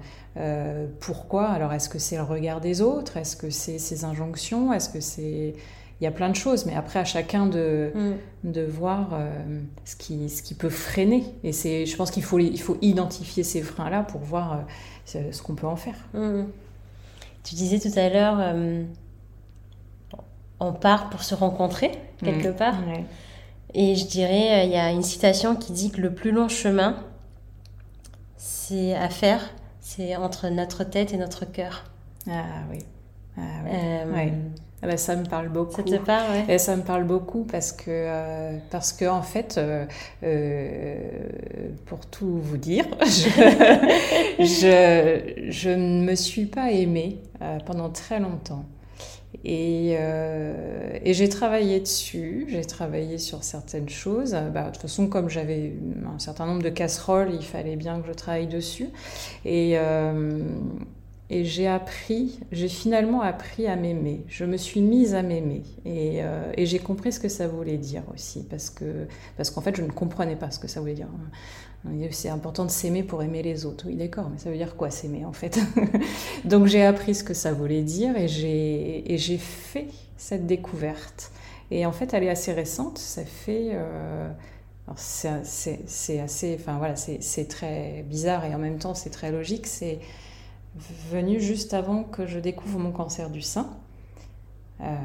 pourquoi? 1.01 1.47
Alors, 1.47 1.73
est-ce 1.73 1.89
que 1.89 1.99
c'est 1.99 2.15
le 2.15 2.23
regard 2.23 2.61
des 2.61 2.81
autres? 2.81 3.17
Est-ce 3.17 3.35
que 3.35 3.49
c'est 3.49 3.79
ces 3.79 4.05
injonctions? 4.05 4.71
Est-ce 4.71 4.87
que 4.87 5.01
c'est 5.01 5.55
il 5.99 6.03
y 6.03 6.07
a 6.07 6.11
plein 6.11 6.29
de 6.29 6.35
choses, 6.35 6.65
mais 6.65 6.75
après 6.75 6.99
à 6.99 7.05
chacun 7.05 7.45
de, 7.45 7.91
mm. 7.95 8.51
de 8.51 8.61
voir 8.61 9.09
euh, 9.13 9.61
ce, 9.85 9.95
qui, 9.95 10.29
ce 10.29 10.43
qui 10.43 10.53
peut 10.53 10.69
freiner. 10.69 11.23
Et 11.43 11.53
c'est, 11.53 11.85
je 11.85 11.95
pense 11.95 12.11
qu'il 12.11 12.23
faut, 12.23 12.37
il 12.39 12.59
faut 12.59 12.77
identifier 12.81 13.43
ces 13.43 13.61
freins-là 13.61 14.03
pour 14.03 14.21
voir 14.21 14.65
euh, 15.15 15.31
ce 15.31 15.41
qu'on 15.41 15.55
peut 15.55 15.67
en 15.67 15.77
faire. 15.77 15.95
Mm. 16.13 16.43
Tu 17.43 17.55
disais 17.55 17.79
tout 17.79 17.97
à 17.97 18.09
l'heure, 18.09 18.37
euh, 18.39 18.83
on 20.59 20.73
part 20.73 21.09
pour 21.09 21.23
se 21.23 21.33
rencontrer 21.33 21.91
quelque 22.23 22.49
mm. 22.49 22.55
part. 22.55 22.75
Et 23.73 23.95
je 23.95 24.05
dirais, 24.05 24.65
il 24.65 24.71
y 24.71 24.77
a 24.77 24.91
une 24.91 25.03
citation 25.03 25.55
qui 25.55 25.71
dit 25.71 25.91
que 25.91 26.01
le 26.01 26.13
plus 26.13 26.31
long 26.31 26.49
chemin, 26.49 26.97
c'est 28.37 28.95
à 28.95 29.09
faire, 29.09 29.49
c'est 29.79 30.15
entre 30.15 30.49
notre 30.49 30.83
tête 30.83 31.13
et 31.13 31.17
notre 31.17 31.45
cœur. 31.45 31.85
Ah 32.29 32.43
oui. 32.69 32.79
Ah, 33.37 33.41
oui. 34.13 34.31
Ah 34.85 34.91
bah, 34.91 34.97
ça 34.97 35.15
me 35.15 35.25
parle 35.25 35.49
beaucoup. 35.49 35.77
Ça 35.77 35.97
te 35.97 36.05
parle, 36.05 36.31
ouais. 36.31 36.53
Et 36.53 36.57
ça 36.59 36.75
me 36.75 36.83
parle 36.83 37.05
beaucoup 37.05 37.43
parce 37.43 37.71
que, 37.71 37.85
euh, 37.87 38.55
parce 38.69 38.93
que 38.93 39.05
en 39.05 39.23
fait, 39.23 39.55
euh, 39.57 39.83
euh, 40.21 40.95
pour 41.87 42.05
tout 42.05 42.37
vous 42.37 42.57
dire, 42.57 42.85
je, 43.01 44.37
je, 45.49 45.69
ne 45.71 46.03
me 46.03 46.13
suis 46.13 46.45
pas 46.45 46.71
aimée 46.71 47.19
pendant 47.65 47.89
très 47.89 48.19
longtemps. 48.19 48.65
Et, 49.43 49.93
et 49.93 51.13
j'ai 51.13 51.29
travaillé 51.29 51.79
dessus, 51.79 52.45
j'ai 52.49 52.63
travaillé 52.63 53.17
sur 53.17 53.43
certaines 53.43 53.89
choses. 53.89 54.37
Bah, 54.53 54.65
de 54.65 54.71
toute 54.71 54.83
façon, 54.83 55.07
comme 55.07 55.29
j'avais 55.29 55.73
un 56.15 56.19
certain 56.19 56.45
nombre 56.45 56.61
de 56.61 56.69
casseroles, 56.69 57.33
il 57.33 57.43
fallait 57.43 57.75
bien 57.75 58.01
que 58.01 58.07
je 58.07 58.13
travaille 58.13 58.47
dessus. 58.47 58.89
Et 59.45 59.77
et 61.29 61.43
j'ai 61.43 61.67
appris, 61.67 62.39
j'ai 62.51 62.67
finalement 62.67 63.21
appris 63.21 63.67
à 63.67 63.75
m'aimer. 63.75 64.23
Je 64.27 64.45
me 64.45 64.57
suis 64.57 64.81
mise 64.81 65.15
à 65.15 65.23
m'aimer. 65.23 65.63
Et, 65.85 66.23
euh, 66.23 66.51
et 66.55 66.65
j'ai 66.65 66.79
compris 66.79 67.11
ce 67.11 67.19
que 67.19 67.29
ça 67.29 67.47
voulait 67.47 67.77
dire 67.77 68.03
aussi. 68.13 68.43
Parce 68.43 68.69
que 68.69 69.07
parce 69.37 69.49
qu'en 69.49 69.61
fait, 69.61 69.75
je 69.75 69.81
ne 69.81 69.89
comprenais 69.89 70.35
pas 70.35 70.51
ce 70.51 70.59
que 70.59 70.67
ça 70.67 70.79
voulait 70.79 70.93
dire. 70.93 71.07
C'est 72.11 72.29
important 72.29 72.65
de 72.65 72.71
s'aimer 72.71 73.03
pour 73.03 73.21
aimer 73.21 73.43
les 73.43 73.65
autres. 73.65 73.85
Oui, 73.87 73.95
d'accord, 73.95 74.29
mais 74.31 74.39
ça 74.39 74.49
veut 74.49 74.57
dire 74.57 74.75
quoi 74.75 74.89
s'aimer 74.89 75.23
en 75.25 75.33
fait? 75.33 75.59
Donc 76.45 76.65
j'ai 76.65 76.83
appris 76.83 77.13
ce 77.13 77.23
que 77.23 77.35
ça 77.35 77.53
voulait 77.53 77.83
dire 77.83 78.15
et 78.17 78.27
j'ai 78.27 79.37
fait 79.37 79.87
cette 80.17 80.47
découverte. 80.47 81.31
Et 81.71 81.85
en 81.85 81.91
fait, 81.91 82.13
elle 82.13 82.23
est 82.23 82.29
assez 82.29 82.53
récente. 82.53 82.97
Ça 82.97 83.23
fait. 83.23 83.69
Euh, 83.73 84.29
c'est 84.95 86.19
assez. 86.19 86.57
Enfin 86.59 86.77
voilà, 86.77 86.95
c'est 86.95 87.47
très 87.47 88.03
bizarre 88.07 88.45
et 88.45 88.53
en 88.53 88.59
même 88.59 88.77
temps, 88.77 88.93
c'est 88.93 89.09
très 89.09 89.31
logique. 89.31 89.67
C'est 89.67 89.99
venu 91.11 91.39
juste 91.39 91.73
avant 91.73 92.03
que 92.03 92.25
je 92.25 92.39
découvre 92.39 92.79
mon 92.79 92.91
cancer 92.91 93.29
du 93.29 93.41
sein. 93.41 93.69
Euh, 94.81 94.95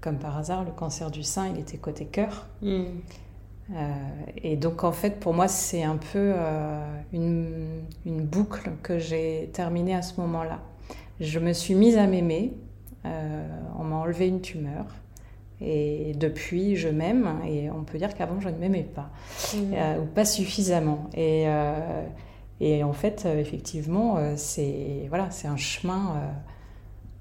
comme 0.00 0.18
par 0.18 0.36
hasard, 0.38 0.64
le 0.64 0.72
cancer 0.72 1.10
du 1.10 1.22
sein, 1.22 1.48
il 1.48 1.60
était 1.60 1.76
côté 1.76 2.06
cœur. 2.06 2.48
Hmm. 2.62 2.84
Euh, 3.72 3.92
et 4.42 4.56
donc, 4.56 4.82
en 4.82 4.92
fait, 4.92 5.20
pour 5.20 5.32
moi, 5.34 5.46
c'est 5.46 5.84
un 5.84 5.96
peu 5.96 6.32
euh, 6.34 6.80
une, 7.12 7.82
une, 8.04 8.22
boucle 8.22 8.70
que 8.82 8.98
j'ai 8.98 9.50
terminée 9.52 9.94
à 9.94 10.02
ce 10.02 10.20
moment-là. 10.20 10.58
Je 11.20 11.38
me 11.38 11.52
suis 11.52 11.74
mise 11.74 11.96
à 11.96 12.06
m'aimer. 12.06 12.54
on 13.04 13.84
m'a 13.84 13.96
enlevé 13.96 14.26
une 14.26 14.40
tumeur. 14.40 14.86
Et 15.60 16.14
depuis, 16.16 16.76
je 16.76 16.88
m'aime. 16.88 17.40
Et 17.46 17.70
on 17.70 17.84
peut 17.84 17.98
dire 17.98 18.14
qu'avant, 18.14 18.40
je 18.40 18.48
ne 18.48 18.56
m'aimais 18.56 18.82
pas. 18.94 19.10
Hmm. 19.54 20.02
ou 20.02 20.06
pas 20.06 20.24
suffisamment. 20.24 21.08
Et 21.14 21.46
et 22.60 22.84
en 22.84 22.92
fait, 22.92 23.24
euh, 23.24 23.38
effectivement, 23.38 24.18
euh, 24.18 24.34
c'est 24.36 25.06
voilà, 25.08 25.30
c'est 25.30 25.48
un 25.48 25.56
chemin, 25.56 26.16
euh, 26.16 26.28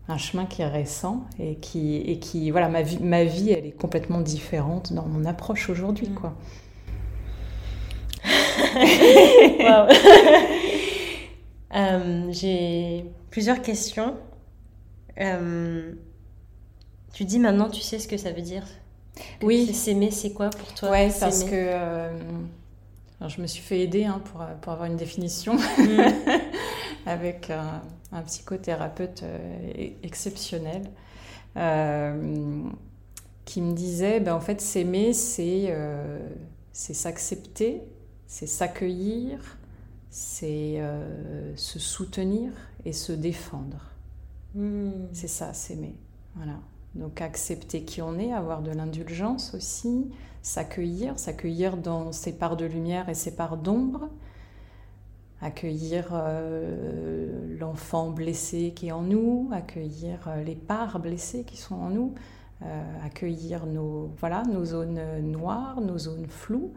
un 0.09 0.17
chemin 0.17 0.45
qui 0.45 0.61
est 0.61 0.67
récent 0.67 1.23
et 1.39 1.55
qui, 1.55 1.95
et 1.97 2.19
qui 2.19 2.51
voilà, 2.51 2.67
ma 2.67 2.81
vie, 2.81 2.99
ma 2.99 3.23
vie, 3.23 3.51
elle 3.51 3.65
est 3.65 3.71
complètement 3.71 4.19
différente 4.19 4.91
dans 4.91 5.05
mon 5.05 5.23
approche 5.25 5.69
aujourd'hui, 5.69 6.09
quoi. 6.09 6.35
J'ai 12.31 13.05
plusieurs 13.31 13.61
questions. 13.61 14.17
tu 17.13 17.23
dis 17.23 17.39
maintenant, 17.39 17.69
tu 17.69 17.81
sais 17.81 17.97
ce 17.97 18.09
que 18.09 18.17
ça 18.17 18.33
veut 18.33 18.41
dire. 18.41 18.63
oui. 19.41 19.73
S'aimer, 19.73 20.11
c'est 20.11 20.33
quoi 20.33 20.49
pour 20.49 20.73
toi 20.73 20.91
Ouais, 20.91 21.09
parce 21.17 21.45
que 21.45 22.09
je 23.27 23.41
me 23.41 23.47
suis 23.47 23.61
fait 23.61 23.81
aider 23.81 24.05
hein, 24.05 24.21
pour, 24.25 24.45
pour, 24.61 24.73
avoir 24.73 24.87
une 24.87 24.95
définition 24.95 25.55
mm. 25.55 26.39
avec 27.05 27.49
un, 27.49 27.81
psychothérapeute 28.25 29.23
euh, 29.23 29.89
exceptionnel 30.03 30.83
euh, 31.57 32.63
qui 33.45 33.61
me 33.61 33.73
disait 33.73 34.19
ben, 34.19 34.33
en 34.33 34.39
fait, 34.39 34.61
s'aimer, 34.61 35.13
c'est 35.13 35.65
euh, 35.69 36.19
s'accepter 36.71 37.83
c'est 38.29 38.45
s'accueillir, 38.45 39.39
c'est 40.11 40.75
euh, 40.79 41.55
se 41.57 41.79
soutenir 41.79 42.51
et 42.85 42.93
se 42.93 43.11
défendre. 43.11 43.91
Hmm. 44.53 44.91
C'est 45.11 45.27
ça, 45.27 45.51
s'aimer. 45.53 45.95
Voilà. 46.35 46.59
Donc 46.95 47.21
accepter 47.21 47.83
qui 47.83 48.01
on 48.01 48.17
est, 48.17 48.33
avoir 48.33 48.61
de 48.61 48.71
l'indulgence 48.71 49.53
aussi, 49.53 50.09
s'accueillir, 50.41 51.19
s'accueillir 51.19 51.77
dans 51.77 52.11
ses 52.11 52.33
parts 52.33 52.57
de 52.57 52.65
lumière 52.65 53.09
et 53.09 53.13
ses 53.13 53.35
parts 53.35 53.57
d'ombre, 53.57 54.09
accueillir 55.41 56.09
euh, 56.13 57.57
l'enfant 57.59 58.09
blessé 58.09 58.73
qui 58.75 58.87
est 58.87 58.91
en 58.91 59.03
nous, 59.03 59.49
accueillir 59.53 60.27
euh, 60.27 60.43
les 60.43 60.55
parts 60.55 60.99
blessées 60.99 61.43
qui 61.43 61.57
sont 61.57 61.75
en 61.75 61.89
nous, 61.89 62.15
accueillir 63.05 63.65
nos, 63.65 64.11
voilà, 64.19 64.43
nos 64.43 64.65
zones 64.65 64.99
noires, 65.21 65.79
nos 65.79 65.97
zones 65.97 66.27
floues, 66.27 66.73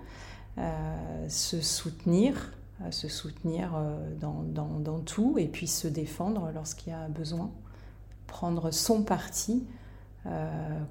se 1.26 1.60
soutenir, 1.60 2.52
se 2.90 3.08
soutenir 3.08 3.72
dans, 4.20 4.44
dans, 4.44 4.78
dans, 4.78 5.00
tout 5.00 5.38
et 5.38 5.48
puis 5.48 5.66
se 5.66 5.88
défendre 5.88 6.52
lorsqu'il 6.54 6.92
y 6.92 6.94
a 6.94 7.08
besoin, 7.08 7.50
prendre 8.28 8.70
son 8.70 9.02
parti 9.02 9.66
euh, 9.66 9.81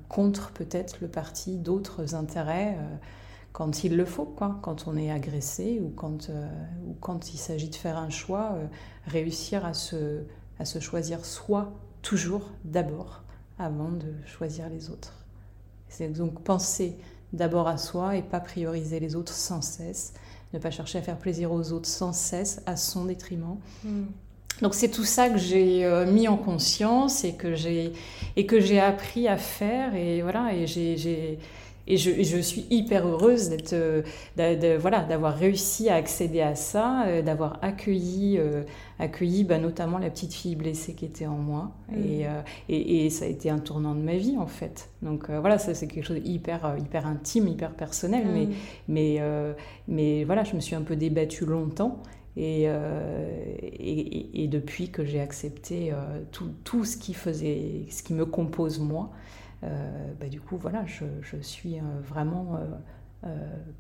contre 0.09 0.51
peut-être 0.51 0.97
le 1.01 1.07
parti 1.07 1.57
d'autres 1.57 2.15
intérêts 2.15 2.75
euh, 2.77 2.95
quand 3.53 3.83
il 3.83 3.97
le 3.97 4.05
faut, 4.05 4.25
quoi, 4.25 4.59
quand 4.61 4.87
on 4.87 4.95
est 4.95 5.11
agressé 5.11 5.81
ou 5.81 5.89
quand, 5.89 6.29
euh, 6.29 6.47
ou 6.87 6.95
quand 6.99 7.33
il 7.33 7.37
s'agit 7.37 7.69
de 7.69 7.75
faire 7.75 7.97
un 7.97 8.09
choix, 8.09 8.57
réussir 9.05 9.65
à 9.65 9.73
se, 9.73 10.23
à 10.59 10.65
se 10.65 10.79
choisir 10.79 11.25
soi 11.25 11.73
toujours 12.01 12.49
d'abord 12.63 13.23
avant 13.59 13.91
de 13.91 14.13
choisir 14.25 14.69
les 14.69 14.89
autres. 14.89 15.13
C'est 15.89 16.09
donc 16.09 16.41
penser 16.43 16.97
d'abord 17.33 17.67
à 17.67 17.77
soi 17.77 18.15
et 18.15 18.23
pas 18.23 18.39
prioriser 18.39 18.99
les 18.99 19.15
autres 19.15 19.33
sans 19.33 19.61
cesse, 19.61 20.13
ne 20.53 20.59
pas 20.59 20.71
chercher 20.71 20.99
à 20.99 21.01
faire 21.01 21.17
plaisir 21.17 21.51
aux 21.51 21.71
autres 21.71 21.89
sans 21.89 22.13
cesse 22.13 22.61
à 22.65 22.75
son 22.75 23.05
détriment. 23.05 23.57
Mm. 23.83 24.03
Donc 24.61 24.75
c'est 24.75 24.89
tout 24.89 25.03
ça 25.03 25.29
que 25.29 25.37
j'ai 25.37 25.85
euh, 25.85 26.05
mis 26.05 26.27
en 26.27 26.37
conscience 26.37 27.23
et 27.23 27.33
que 27.33 27.55
j'ai 27.55 27.93
et 28.35 28.45
que 28.45 28.59
j'ai 28.59 28.79
appris 28.79 29.27
à 29.27 29.37
faire 29.37 29.95
et 29.95 30.21
voilà 30.21 30.53
et 30.53 30.67
j'ai 30.67 31.39
et 31.87 31.97
je, 31.97 32.21
je, 32.21 32.37
suis 32.37 32.67
hyper 32.69 33.07
heureuse 33.07 33.49
d'être 33.49 33.73
euh, 33.73 34.03
voilà 34.79 34.99
d'avoir 34.99 35.35
réussi 35.35 35.89
à 35.89 35.95
accéder 35.95 36.39
à 36.39 36.53
ça 36.53 37.05
euh, 37.07 37.21
d'avoir 37.23 37.57
accueilli 37.63 38.39
accueilli 38.99 39.43
bah, 39.43 39.57
notamment 39.57 39.97
la 39.97 40.11
petite 40.11 40.33
fille 40.33 40.55
blessée 40.55 40.93
qui 40.93 41.05
était 41.05 41.25
en 41.25 41.37
moi 41.37 41.71
mmh. 41.89 41.95
et, 42.05 42.27
et, 42.69 43.05
et, 43.05 43.09
ça 43.09 43.25
a 43.25 43.27
été 43.27 43.49
un 43.49 43.57
tournant 43.57 43.95
de 43.95 44.01
ma 44.01 44.15
vie 44.15 44.37
en 44.37 44.45
fait 44.45 44.89
donc 45.01 45.31
voilà 45.31 45.57
ça 45.57 45.73
c'est 45.73 45.87
quelque 45.87 46.05
chose 46.05 46.21
d'hyper 46.21 46.75
hyper 46.77 47.07
intime 47.07 47.47
hyper 47.47 47.71
personnel 47.71 48.25
mais 48.31 48.45
mmh. 48.45 48.53
mais 48.87 49.21
mais 49.87 50.23
voilà 50.23 50.43
je 50.43 50.55
me 50.55 50.59
suis 50.59 50.75
un 50.75 50.83
peu 50.83 50.95
débattue 50.95 51.45
longtemps 51.45 51.97
euh, 52.37 53.29
et, 53.61 54.43
et, 54.43 54.47
depuis 54.47 54.89
que 54.89 55.03
j'ai 55.03 55.19
accepté 55.19 55.91
euh, 55.91 55.95
tout, 56.31 56.49
tout, 56.63 56.85
ce 56.85 56.97
qui 56.97 57.13
faisait, 57.13 57.85
ce 57.89 58.03
qui 58.03 58.13
me 58.13 58.25
compose 58.25 58.79
moi, 58.79 59.11
euh, 59.63 60.13
bah, 60.19 60.27
du 60.27 60.39
coup, 60.39 60.57
voilà, 60.57 60.85
je, 60.85 61.05
je 61.21 61.37
suis 61.37 61.77
vraiment 62.03 62.59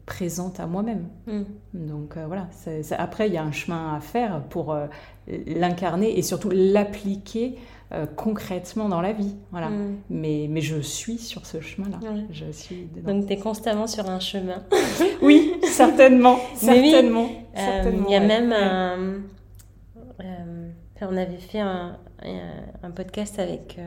présente 0.05 0.59
à 0.59 0.67
moi-même. 0.67 1.07
Mm. 1.27 1.43
Donc 1.73 2.17
voilà, 2.17 2.49
après, 2.97 3.27
il 3.27 3.33
y 3.33 3.37
a 3.37 3.43
un 3.43 3.51
chemin 3.51 3.95
à 3.95 3.99
faire 3.99 4.43
pour 4.49 4.75
l'incarner 5.47 6.17
et 6.17 6.21
surtout 6.21 6.49
l'appliquer 6.51 7.57
euh, 7.93 8.05
concrètement 8.05 8.87
dans 8.87 9.01
la 9.01 9.11
vie. 9.11 9.35
Voilà. 9.51 9.69
Mm. 9.69 9.97
Mais, 10.09 10.47
mais 10.49 10.61
je 10.61 10.79
suis 10.79 11.17
sur 11.17 11.45
ce 11.45 11.59
chemin-là. 11.59 11.99
Je 12.31 12.49
suis 12.51 12.87
Donc 13.03 13.27
tu 13.27 13.33
es 13.33 13.37
constamment 13.37 13.85
sur 13.85 14.09
un 14.09 14.21
chemin. 14.21 14.63
oui, 15.21 15.53
certainement. 15.63 16.37
certainement, 16.55 17.27
euh, 17.57 17.91
Il 18.07 18.11
y 18.11 18.15
a 18.15 18.21
même 18.21 18.53
un... 18.53 18.97
Euh, 20.21 20.69
on 21.01 21.17
avait 21.17 21.37
fait 21.37 21.59
un, 21.59 21.97
un 22.81 22.91
podcast 22.91 23.39
avec 23.39 23.77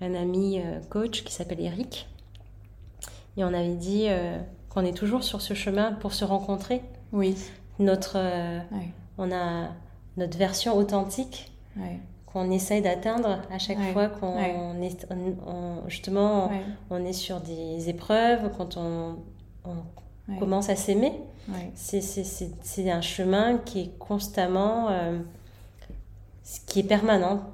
un 0.00 0.14
ami 0.14 0.62
coach 0.88 1.24
qui 1.24 1.32
s'appelle 1.34 1.60
Eric. 1.60 2.08
Et 3.36 3.42
on 3.42 3.48
avait 3.48 3.74
dit 3.74 4.06
qu'on 4.70 4.84
est 4.84 4.96
toujours 4.96 5.24
sur 5.24 5.42
ce 5.42 5.54
chemin 5.54 5.92
pour 5.92 6.14
se 6.14 6.24
rencontrer. 6.24 6.82
Oui. 7.12 7.36
Notre, 7.80 8.16
On 9.18 9.32
a 9.32 9.70
notre 10.16 10.38
version 10.38 10.76
authentique 10.76 11.50
qu'on 12.34 12.50
essaye 12.50 12.82
d'atteindre 12.82 13.38
à 13.50 13.58
chaque 13.58 13.80
fois 13.92 14.08
qu'on 14.08 14.82
est 14.82 15.06
justement 15.86 16.50
on 16.90 17.04
est 17.04 17.12
sur 17.12 17.40
des 17.40 17.88
épreuves, 17.88 18.50
quand 18.58 18.76
on, 18.76 19.16
commence 20.38 20.68
à 20.68 20.76
s'aimer. 20.76 21.12
C'est 21.74 22.90
un 22.90 23.00
chemin 23.00 23.58
qui 23.58 23.82
est 23.82 23.98
constamment, 23.98 24.88
euh, 24.90 25.18
qui 26.66 26.80
est 26.80 26.84
permanent. 26.84 27.44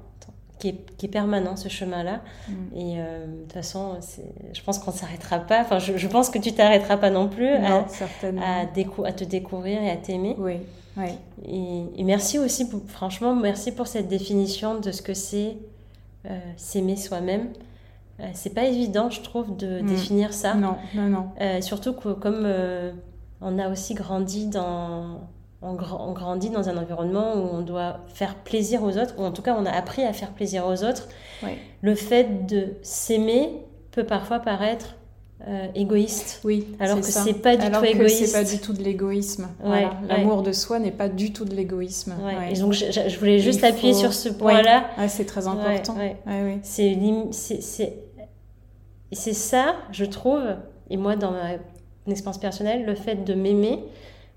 Qui 0.59 0.67
est, 0.69 0.95
qui 0.95 1.07
est 1.07 1.09
permanent 1.09 1.55
ce 1.55 1.69
chemin-là. 1.69 2.21
Mm. 2.47 2.53
Et 2.75 2.95
euh, 2.97 3.25
de 3.25 3.41
toute 3.41 3.53
façon, 3.53 3.97
je 4.53 4.61
pense 4.61 4.77
qu'on 4.77 4.91
ne 4.91 4.95
s'arrêtera 4.95 5.39
pas. 5.39 5.61
Enfin, 5.61 5.79
je, 5.79 6.07
pense 6.07 6.29
que 6.29 6.37
tu 6.37 6.53
t'arrêteras 6.53 6.97
pas 6.97 7.09
non 7.09 7.27
plus 7.27 7.49
à, 7.49 7.77
à, 7.77 8.61
à, 8.61 8.65
te 8.67 9.23
découvrir 9.23 9.81
et 9.81 9.89
à 9.89 9.97
t'aimer. 9.97 10.35
Oui. 10.37 10.57
Et, 11.45 12.03
merci 12.03 12.39
aussi, 12.39 12.67
franchement, 12.87 13.35
merci 13.35 13.71
pour 13.71 13.87
cette 13.87 14.07
définition 14.07 14.79
de 14.79 14.91
ce 14.91 15.01
que 15.01 15.13
c'est 15.13 15.57
euh, 16.29 16.39
s'aimer 16.57 16.95
soi-même. 16.95 17.49
Euh, 18.19 18.25
c'est 18.33 18.53
pas 18.53 18.65
évident, 18.65 19.09
je 19.09 19.21
trouve, 19.21 19.55
de 19.55 19.81
mm. 19.81 19.85
définir 19.85 20.33
ça. 20.33 20.53
Non, 20.53 20.75
non, 20.93 21.07
non. 21.07 21.29
Euh, 21.39 21.61
surtout 21.61 21.93
que 21.93 22.09
comme 22.09 22.47
on 23.41 23.57
a 23.57 23.69
aussi 23.69 23.93
grandi 23.93 24.47
dans, 24.47 25.21
on, 25.61 25.73
grandit 25.73 26.49
dans 26.49 26.69
un 26.69 26.77
environnement 26.77 27.35
où 27.35 27.49
on 27.53 27.61
doit 27.61 28.01
faire 28.13 28.35
plaisir 28.35 28.83
aux 28.83 28.97
autres, 28.97 29.15
ou 29.17 29.23
en 29.23 29.31
tout 29.31 29.41
cas 29.41 29.55
on 29.57 29.65
a 29.65 29.71
appris 29.71 30.03
à 30.03 30.13
faire 30.13 30.31
plaisir 30.31 30.67
aux 30.67 30.83
autres. 30.83 31.07
Le 31.81 31.95
fait 31.95 32.45
de 32.45 32.75
s'aimer 32.83 33.49
peut 33.91 34.05
parfois 34.05 34.39
paraître 34.39 34.95
euh, 35.47 35.67
égoïste. 35.75 36.41
Oui. 36.43 36.67
Alors 36.79 36.99
que 36.99 37.05
c'est 37.05 37.33
pas 37.33 37.57
du 37.57 37.69
tout 37.69 37.83
égoïste. 37.83 38.25
C'est 38.25 38.31
pas 38.31 38.49
du 38.49 38.59
tout 38.59 38.73
de 38.73 38.83
l'égoïsme. 38.83 39.47
L'amour 40.07 40.43
de 40.43 40.51
soi 40.51 40.79
n'est 40.79 40.91
pas 40.91 41.09
du 41.09 41.33
tout 41.33 41.45
de 41.45 41.55
l'égoïsme. 41.55 42.15
Et 42.49 42.59
donc 42.59 42.73
je, 42.73 43.19
voulais 43.19 43.39
juste 43.39 43.63
appuyer 43.63 43.93
sur 43.93 44.13
ce 44.13 44.29
point-là. 44.29 44.85
c'est 45.07 45.25
très 45.25 45.47
important. 45.47 45.95
C'est 46.63 46.97
c'est 49.13 49.33
ça, 49.33 49.75
je 49.91 50.05
trouve, 50.05 50.43
et 50.89 50.95
moi 50.97 51.15
dans 51.17 51.31
ma 51.31 51.55
expérience 52.07 52.39
personnelle, 52.39 52.85
le 52.85 52.95
fait 52.95 53.23
de 53.23 53.33
m'aimer, 53.33 53.83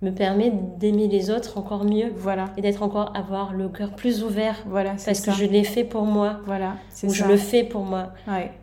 me 0.05 0.13
permet 0.13 0.53
d'aimer 0.79 1.09
les 1.09 1.31
autres 1.31 1.59
encore 1.59 1.85
mieux. 1.85 2.13
Voilà. 2.17 2.51
Et 2.57 2.61
d'être 2.61 2.83
encore, 2.83 3.13
avoir 3.17 3.53
le 3.53 3.69
cœur 3.69 3.95
plus 3.95 4.23
ouvert. 4.23 4.57
Voilà, 4.67 4.95
Parce 5.05 5.21
que 5.21 5.33
je 5.33 5.45
l'ai 5.45 5.65
fait 5.65 5.85
pour 5.85 6.05
moi. 6.05 6.41
Voilà, 6.47 6.77
Ou 7.03 7.11
je 7.11 7.25
le 7.25 7.37
fais 7.37 7.65
pour 7.65 7.85
moi. 7.85 8.13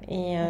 Et 0.07 0.37
euh, 0.37 0.47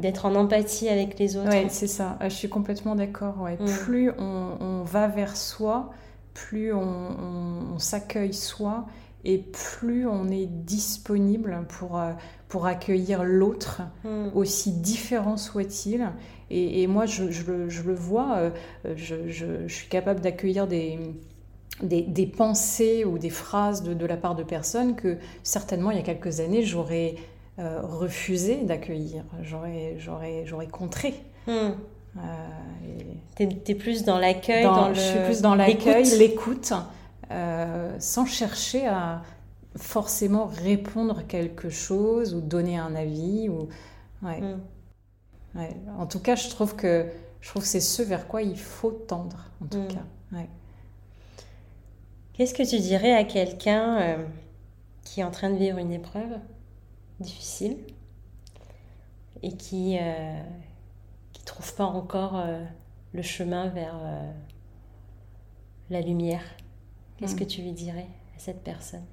d'être 0.00 0.26
en 0.26 0.34
empathie 0.34 0.88
avec 0.88 1.18
les 1.18 1.36
autres. 1.36 1.50
Ouais, 1.50 1.66
c'est 1.68 1.86
ça. 1.86 2.18
Je 2.22 2.28
suis 2.28 2.48
complètement 2.48 2.94
d'accord. 2.94 3.40
Ouais. 3.40 3.56
Mm. 3.58 3.66
Plus 3.84 4.10
on, 4.18 4.82
va 4.84 5.08
vers 5.08 5.36
soi, 5.36 5.90
plus 6.34 6.72
on, 6.72 7.78
s'accueille 7.78 8.34
soi 8.34 8.86
et 9.26 9.38
plus 9.38 10.06
on 10.06 10.28
est 10.28 10.46
disponible 10.46 11.66
pour, 11.68 11.98
euh, 11.98 12.12
pour 12.48 12.66
accueillir 12.66 13.24
l'autre, 13.24 13.82
mm. 14.04 14.28
aussi 14.34 14.70
différent 14.70 15.36
soit-il. 15.36 16.08
Et, 16.48 16.86
moi, 16.86 17.06
je, 17.06 17.24
le, 17.24 17.94
vois, 17.94 18.36
euh, 18.36 18.50
je, 18.94 19.66
suis 19.66 19.88
capable 19.88 20.20
d'accueillir 20.20 20.68
des, 20.68 20.96
des, 21.82 22.26
pensées 22.26 23.04
ou 23.04 23.18
des 23.18 23.30
phrases 23.30 23.82
de, 23.82 24.06
la 24.06 24.16
part 24.16 24.36
de 24.36 24.44
personnes 24.44 24.94
que 24.94 25.18
certainement, 25.42 25.90
il 25.90 25.96
y 25.96 26.00
a 26.00 26.04
quelques 26.04 26.38
années, 26.38 26.62
j'aurais 26.62 27.16
euh, 27.58 27.80
refusé 27.82 28.58
d'accueillir, 28.58 29.24
j'aurais, 29.42 29.96
j'aurais, 29.98 30.44
j'aurais 30.46 30.68
contré. 30.68 31.14
Hmm. 31.48 31.72
Euh, 32.18 32.20
T'es, 33.34 33.74
plus 33.74 34.04
dans 34.04 34.18
l'accueil, 34.18 34.62
dans, 34.62 34.94
Je 34.94 35.00
suis 35.00 35.18
plus 35.26 35.42
dans 35.42 35.56
l'accueil, 35.56 36.04
l'écoute, 36.16 36.72
sans 37.98 38.26
chercher 38.26 38.86
à 38.86 39.22
forcément 39.76 40.46
répondre 40.46 41.26
quelque 41.26 41.68
chose 41.68 42.34
ou 42.34 42.40
donner 42.40 42.78
un 42.78 42.94
avis. 42.94 43.48
Ou... 43.48 43.68
Ouais. 44.22 44.40
Hmm. 44.40 44.60
En 45.98 46.06
tout 46.06 46.20
cas, 46.20 46.36
je 46.36 46.48
trouve 46.50 46.76
que 46.76 47.06
je 47.40 47.48
trouve 47.48 47.64
c'est 47.64 47.80
ce 47.80 48.02
vers 48.02 48.26
quoi 48.26 48.42
il 48.42 48.58
faut 48.58 48.90
tendre, 48.90 49.50
en 49.62 49.66
tout 49.66 49.78
mm. 49.78 49.88
cas. 49.88 50.04
Qu'est-ce 52.32 52.52
que 52.52 52.68
tu 52.68 52.78
dirais 52.80 53.14
à 53.14 53.24
quelqu'un 53.24 54.00
euh, 54.00 54.26
qui 55.04 55.20
est 55.20 55.24
en 55.24 55.30
train 55.30 55.48
de 55.48 55.56
vivre 55.56 55.78
une 55.78 55.92
épreuve 55.92 56.38
difficile 57.18 57.78
et 59.42 59.56
qui 59.56 59.94
ne 59.94 60.00
euh, 60.02 60.42
trouve 61.46 61.74
pas 61.76 61.86
encore 61.86 62.36
euh, 62.36 62.62
le 63.14 63.22
chemin 63.22 63.68
vers 63.68 63.98
la 65.88 66.00
lumière? 66.02 66.42
Qu'est-ce 67.16 67.34
mm. 67.34 67.38
que 67.38 67.44
tu 67.44 67.62
lui 67.62 67.72
dirais 67.72 68.08
à 68.36 68.38
cette 68.38 68.62
personne? 68.62 69.04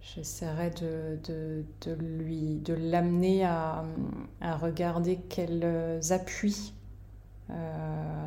J'essaierai 0.00 0.70
de, 0.70 1.18
de, 1.26 1.92
lui 1.92 2.56
de 2.56 2.74
l'amener 2.74 3.44
à, 3.44 3.84
à, 4.40 4.56
regarder 4.56 5.16
quels 5.28 6.00
appuis 6.10 6.74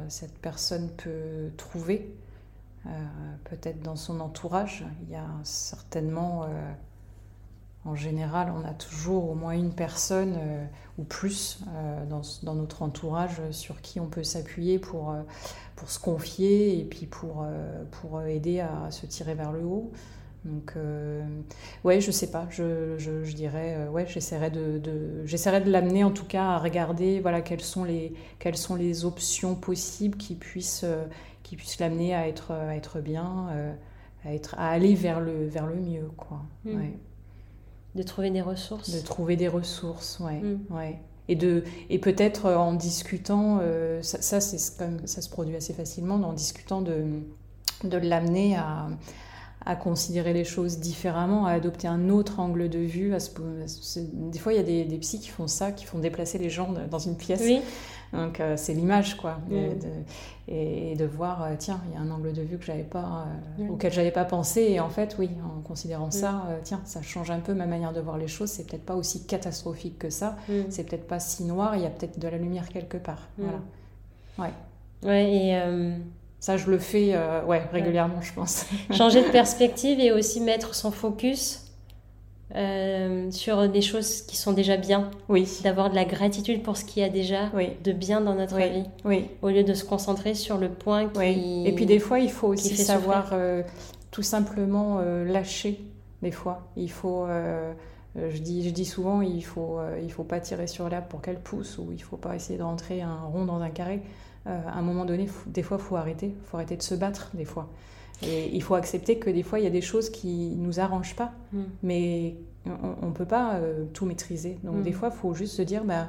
cette 0.09 0.37
personne 0.39 0.89
peut 0.97 1.51
trouver. 1.55 2.13
Peut-être 3.43 3.81
dans 3.83 3.95
son 3.95 4.19
entourage, 4.19 4.85
il 5.03 5.11
y 5.11 5.15
a 5.15 5.27
certainement 5.43 6.47
en 7.87 7.95
général, 7.95 8.53
on 8.55 8.67
a 8.67 8.73
toujours 8.73 9.29
au 9.29 9.33
moins 9.33 9.53
une 9.53 9.71
personne 9.71 10.35
euh, 10.37 10.65
ou 10.97 11.03
plus 11.03 11.59
euh, 11.69 12.05
dans, 12.05 12.55
notre 12.55 12.81
entourage 12.81 13.41
sur 13.51 13.81
qui 13.81 13.99
on 14.01 14.07
peut 14.07 14.23
s'appuyer 14.23 14.77
pour, 14.77 15.11
euh, 15.11 15.21
pour 15.77 15.89
se 15.89 15.97
confier 15.97 16.79
et 16.79 16.83
puis 16.83 17.05
pour, 17.05 17.45
pour 17.91 18.21
aider 18.23 18.59
à 18.59 18.91
se 18.91 19.05
tirer 19.05 19.35
vers 19.35 19.51
le 19.51 19.63
haut. 19.63 19.91
Donc, 20.45 20.75
ouais, 21.83 21.99
je 21.99 22.09
sais 22.09 22.31
pas, 22.31 22.47
je, 22.49 22.97
je, 22.97 23.33
dirais, 23.33 23.85
ouais, 23.89 24.05
j'essaierai 24.07 24.49
de, 24.49 24.77
de 24.77 25.23
de 25.25 25.69
l'amener 25.69 26.05
en 26.05 26.11
tout 26.11 26.23
cas 26.23 26.51
à 26.51 26.57
regarder, 26.57 27.19
voilà, 27.19 27.41
quelles 27.41 27.61
sont 27.61 27.83
les, 27.83 28.13
quelles 28.39 28.55
sont 28.55 28.75
les 28.75 29.03
options 29.03 29.55
possibles 29.55 30.17
qui 30.17 30.35
puissent, 30.35 30.85
qui 31.43 31.57
puissent 31.57 31.79
l'amener 31.79 32.15
à 32.15 32.29
être, 32.29 32.51
à 32.51 32.77
être 32.77 33.01
bien, 33.01 33.47
à, 34.23 34.33
être, 34.33 34.55
à 34.57 34.69
aller 34.69 34.95
vers 34.95 35.19
le, 35.19 35.47
vers 35.47 35.67
le 35.67 35.75
mieux, 35.75 36.09
quoi. 36.15 36.43
Mmh. 36.63 36.79
De 37.97 38.03
trouver 38.03 38.29
des 38.29 38.41
ressources. 38.41 38.91
De 38.91 38.99
trouver 38.99 39.35
des 39.35 39.47
ressources, 39.47 40.19
ouais. 40.19 40.39
Mm. 40.39 40.59
ouais. 40.69 40.99
Et, 41.29 41.35
de, 41.35 41.63
et 41.89 41.97
peut-être 41.97 42.45
euh, 42.45 42.55
en 42.55 42.73
discutant, 42.73 43.57
euh, 43.61 44.01
ça, 44.03 44.21
ça 44.21 44.39
c'est 44.39 44.77
comme 44.77 45.05
ça 45.07 45.21
se 45.21 45.29
produit 45.29 45.55
assez 45.55 45.73
facilement, 45.73 46.15
en 46.15 46.31
discutant 46.31 46.81
de, 46.81 47.05
de 47.83 47.97
l'amener 47.97 48.55
à, 48.55 48.87
à 49.65 49.75
considérer 49.75 50.31
les 50.31 50.45
choses 50.45 50.77
différemment, 50.77 51.47
à 51.47 51.51
adopter 51.53 51.87
un 51.87 52.09
autre 52.09 52.39
angle 52.39 52.69
de 52.69 52.79
vue. 52.79 53.15
À 53.15 53.17
des 53.17 54.39
fois, 54.39 54.53
il 54.53 54.57
y 54.57 54.59
a 54.59 54.63
des, 54.63 54.85
des, 54.85 54.97
psys 54.99 55.19
qui 55.19 55.29
font 55.29 55.47
ça, 55.47 55.71
qui 55.71 55.85
font 55.85 55.97
déplacer 55.97 56.37
les 56.37 56.51
gens 56.51 56.71
dans 56.89 56.99
une 56.99 57.17
pièce. 57.17 57.41
Oui. 57.41 57.61
Donc 58.13 58.39
euh, 58.39 58.55
c'est 58.57 58.73
l'image, 58.73 59.17
quoi. 59.17 59.39
Et, 60.49 60.95
de 60.95 61.05
voir, 61.05 61.43
euh, 61.43 61.55
tiens, 61.57 61.81
il 61.87 61.93
y 61.93 61.97
a 61.97 62.01
un 62.01 62.09
angle 62.09 62.31
de 62.31 62.41
vue 62.41 62.57
que 62.57 62.63
j'avais 62.63 62.83
pas, 62.83 63.27
euh, 63.59 63.67
auquel 63.67 63.91
j'avais 63.91 64.11
pas 64.11 64.23
pensé. 64.23 64.61
Et 64.61 64.79
en 64.79 64.89
fait, 64.89 65.17
oui, 65.19 65.29
en 65.43 65.61
considérant 65.61 66.09
ça, 66.09 66.45
tiens, 66.63 66.81
ça 66.85 67.01
change 67.01 67.31
un 67.31 67.39
peu 67.39 67.53
ma 67.53 67.65
manière 67.65 67.93
de 67.93 67.99
voir 67.99 68.17
les 68.17 68.27
choses. 68.27 68.49
C'est 68.49 68.65
peut-être 68.65 68.85
pas 68.85 68.95
aussi 68.95 69.25
catastrophique 69.25 69.99
que 69.99 70.09
ça. 70.09 70.37
C'est 70.69 70.85
peut-être 70.85 71.07
pas 71.07 71.19
si 71.19 71.43
noir. 71.43 71.75
Il 71.75 71.83
y 71.83 71.85
a 71.85 71.89
peut-être 71.89 72.19
de 72.19 72.27
la 72.27 72.37
lumière 72.37 72.69
quelque 72.69 72.97
part. 72.97 73.27
Voilà. 73.37 73.59
Ouais. 74.39 74.53
Ouais. 75.03 75.33
Et 75.33 75.61
ça, 76.39 76.55
je 76.55 76.69
le 76.69 76.79
fais 76.79 77.17
ouais, 77.45 77.63
régulièrement, 77.71 78.21
je 78.21 78.33
pense. 78.33 78.65
Changer 78.91 79.23
de 79.23 79.29
perspective 79.31 79.99
et 79.99 80.11
aussi 80.11 80.39
mettre 80.39 80.75
son 80.75 80.91
focus 80.91 81.66
euh, 82.55 83.29
sur 83.31 83.67
des 83.67 83.81
choses 83.81 84.21
qui 84.21 84.37
sont 84.37 84.53
déjà 84.53 84.77
bien. 84.77 85.11
Oui. 85.27 85.47
D'avoir 85.63 85.89
de 85.89 85.95
la 85.95 86.05
gratitude 86.05 86.63
pour 86.63 86.77
ce 86.77 86.85
qu'il 86.85 87.01
y 87.01 87.05
a 87.05 87.09
déjà 87.09 87.51
de 87.83 87.91
bien 87.91 88.21
dans 88.21 88.35
notre 88.35 88.57
vie. 88.57 88.85
Oui. 89.03 89.25
Au 89.41 89.49
lieu 89.49 89.63
de 89.63 89.73
se 89.73 89.83
concentrer 89.83 90.33
sur 90.33 90.57
le 90.57 90.69
point 90.69 91.09
qui. 91.09 91.19
Oui. 91.19 91.63
Et 91.65 91.73
puis 91.73 91.85
des 91.85 91.99
fois, 91.99 92.19
il 92.19 92.31
faut 92.31 92.47
aussi 92.47 92.77
savoir 92.77 93.31
euh, 93.33 93.63
tout 94.11 94.23
simplement 94.23 94.99
euh, 95.01 95.25
lâcher. 95.25 95.79
Des 96.21 96.31
fois, 96.31 96.67
il 96.77 96.89
faut. 96.89 97.27
je, 98.15 98.37
dis, 98.39 98.67
je 98.67 98.73
dis 98.73 98.85
souvent, 98.85 99.21
il 99.21 99.43
faut, 99.43 99.77
il 100.01 100.11
faut 100.11 100.23
pas 100.23 100.39
tirer 100.39 100.67
sur 100.67 100.89
l'herbe 100.89 101.05
pour 101.09 101.21
qu'elle 101.21 101.39
pousse 101.39 101.77
ou 101.77 101.91
il 101.91 102.01
faut 102.01 102.17
pas 102.17 102.35
essayer 102.35 102.57
de 102.57 102.63
rentrer 102.63 103.01
un 103.01 103.19
rond 103.31 103.45
dans 103.45 103.61
un 103.61 103.69
carré. 103.69 104.01
à 104.45 104.79
un 104.79 104.81
moment 104.81 105.05
donné, 105.05 105.27
des 105.47 105.61
fois, 105.63 105.77
faut 105.77 105.95
arrêter. 105.95 106.27
Il 106.27 106.49
faut 106.49 106.57
arrêter 106.57 106.77
de 106.77 106.81
se 106.81 106.95
battre, 106.95 107.29
des 107.35 107.45
fois. 107.45 107.69
Et 108.23 108.55
il 108.55 108.63
faut 108.63 108.75
accepter 108.75 109.19
que 109.19 109.29
des 109.29 109.43
fois, 109.43 109.59
il 109.59 109.63
y 109.63 109.67
a 109.67 109.71
des 109.71 109.81
choses 109.81 110.09
qui 110.09 110.55
ne 110.55 110.65
nous 110.65 110.79
arrangent 110.79 111.15
pas, 111.15 111.33
mm. 111.53 111.61
mais 111.83 112.35
on 112.65 113.07
ne 113.07 113.11
peut 113.11 113.25
pas 113.25 113.55
euh, 113.55 113.85
tout 113.93 114.05
maîtriser. 114.05 114.57
Donc, 114.63 114.81
des 114.81 114.91
mm. 114.91 114.93
fois, 114.93 115.09
il 115.13 115.17
faut 115.17 115.33
juste 115.33 115.55
se 115.55 115.61
dire, 115.61 115.83
bah, 115.83 116.07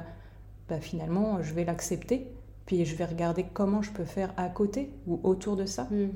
bah, 0.67 0.79
finalement, 0.79 1.41
je 1.41 1.53
vais 1.53 1.65
l'accepter, 1.65 2.31
puis 2.65 2.85
je 2.85 2.95
vais 2.95 3.05
regarder 3.05 3.45
comment 3.53 3.81
je 3.81 3.91
peux 3.91 4.05
faire 4.05 4.33
à 4.37 4.49
côté 4.49 4.91
ou 5.07 5.19
autour 5.23 5.55
de 5.55 5.65
ça. 5.65 5.83
Mm. 5.91 6.09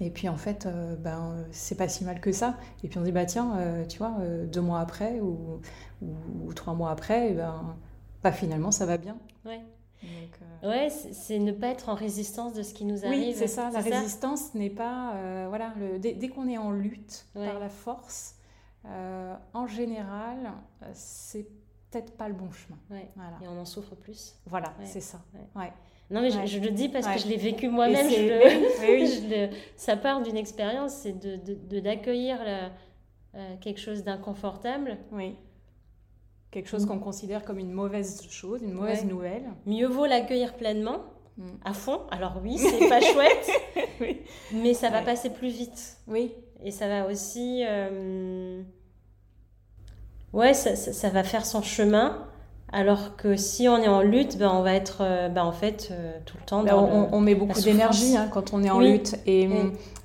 Et 0.00 0.10
puis, 0.10 0.28
en 0.28 0.36
fait, 0.36 0.66
euh, 0.66 0.96
ben, 0.96 1.36
c'est 1.52 1.76
pas 1.76 1.88
si 1.88 2.04
mal 2.04 2.20
que 2.20 2.32
ça. 2.32 2.56
Et 2.82 2.88
puis, 2.88 2.98
on 2.98 3.02
dit, 3.02 3.12
bah, 3.12 3.24
tiens, 3.24 3.56
euh, 3.58 3.84
tu 3.86 3.98
vois, 3.98 4.16
deux 4.50 4.60
mois 4.60 4.80
après 4.80 5.20
ou, 5.20 5.60
ou, 6.02 6.52
trois 6.52 6.74
mois 6.74 6.90
après, 6.90 7.30
eh 7.30 7.34
ben, 7.34 7.76
bah, 8.24 8.32
finalement, 8.32 8.72
ça 8.72 8.86
va 8.86 8.96
bien. 8.96 9.16
Ouais. 9.44 9.60
Euh, 10.62 10.68
ouais, 10.68 10.90
c'est 10.90 11.38
ne 11.38 11.52
pas 11.52 11.68
être 11.68 11.88
en 11.88 11.94
résistance 11.94 12.52
de 12.54 12.62
ce 12.62 12.74
qui 12.74 12.84
nous 12.84 13.04
arrive. 13.04 13.28
Oui, 13.28 13.34
c'est 13.36 13.46
ça. 13.46 13.70
La 13.70 13.80
résistance 13.80 14.54
n'est 14.54 14.70
pas. 14.70 15.14
Euh, 15.14 15.46
voilà, 15.48 15.72
le, 15.78 15.98
dès, 15.98 16.28
qu'on 16.28 16.48
est 16.48 16.58
en 16.58 16.70
lutte 16.70 17.26
par 17.34 17.58
la 17.58 17.68
force, 17.68 18.36
euh, 18.86 19.34
en 19.54 19.66
général, 19.66 20.52
c'est 20.92 21.46
peut-être 21.90 22.16
pas 22.16 22.28
le 22.28 22.34
bon 22.34 22.50
chemin. 22.50 22.78
Voilà. 22.88 23.38
Et 23.42 23.48
on 23.48 23.60
en 23.60 23.64
souffre 23.64 23.94
plus. 23.94 24.36
Voilà, 24.46 24.74
c'est 24.84 25.00
ça. 25.00 25.20
Ouais. 25.54 25.72
Non, 26.10 26.20
mais 26.20 26.30
je, 26.30 26.58
le 26.58 26.70
dis 26.70 26.88
parce 26.88 27.06
que 27.06 27.18
je 27.18 27.26
l'ai 27.26 27.38
vécu 27.38 27.68
moi-même. 27.68 28.06
Le... 28.08 29.48
ça 29.76 29.96
part 29.96 30.20
d'une 30.22 30.36
expérience, 30.36 30.92
c'est 30.92 31.18
de 31.18 31.80
d'accueillir 31.80 32.38
de, 33.34 33.56
quelque 33.60 33.80
chose 33.80 34.04
d'inconfortable. 34.04 34.98
Oui 35.10 35.36
quelque 36.52 36.68
chose 36.68 36.84
mm. 36.84 36.88
qu'on 36.88 36.98
considère 37.00 37.44
comme 37.44 37.58
une 37.58 37.72
mauvaise 37.72 38.22
chose, 38.30 38.62
une 38.62 38.74
mauvaise 38.74 39.04
nouvelle. 39.04 39.42
Mieux 39.66 39.88
vaut 39.88 40.06
l'accueillir 40.06 40.54
pleinement, 40.54 40.98
mm. 41.38 41.48
à 41.64 41.72
fond. 41.72 42.02
Alors 42.12 42.40
oui, 42.40 42.58
c'est 42.58 42.88
pas 42.88 43.00
chouette, 43.00 43.50
mais 44.52 44.74
ça 44.74 44.90
va 44.90 45.02
passer 45.02 45.30
plus 45.30 45.48
vite. 45.48 45.96
Oui. 46.06 46.32
Et 46.62 46.70
ça 46.70 46.86
va 46.86 47.08
aussi... 47.08 47.64
Euh, 47.66 48.62
ouais, 50.32 50.54
ça, 50.54 50.76
ça, 50.76 51.08
va 51.08 51.24
faire 51.24 51.44
son 51.44 51.60
chemin. 51.60 52.28
Alors 52.74 53.16
que 53.16 53.36
si 53.36 53.68
on 53.68 53.76
est 53.76 53.88
en 53.88 54.00
lutte, 54.00 54.38
ben 54.38 54.50
on 54.50 54.62
va 54.62 54.72
être 54.72 54.98
euh, 55.02 55.28
ben 55.28 55.44
en 55.44 55.52
fait 55.52 55.88
euh, 55.90 56.12
tout 56.24 56.38
le 56.40 56.46
temps. 56.46 56.62
Ben, 56.62 56.74
on, 56.74 57.20
met 57.20 57.34
beaucoup 57.34 57.60
d'énergie 57.60 58.16
hein, 58.16 58.28
quand 58.32 58.54
on 58.54 58.64
est 58.64 58.70
en 58.70 58.80
lutte 58.80 59.16
et, 59.26 59.46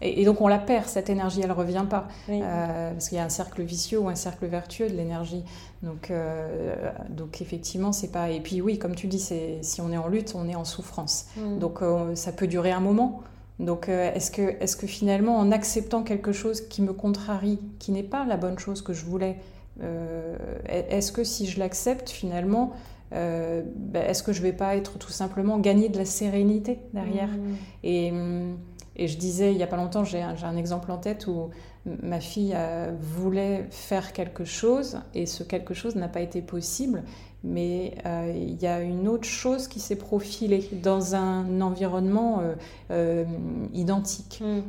et, 0.02 0.26
donc 0.26 0.42
on 0.42 0.50
la 0.50 0.60
perd, 0.60 0.86
cette 0.86 1.10
énergie, 1.10 1.40
elle 1.42 1.48
ne 1.48 1.54
revient 1.54 1.86
pas. 1.90 2.10
Euh, 2.30 2.92
parce 2.92 3.08
qu'il 3.08 3.18
y 3.18 3.22
a 3.22 3.24
un 3.24 3.30
cercle 3.30 3.62
vicieux 3.64 4.00
ou 4.00 4.10
un 4.10 4.16
cercle 4.16 4.48
vertueux 4.48 4.90
de 4.90 4.96
l'énergie. 4.96 5.44
Donc, 5.82 6.12
donc 7.10 7.42
effectivement, 7.42 7.94
c'est 7.94 8.12
pas. 8.12 8.32
Et 8.32 8.42
puis 8.42 8.62
oui, 8.62 8.78
comme 8.78 8.96
tu 8.96 9.08
dis, 9.08 9.20
si 9.62 9.82
on 9.82 9.92
est 9.94 9.98
en 9.98 10.10
lutte, 10.10 10.34
on 10.36 10.50
est 10.50 10.56
en 10.56 10.66
souffrance. 10.66 11.28
Mm. 11.38 11.60
Donc 11.60 11.80
ça 12.16 12.34
peut 12.34 12.48
durer 12.48 12.72
un 12.72 12.82
moment. 12.82 13.22
Donc 13.60 13.88
est-ce 13.88 14.30
que, 14.30 14.42
est 14.42 14.78
que 14.78 14.88
finalement, 14.88 15.38
en 15.38 15.54
acceptant 15.54 16.04
quelque 16.04 16.34
chose 16.34 16.60
qui 16.68 16.82
me 16.82 16.92
contrarie, 16.92 17.60
qui 17.80 17.94
n'est 17.94 18.04
pas 18.04 18.26
la 18.26 18.36
bonne 18.36 18.60
chose 18.60 18.82
que 18.82 18.92
je 18.92 19.06
voulais, 19.06 19.38
est-ce 20.68 21.12
que 21.12 21.24
si 21.24 21.48
je 21.48 21.60
l'accepte 21.60 22.10
finalement, 22.10 22.74
euh, 23.14 23.64
ben, 23.76 24.04
est-ce 24.04 24.22
que 24.22 24.34
je 24.34 24.42
vais 24.42 24.54
pas 24.54 24.76
être 24.76 24.98
tout 24.98 25.12
simplement 25.12 25.60
gagner 25.60 25.90
de 25.90 25.98
la 25.98 26.06
sérénité 26.06 26.80
derrière? 26.94 27.30
Mmh. 27.30 27.56
et, 27.84 28.14
et, 28.98 29.08
je 29.08 29.18
disais 29.18 29.54
il 29.54 29.58
y 29.58 29.64
a 29.64 29.68
pas 29.68 29.78
longtemps, 29.78 30.04
j'ai 30.04 30.22
un, 30.22 30.36
un, 30.44 30.58
exemple 30.58 30.92
en 30.92 30.98
tête 30.98 31.28
où 31.28 31.50
ma 31.86 32.20
fille 32.20 32.52
euh, 32.54 32.94
voulait 33.00 33.66
faire 33.70 34.12
quelque 34.12 34.44
chose 34.44 35.00
et 35.14 35.26
ce 35.26 35.44
quelque 35.44 35.74
chose 35.74 35.96
n'a 35.96 36.10
pas 36.10 36.20
été 36.20 36.42
possible, 36.42 37.04
mais 37.46 37.96
il 38.36 38.62
y 38.62 38.68
a 38.68 38.82
une 38.82 39.08
autre 39.08 39.24
chose 39.24 39.70
qui 39.70 39.80
s'est 39.80 39.96
profilée 39.96 40.68
dans 40.84 41.16
un 41.16 41.62
environnement 41.62 42.42
identique. 43.74 44.42
Mmh. 44.44 44.62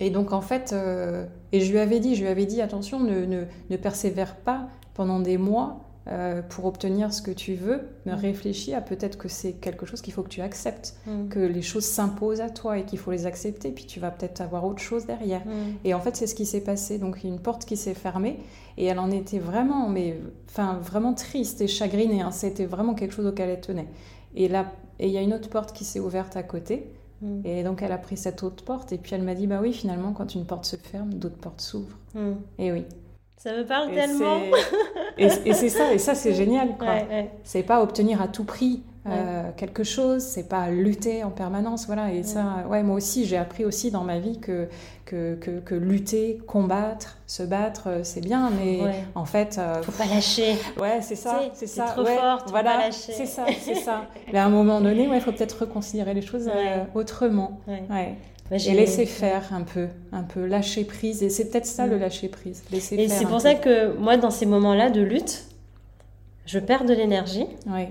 Et 0.00 0.10
donc 0.10 0.32
en 0.32 0.40
fait, 0.40 0.72
euh, 0.72 1.26
et 1.52 1.60
je 1.60 1.70
lui 1.70 1.78
avais 1.78 2.00
dit, 2.00 2.16
je 2.16 2.22
lui 2.22 2.28
avais 2.28 2.46
dit 2.46 2.60
attention, 2.60 3.00
ne, 3.00 3.24
ne, 3.24 3.44
ne 3.70 3.76
persévère 3.76 4.36
pas 4.36 4.68
pendant 4.94 5.20
des 5.20 5.38
mois 5.38 5.84
euh, 6.06 6.42
pour 6.42 6.66
obtenir 6.66 7.14
ce 7.14 7.22
que 7.22 7.30
tu 7.30 7.54
veux, 7.54 7.88
mais 8.04 8.12
mm. 8.12 8.16
réfléchis 8.16 8.74
à 8.74 8.82
peut-être 8.82 9.16
que 9.16 9.28
c'est 9.28 9.52
quelque 9.52 9.86
chose 9.86 10.02
qu'il 10.02 10.12
faut 10.12 10.22
que 10.22 10.28
tu 10.28 10.42
acceptes, 10.42 10.96
mm. 11.06 11.28
que 11.28 11.38
les 11.38 11.62
choses 11.62 11.86
s'imposent 11.86 12.42
à 12.42 12.50
toi 12.50 12.76
et 12.76 12.84
qu'il 12.84 12.98
faut 12.98 13.10
les 13.10 13.24
accepter, 13.24 13.70
puis 13.70 13.86
tu 13.86 14.00
vas 14.00 14.10
peut-être 14.10 14.42
avoir 14.42 14.66
autre 14.66 14.82
chose 14.82 15.06
derrière. 15.06 15.40
Mm. 15.46 15.76
Et 15.84 15.94
en 15.94 16.00
fait, 16.00 16.14
c'est 16.14 16.26
ce 16.26 16.34
qui 16.34 16.44
s'est 16.44 16.60
passé. 16.60 16.98
Donc 16.98 17.24
une 17.24 17.40
porte 17.40 17.64
qui 17.64 17.78
s'est 17.78 17.94
fermée 17.94 18.40
et 18.76 18.84
elle 18.84 18.98
en 18.98 19.10
était 19.10 19.38
vraiment, 19.38 19.88
mais 19.88 20.20
enfin 20.50 20.78
vraiment 20.82 21.14
triste 21.14 21.62
et 21.62 21.68
chagrinée. 21.68 22.20
Hein. 22.20 22.32
C'était 22.32 22.66
vraiment 22.66 22.92
quelque 22.92 23.14
chose 23.14 23.26
auquel 23.26 23.48
elle 23.48 23.62
tenait. 23.62 23.88
Et 24.34 24.48
là, 24.48 24.72
et 24.98 25.06
il 25.06 25.12
y 25.12 25.16
a 25.16 25.22
une 25.22 25.32
autre 25.32 25.48
porte 25.48 25.72
qui 25.72 25.84
s'est 25.84 26.00
ouverte 26.00 26.36
à 26.36 26.42
côté. 26.42 26.86
Mm. 27.24 27.40
Et 27.46 27.64
donc 27.64 27.82
elle 27.82 27.92
a 27.92 27.98
pris 27.98 28.16
cette 28.16 28.42
autre 28.42 28.62
porte 28.64 28.92
et 28.92 28.98
puis 28.98 29.14
elle 29.14 29.22
m'a 29.22 29.34
dit 29.34 29.46
bah 29.46 29.58
oui 29.62 29.72
finalement 29.72 30.12
quand 30.12 30.34
une 30.34 30.44
porte 30.44 30.66
se 30.66 30.76
ferme 30.76 31.14
d'autres 31.14 31.38
portes 31.38 31.60
s'ouvrent. 31.60 31.98
Mm. 32.14 32.32
Et 32.58 32.72
oui. 32.72 32.84
Ça 33.38 33.56
me 33.56 33.64
parle 33.64 33.92
tellement. 33.92 34.40
et, 35.18 35.28
c'est 35.28 35.68
ça 35.68 35.92
et 35.92 35.98
ça 35.98 36.14
c'est 36.14 36.34
génial 36.34 36.76
quoi. 36.78 36.98
C'est 37.42 37.62
pas 37.62 37.82
obtenir 37.82 38.20
à 38.20 38.28
tout 38.28 38.44
prix 38.44 38.82
euh, 39.06 39.50
quelque 39.56 39.84
chose, 39.84 40.22
c'est 40.22 40.48
pas 40.48 40.70
lutter 40.70 41.24
en 41.24 41.30
permanence, 41.30 41.86
voilà. 41.86 42.10
Et 42.12 42.22
ça, 42.22 42.64
ouais, 42.68 42.82
moi 42.82 42.96
aussi, 42.96 43.26
j'ai 43.26 43.36
appris 43.36 43.64
aussi 43.64 43.90
dans 43.90 44.02
ma 44.02 44.18
vie 44.18 44.40
que 44.40 44.68
que, 45.04 45.36
que, 45.36 45.74
lutter, 45.76 46.40
combattre, 46.46 47.18
se 47.28 47.44
battre, 47.44 47.88
euh, 47.88 48.00
c'est 48.02 48.22
bien, 48.22 48.50
mais 48.50 48.80
en 49.14 49.26
fait, 49.26 49.58
euh, 49.58 49.80
faut 49.82 49.92
pas 49.92 50.06
lâcher. 50.06 50.56
Ouais, 50.80 51.00
c'est 51.02 51.14
ça, 51.14 51.42
c'est 51.52 51.68
ça. 51.68 51.84
trop 51.84 52.04
fort, 52.04 52.44
voilà, 52.48 52.70
pas 52.70 52.78
lâcher. 52.86 53.12
C'est 53.12 53.26
ça, 53.26 53.44
c'est 53.60 53.76
ça. 53.76 54.06
Mais 54.32 54.38
à 54.38 54.46
un 54.46 54.48
moment 54.48 54.80
donné, 54.80 55.08
il 55.12 55.20
faut 55.20 55.30
peut-être 55.30 55.60
reconsidérer 55.60 56.14
les 56.14 56.22
choses 56.22 56.50
autrement. 56.94 57.60
Ouais. 57.68 58.16
et 58.50 58.72
laisser 58.72 59.06
faire 59.06 59.52
un 59.52 59.62
peu, 59.62 59.88
un 60.12 60.22
peu 60.22 60.46
lâcher 60.46 60.84
prise. 60.84 61.22
Et 61.22 61.28
c'est 61.28 61.50
peut-être 61.50 61.66
ça 61.66 61.86
le 61.86 61.96
mm. 61.96 62.00
lâcher 62.00 62.28
prise. 62.28 62.64
Laisser 62.72 62.96
et 62.96 63.08
c'est 63.08 63.26
pour 63.26 63.40
ça 63.40 63.54
que 63.54 63.96
moi, 63.98 64.16
dans 64.16 64.30
ces 64.30 64.46
moments-là 64.46 64.90
de 64.90 65.02
lutte, 65.02 65.44
je 66.46 66.58
perds 66.58 66.86
de 66.86 66.94
l'énergie. 66.94 67.46
Oui. 67.66 67.88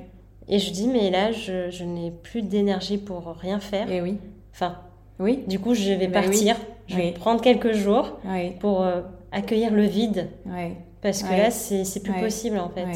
Et 0.47 0.59
je 0.59 0.71
dis, 0.71 0.87
mais 0.87 1.09
là, 1.09 1.31
je, 1.31 1.69
je 1.71 1.83
n'ai 1.83 2.11
plus 2.11 2.41
d'énergie 2.41 2.97
pour 2.97 3.25
rien 3.39 3.59
faire. 3.59 3.89
Et 3.91 4.01
oui. 4.01 4.17
Enfin, 4.53 4.77
oui. 5.19 5.43
Du 5.47 5.59
coup, 5.59 5.73
je 5.73 5.91
vais 5.93 6.07
Ben 6.07 6.23
partir. 6.23 6.55
oui. 6.59 6.65
Je 6.87 6.95
vais 6.97 7.03
Oui. 7.05 7.11
prendre 7.13 7.41
quelques 7.41 7.71
jours 7.73 8.19
Oui. 8.25 8.51
pour 8.59 8.81
euh, 8.81 9.01
accueillir 9.31 9.71
le 9.71 9.83
vide. 9.83 10.27
Oui. 10.45 10.73
Parce 11.01 11.23
que 11.23 11.31
là, 11.33 11.49
c'est 11.51 12.03
plus 12.03 12.13
possible, 12.19 12.57
en 12.59 12.69
fait. 12.69 12.87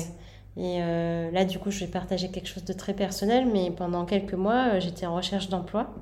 Et 0.59 0.79
euh, 0.81 1.29
là, 1.31 1.45
du 1.45 1.59
coup, 1.59 1.71
je 1.71 1.81
vais 1.81 1.91
partager 1.91 2.29
quelque 2.29 2.47
chose 2.47 2.65
de 2.65 2.73
très 2.73 2.93
personnel. 2.93 3.45
Mais 3.51 3.71
pendant 3.71 4.05
quelques 4.05 4.33
mois, 4.33 4.73
euh, 4.73 4.79
j'étais 4.79 5.05
en 5.05 5.15
recherche 5.15 5.49
d'emploi, 5.49 5.93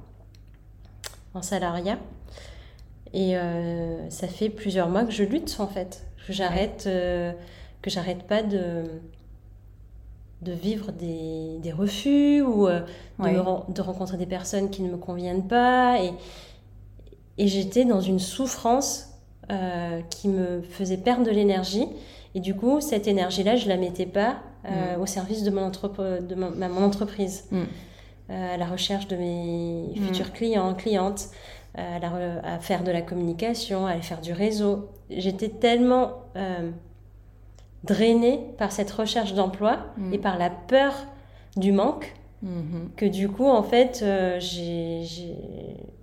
en 1.34 1.42
salariat. 1.42 1.98
Et 3.14 3.38
euh, 3.38 4.10
ça 4.10 4.28
fait 4.28 4.50
plusieurs 4.50 4.90
mois 4.90 5.04
que 5.04 5.12
je 5.12 5.24
lutte, 5.24 5.56
en 5.60 5.68
fait. 5.68 6.06
Que 6.26 6.34
j'arrête 6.34 6.86
que 6.86 7.90
j'arrête 7.92 8.24
pas 8.24 8.42
de, 8.42 8.84
de 10.42 10.52
vivre 10.52 10.92
des, 10.92 11.58
des 11.62 11.72
refus 11.72 12.42
ou 12.42 12.68
euh, 12.68 12.82
de, 13.20 13.24
Ouais. 13.24 13.34
de 13.70 13.82
rencontrer 13.82 14.18
des 14.18 14.26
personnes 14.26 14.70
qui 14.70 14.82
ne 14.84 14.90
me 14.92 14.98
conviennent 14.98 15.48
pas. 15.48 16.00
Et, 16.04 16.12
et 17.38 17.48
j'étais 17.48 17.86
dans 17.86 18.02
une 18.02 18.20
souffrance 18.20 19.10
euh, 19.52 20.02
qui 20.10 20.28
me 20.28 20.62
faisait 20.62 20.98
perdre 20.98 21.24
de 21.26 21.32
l'énergie. 21.32 21.88
Et 22.34 22.40
du 22.40 22.54
coup, 22.56 22.82
cette 22.82 23.08
énergie-là, 23.08 23.56
je 23.56 23.68
la 23.70 23.78
mettais 23.78 24.06
pas 24.06 24.38
euh, 24.66 24.98
Mm. 24.98 25.02
au 25.02 25.06
service 25.06 25.44
de 25.44 25.52
mon, 25.52 25.70
entrep- 25.70 26.26
de 26.26 26.36
mon, 26.36 26.50
ma- 26.52 26.70
mon 26.70 26.84
entreprise, 26.84 27.46
Mm. 27.52 27.62
à 28.30 28.58
la 28.58 28.66
recherche 28.66 29.08
de 29.08 29.16
mes 29.16 29.94
Mm. 29.96 30.02
futurs 30.08 30.34
clients, 30.34 30.74
clientes, 30.74 31.28
à, 31.76 32.00
la 32.00 32.10
à 32.44 32.60
faire 32.60 32.84
de 32.84 32.92
la 32.92 33.02
communication, 33.02 33.86
à 33.86 33.92
aller 33.92 34.02
faire 34.02 34.22
du 34.22 34.34
réseau. 34.34 34.90
J'étais 35.10 35.50
tellement 35.50 36.14
drainée 37.86 38.40
par 38.58 38.72
cette 38.72 38.92
recherche 38.92 39.34
d'emploi 39.34 39.78
Mm. 39.98 40.14
et 40.14 40.18
par 40.18 40.38
la 40.38 40.50
peur 40.50 40.94
du 41.58 41.72
manque 41.72 42.14
Mhm. 42.42 42.90
que 42.96 43.06
du 43.06 43.28
coup, 43.30 43.48
en 43.48 43.64
fait, 43.64 44.02
euh, 44.04 44.40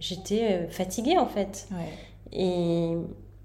j'étais 0.00 0.42
euh, 0.50 0.68
fatiguée, 0.68 1.18
en 1.18 1.26
fait. 1.26 1.68
Ouais. 1.70 1.88
Et, 2.32 2.94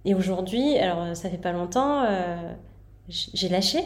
et 0.06 0.16
aujourd'hui, 0.16 0.78
alors 0.78 1.02
euh, 1.04 1.14
ça 1.14 1.30
fait 1.30 1.38
pas 1.38 1.52
longtemps, 1.52 2.04
euh, 2.04 2.36
j'ai 3.10 3.50
lâché. 3.50 3.80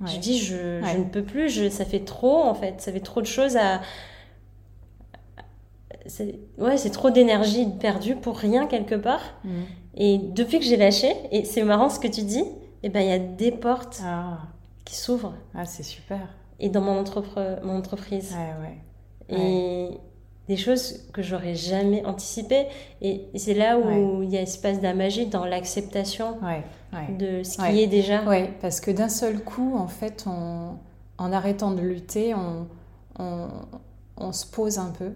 Ouais. 0.00 0.08
Je 0.12 0.18
dis, 0.18 0.38
je, 0.38 0.80
Ouais. 0.82 0.92
je 0.92 0.98
ne 0.98 1.04
peux 1.04 1.22
plus, 1.22 1.48
je, 1.48 1.68
ça 1.68 1.84
fait 1.84 2.00
trop 2.04 2.42
en 2.42 2.54
fait, 2.54 2.80
ça 2.80 2.92
fait 2.92 3.00
trop 3.00 3.20
de 3.20 3.26
choses 3.26 3.56
à. 3.56 3.80
c'est- 6.06 6.38
Ouais, 6.58 6.76
c'est 6.76 6.90
trop 6.90 7.10
d'énergie 7.10 7.66
perdue 7.80 8.16
pour 8.16 8.36
rien 8.36 8.66
quelque 8.66 8.94
part. 8.94 9.22
Mhm. 9.44 9.52
Et 9.96 10.18
depuis 10.18 10.58
que 10.58 10.64
j'ai 10.64 10.76
lâché, 10.76 11.12
et 11.32 11.44
c'est 11.44 11.62
marrant 11.62 11.88
ce 11.90 11.98
que 11.98 12.08
tu 12.08 12.22
dis, 12.22 12.44
et 12.82 12.88
ben 12.88 13.00
il 13.00 13.08
y 13.08 13.12
a 13.12 13.18
des 13.18 13.52
portes 13.52 14.00
Ah. 14.04 14.38
qui 14.84 14.94
s'ouvrent. 14.96 15.34
ah, 15.54 15.64
c'est 15.66 15.82
super. 15.82 16.20
Et 16.58 16.68
dans 16.68 16.80
mon, 16.80 17.02
entrepre- 17.02 17.62
mon 17.62 17.76
entreprise. 17.78 18.34
Ouais, 18.34 18.54
ouais. 18.66 19.38
Et 19.38 19.90
des 20.48 20.56
choses 20.56 21.08
que 21.12 21.22
j'aurais 21.22 21.54
jamais 21.54 22.04
anticipées. 22.04 22.66
Et 23.00 23.28
c'est 23.36 23.54
là 23.54 23.78
où 23.78 24.22
il 24.22 24.30
y 24.30 24.36
a 24.36 24.42
espace 24.42 24.78
de 24.78 24.82
la 24.82 24.94
magie 24.94 25.26
dans 25.26 25.44
l'acceptation 25.44 26.38
de 27.18 27.42
ce 27.44 27.56
qui 27.70 27.80
est 27.82 27.86
déjà. 27.86 28.24
Ouais, 28.24 28.52
parce 28.60 28.80
que 28.80 28.90
d'un 28.90 29.08
seul 29.08 29.42
coup, 29.44 29.76
en 29.76 29.86
fait, 29.86 30.24
on, 30.26 30.76
en 31.18 31.32
arrêtant 31.32 31.70
de 31.70 31.80
lutter, 31.80 32.34
on, 32.34 32.66
on, 33.18 33.48
on 34.16 34.32
se 34.32 34.44
pose 34.46 34.78
un 34.78 34.90
peu 34.90 35.12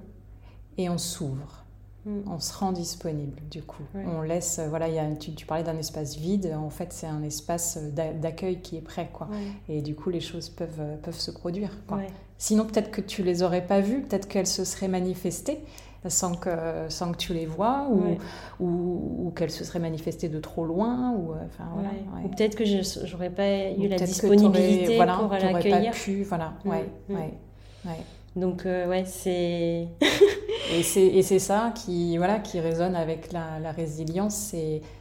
et 0.78 0.88
on 0.88 0.98
s'ouvre. 0.98 1.63
Mm. 2.07 2.20
On 2.30 2.38
se 2.38 2.52
rend 2.59 2.72
disponible, 2.72 3.40
du 3.50 3.62
coup. 3.62 3.82
On 3.94 4.22
laisse, 4.22 4.59
euh, 4.59 4.68
voilà, 4.68 4.88
il 4.88 4.94
y 4.94 4.98
a, 4.98 5.07
tu, 5.18 5.32
tu 5.32 5.46
parlais 5.46 5.64
d'un 5.64 5.78
espace 5.78 6.16
vide, 6.16 6.55
en 6.57 6.68
fait, 6.70 6.92
c'est 6.92 7.07
un 7.07 7.22
espace 7.22 7.78
euh, 7.80 7.90
d'a- 7.90 8.12
d'accueil 8.12 8.61
qui 8.61 8.76
est 8.76 8.82
prêt, 8.82 9.09
quoi. 9.12 9.28
Et 9.68 9.80
du 9.82 9.94
coup, 9.94 10.11
les 10.11 10.20
choses 10.20 10.48
peuvent, 10.50 10.80
euh, 10.80 10.96
peuvent 10.96 11.18
se 11.18 11.30
produire, 11.30 11.70
quoi. 11.86 11.98
Sinon, 12.36 12.64
peut-être 12.66 12.90
que 12.90 13.00
tu 13.00 13.22
les 13.22 13.42
aurais 13.42 13.64
pas 13.66 13.80
vues, 13.80 14.02
peut-être 14.02 14.28
qu'elles 14.28 14.46
se 14.46 14.64
seraient 14.64 14.88
manifestées 14.88 15.61
sans 16.07 16.34
que, 16.34 16.50
sans 16.90 17.12
que 17.12 17.16
tu 17.16 17.32
les 17.32 17.46
vois, 17.46 17.86
ou, 17.90 18.02
Ouais. 18.02 18.18
ou, 18.61 19.26
ou 19.26 19.32
qu'elles 19.34 19.50
se 19.50 19.64
seraient 19.64 19.78
manifestées 19.78 20.28
de 20.28 20.38
trop 20.40 20.66
loin, 20.66 21.12
ou 21.12 21.30
enfin 21.32 21.64
voilà. 21.72 21.88
Ouais. 21.88 21.94
ouais. 22.16 22.24
Ou 22.26 22.28
peut-être 22.28 22.55
que 22.57 22.66
je 22.66 22.82
j'aurais 23.07 23.30
pas 23.30 23.70
eu 23.70 23.86
Ou 23.86 23.88
la 23.88 23.96
disponibilité 23.98 24.96
voilà, 24.96 25.16
pour 25.16 25.30
l'accueillir. 25.32 25.94
voilà, 26.28 26.52
Mm, 26.64 26.68
mm. 27.09 27.14
ouais. 27.16 27.32
Donc 28.37 28.66
euh, 28.66 28.89
ouais, 28.89 29.05
c'est 29.07 29.89
Et 30.70 30.82
c'est 30.82 31.39
ça 31.39 31.72
qui 31.74 32.16
voilà 32.16 32.39
qui 32.41 32.59
résonne 32.61 32.97
avec 32.97 33.32
la, 33.32 33.59
la 33.61 33.72
résilience, 33.72 34.35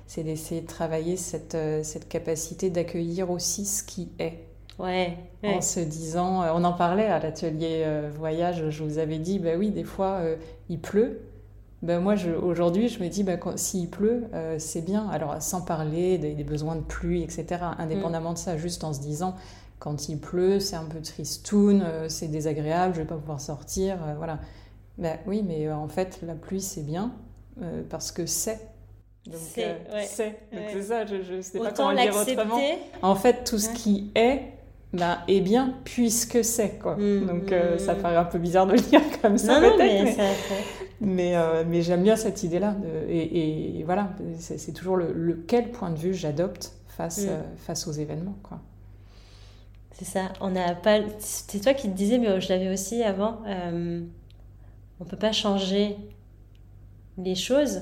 c'est 0.08 0.24
d'essayer 0.24 0.62
de 0.62 0.68
travailler 0.68 1.16
cette 1.18 1.56
euh, 1.56 1.84
cette 1.84 2.08
capacité 2.10 2.70
d'accueillir 2.70 3.32
aussi 3.32 3.66
ce 3.66 3.84
qui 3.84 4.10
est. 4.20 4.40
ouais. 4.80 5.18
ouais. 5.44 5.56
en 5.56 5.62
se 5.62 5.80
disant, 5.80 6.44
euh, 6.44 6.52
on 6.56 6.64
en 6.64 6.74
parlait 6.74 7.06
à 7.08 7.20
l'atelier 7.20 7.84
euh, 7.86 8.10
voyage, 8.14 8.70
je 8.70 8.84
vous 8.84 8.98
avais 8.98 9.20
dit, 9.20 9.40
bah 9.40 9.52
oui, 9.58 9.72
des 9.72 9.84
fois 9.84 10.20
euh, 10.22 10.38
il 10.70 10.80
pleut. 10.80 11.22
Ben 11.82 12.00
moi, 12.00 12.16
aujourd'hui, 12.42 12.88
je 12.88 13.04
me 13.04 13.10
dis, 13.10 13.24
bah, 13.24 13.34
s'il 13.58 13.90
pleut, 13.90 14.24
c'est 14.58 14.82
bien. 14.86 15.10
Alors, 15.10 15.42
sans 15.42 15.62
parler 15.62 16.18
des, 16.18 16.34
des 16.34 16.44
besoins 16.46 16.78
de 16.78 16.82
pluie, 16.82 17.24
etc., 17.24 17.46
indépendamment 17.78 18.32
de 18.32 18.38
ça, 18.38 18.58
juste 18.58 18.86
en 18.86 18.94
se 18.94 19.02
disant, 19.02 19.36
quand 19.84 20.08
il 20.08 20.18
pleut, 20.18 20.62
c'est 20.62 20.78
un 20.78 20.86
peu 20.86 21.02
tristoun, 21.02 21.82
euh, 21.86 22.08
c'est 22.08 22.30
désagréable, 22.30 22.94
je 22.96 23.02
vais 23.02 23.06
pas 23.08 23.18
pouvoir 23.18 23.42
sortir, 23.42 23.98
euh, 24.08 24.14
voilà. 24.16 24.40
Ben 24.98 25.18
oui, 25.28 25.44
mais 25.46 25.68
euh, 25.68 25.76
en 25.76 25.90
fait, 25.90 26.20
la 26.26 26.36
pluie, 26.36 26.62
c'est 26.62 26.84
bien, 26.86 27.12
euh, 27.62 27.82
parce 27.90 28.14
que 28.14 28.26
c'est. 28.26 28.62
Donc, 29.26 29.36
C'est, 29.42 29.66
euh, 29.66 29.94
ouais, 29.94 30.06
c'est. 30.06 30.40
Donc, 30.54 30.62
ouais. 30.62 30.68
c'est 30.72 30.82
ça, 30.84 31.06
je, 31.06 31.22
je 31.22 31.42
sais 31.42 31.60
pas 31.60 31.72
comment 31.74 31.92
le 31.92 31.98
dire 31.98 32.16
autrement. 32.16 32.56
l'accepter. 32.58 32.82
En 33.02 33.16
fait, 33.16 33.44
tout 33.44 33.58
ce 33.60 33.70
qui 33.72 34.10
est, 34.16 34.54
ben, 34.94 35.18
est 35.28 35.42
bien 35.42 35.74
puisque 35.84 36.46
c'est, 36.46 36.80
quoi. 36.82 36.96
Mm, 36.96 37.26
Donc, 37.28 37.52
euh, 37.52 37.78
ça 37.78 37.96
paraît 37.96 38.16
un 38.16 38.24
peu 38.26 38.40
bizarre 38.40 38.68
de 38.68 38.74
le 38.74 38.80
dire 38.80 39.02
comme 39.22 39.38
ça, 39.38 39.60
Non, 39.60 39.70
peut-être, 39.76 40.18
mais, 41.02 41.36
mais, 41.66 41.82
j'aime 41.82 42.04
bien 42.04 42.16
cette 42.16 42.42
idée-là. 42.44 42.72
de- 42.74 43.10
Et, 43.10 43.80
et 43.80 43.84
voilà, 43.84 44.12
c'est 44.40 44.58
c'est 44.58 44.72
toujours 44.72 44.96
le, 44.96 45.12
le 45.12 45.34
quel 45.46 45.72
point 45.72 45.90
de 45.90 45.98
vue 45.98 46.14
j'adopte 46.14 46.72
face, 46.88 47.26
Mm. 47.26 47.58
face 47.58 47.86
aux 47.88 47.92
événements, 47.92 48.38
quoi. 48.44 48.60
C'est 49.94 50.06
ça. 50.06 50.34
On 50.42 50.50
n'a 50.52 50.76
pas. 50.76 51.00
C'est 51.20 51.60
toi 51.62 51.74
qui 51.74 51.88
te 51.90 51.96
disais, 51.96 52.18
mais 52.18 52.42
je 52.42 52.50
l'avais 52.50 52.70
aussi 52.72 53.04
avant. 53.04 53.40
euh, 53.48 54.02
on 55.00 55.06
peut 55.06 55.18
pas 55.18 55.32
changer 55.32 55.98
les 57.18 57.36
choses, 57.36 57.82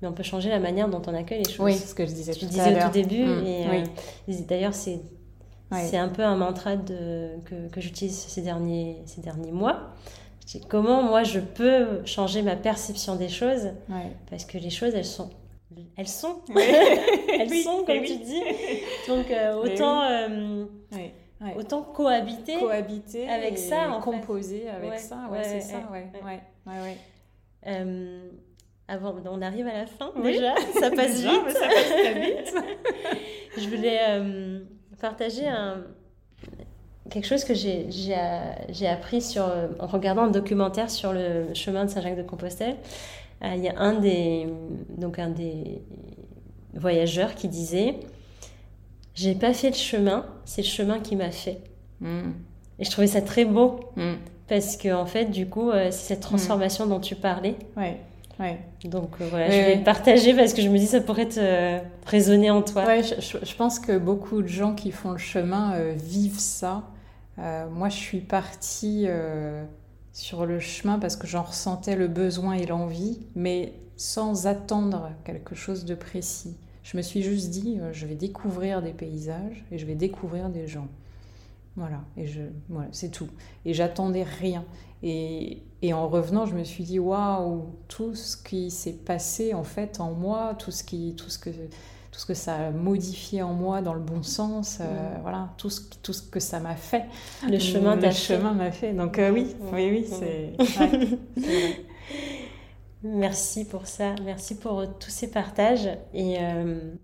mais 0.00 0.08
on 0.08 0.12
peut 0.12 0.22
changer 0.22 0.48
la 0.48 0.60
manière 0.60 0.88
dont 0.88 1.02
on 1.06 1.14
accueille 1.14 1.42
les 1.42 1.50
choses. 1.50 1.64
Oui, 1.64 1.74
ce 1.74 1.94
que 1.94 2.06
je 2.06 2.12
disais 2.12 2.32
Tu 2.32 2.40
tout 2.40 2.46
le 2.46 2.60
à 2.60 2.64
disais 2.70 2.82
au 2.82 2.86
tout 2.86 2.92
début, 2.92 3.24
Mm, 3.24 3.46
et 3.46 3.66
oui. 3.70 3.82
euh, 4.34 4.34
d'ailleurs, 4.48 4.74
c'est 4.74 5.00
c'est 5.88 5.96
un 5.96 6.08
peu 6.10 6.22
un 6.22 6.36
mantra 6.36 6.76
de, 6.76 7.30
que, 7.46 7.68
que 7.70 7.80
j'utilise 7.80 8.14
ces 8.14 8.42
derniers, 8.42 8.98
ces 9.06 9.22
derniers 9.22 9.52
mois. 9.52 9.94
Je 10.46 10.58
dis, 10.58 10.64
comment 10.68 11.02
moi 11.02 11.22
je 11.22 11.40
peux 11.40 12.04
changer 12.04 12.42
ma 12.42 12.56
perception 12.56 13.16
des 13.16 13.30
choses. 13.30 13.70
Parce 14.28 14.44
que 14.44 14.58
les 14.58 14.68
choses, 14.70 14.94
elles 14.94 15.04
sont. 15.06 15.30
Elles 15.96 16.08
sont. 16.08 16.36
Elles 16.54 17.54
sont, 17.62 17.84
comme 17.86 18.02
tu 18.04 18.16
dis. 18.18 18.42
Donc, 19.08 19.30
euh, 19.30 19.54
autant, 19.54 20.02
euh, 20.02 20.64
Ouais. 21.42 21.54
Autant 21.56 21.82
cohabiter. 21.82 22.58
Cohabiter 22.58 23.28
avec 23.28 23.54
et 23.54 23.56
ça, 23.56 23.90
en 23.90 24.00
fait. 24.00 24.10
composer 24.10 24.68
avec 24.68 24.90
Ouais, 24.92 24.98
ça, 24.98 25.16
ouais, 25.30 25.42
c'est 25.42 25.60
ça, 25.60 25.78
ouais. 25.90 26.08
Euh, 27.66 28.28
avant, 28.88 29.14
on 29.30 29.42
arrive 29.42 29.66
à 29.66 29.72
la 29.72 29.86
fin 29.86 30.10
Oui. 30.16 30.32
déjà, 30.34 30.54
ça 30.80 30.90
passe 30.90 31.16
Déjà, 31.16 31.30
vite. 31.30 31.50
ça 31.50 31.66
passe 31.68 31.88
très 31.88 32.20
vite. 32.20 32.54
Je 33.58 33.68
voulais 33.68 33.98
euh, 34.08 34.60
partager 35.00 35.46
un- 35.46 35.84
quelque 37.10 37.26
chose 37.26 37.44
que 37.44 37.54
j'ai 37.54 38.86
appris 38.86 39.20
sur, 39.20 39.44
en 39.78 39.86
regardant 39.86 40.22
un 40.22 40.30
documentaire 40.30 40.90
sur 40.90 41.12
le 41.12 41.52
chemin 41.54 41.84
de 41.84 41.90
Saint-Jacques-de-Compostelle. 41.90 42.76
Euh, 43.44 43.52
Il 43.56 43.62
y 43.62 43.68
a 43.68 43.78
un 43.78 43.94
des, 43.94 44.46
donc 44.96 45.18
un 45.18 45.28
des 45.30 45.82
voyageurs 46.74 47.34
qui 47.34 47.48
disait 47.48 47.96
J'ai 49.14 49.34
pas 49.34 49.52
fait 49.52 49.68
le 49.70 49.74
chemin, 49.76 50.24
c'est 50.44 50.62
le 50.62 50.66
chemin 50.68 51.00
qui 51.00 51.16
m'a 51.16 51.30
fait. 51.30 51.60
Mm, 52.00 52.30
Et 52.78 52.84
je 52.84 52.90
trouvais 52.90 53.06
ça 53.06 53.22
très 53.22 53.44
beau 53.44 53.80
mm. 53.96 54.12
parce 54.48 54.76
que, 54.76 54.92
en 54.92 55.06
fait, 55.06 55.26
du 55.26 55.46
coup, 55.48 55.70
euh, 55.70 55.88
c'est 55.90 56.14
cette 56.14 56.20
transformation 56.20 56.86
dont 56.86 57.00
tu 57.00 57.14
parlais. 57.14 57.56
Ouais, 57.76 57.98
ouais. 58.40 58.58
Donc 58.84 59.10
euh, 59.20 59.26
voilà, 59.30 59.50
je 59.50 59.56
vais 59.56 59.76
le 59.76 59.84
partager 59.84 60.34
parce 60.34 60.52
que 60.54 60.62
je 60.62 60.68
me 60.68 60.78
dis 60.78 60.86
ça 60.86 61.00
pourrait 61.00 61.28
te 61.28 61.38
euh, 61.40 61.78
résonner 62.06 62.50
en 62.50 62.62
toi. 62.62 62.84
Ouais, 62.86 63.02
je, 63.02 63.20
je- 63.20 63.44
je 63.44 63.54
pense 63.54 63.78
que 63.78 63.96
beaucoup 63.98 64.42
de 64.42 64.48
gens 64.48 64.74
qui 64.74 64.90
font 64.90 65.10
le 65.12 65.18
chemin 65.18 65.74
euh, 65.74 65.94
vivent 65.96 66.38
ça. 66.40 66.82
Moi, 67.38 67.88
je 67.88 67.96
suis 67.96 68.20
partie 68.20 69.06
sur 70.12 70.46
le 70.46 70.60
chemin 70.60 70.98
parce 70.98 71.16
que 71.16 71.26
j'en 71.26 71.42
ressentais 71.42 71.96
le 71.96 72.06
besoin 72.06 72.52
et 72.54 72.66
l'envie, 72.66 73.18
mais 73.34 73.72
sans 73.96 74.46
attendre 74.46 75.10
quelque 75.24 75.54
chose 75.54 75.84
de 75.84 75.94
précis. 75.94 76.56
Je 76.82 76.96
me 76.96 77.02
suis 77.02 77.22
juste 77.22 77.50
dit, 77.50 77.78
euh, 77.80 77.92
je 77.92 78.06
vais 78.06 78.14
découvrir 78.14 78.82
des 78.82 78.92
paysages 78.92 79.64
et 79.70 79.78
je 79.78 79.86
vais 79.86 79.94
découvrir 79.94 80.48
des 80.48 80.66
gens. 80.66 80.88
Voilà, 81.76 82.02
et 82.16 82.26
je, 82.26 82.42
voilà, 82.68 82.88
c'est 82.92 83.10
tout. 83.10 83.28
Et 83.64 83.72
j'attendais 83.72 84.24
rien. 84.24 84.64
Et, 85.02 85.62
et 85.80 85.92
en 85.94 86.06
revenant, 86.08 86.44
je 86.44 86.54
me 86.54 86.64
suis 86.64 86.84
dit, 86.84 86.98
waouh, 86.98 87.70
tout 87.88 88.14
ce 88.14 88.36
qui 88.36 88.70
s'est 88.70 88.92
passé 88.92 89.54
en 89.54 89.64
fait 89.64 89.98
en 90.00 90.12
moi, 90.12 90.54
tout 90.58 90.70
ce 90.70 90.84
qui, 90.84 91.14
tout 91.16 91.30
ce 91.30 91.38
que, 91.38 91.50
tout 91.50 92.20
ce 92.20 92.26
que 92.26 92.34
ça 92.34 92.56
a 92.56 92.70
modifié 92.70 93.42
en 93.42 93.54
moi 93.54 93.80
dans 93.80 93.94
le 93.94 94.00
bon 94.00 94.22
sens, 94.22 94.78
euh, 94.80 94.84
voilà, 95.22 95.48
tout 95.56 95.70
ce, 95.70 95.80
tout 96.02 96.12
ce 96.12 96.22
que 96.22 96.40
ça 96.40 96.60
m'a 96.60 96.76
fait. 96.76 97.06
Le 97.48 97.58
chemin, 97.58 97.96
le 97.96 98.10
chemin 98.10 98.52
m'a 98.52 98.70
fait. 98.70 98.92
Donc 98.92 99.18
euh, 99.18 99.30
oui, 99.30 99.56
oui, 99.72 99.90
oui, 99.90 100.06
c'est. 100.06 100.52
Merci 103.04 103.64
pour 103.64 103.86
ça, 103.86 104.14
merci 104.24 104.56
pour 104.56 104.84
tous 104.98 105.10
ces 105.10 105.30
partages. 105.30 105.88
Et 106.14 106.36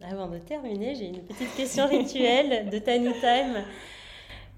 avant 0.09 0.29
de 0.29 0.39
terminer, 0.39 0.95
j'ai 0.95 1.07
une 1.07 1.23
petite 1.23 1.55
question 1.57 1.87
rituelle 1.89 2.71
de 2.71 2.79
Tiny 2.79 3.13
Time. 3.21 3.65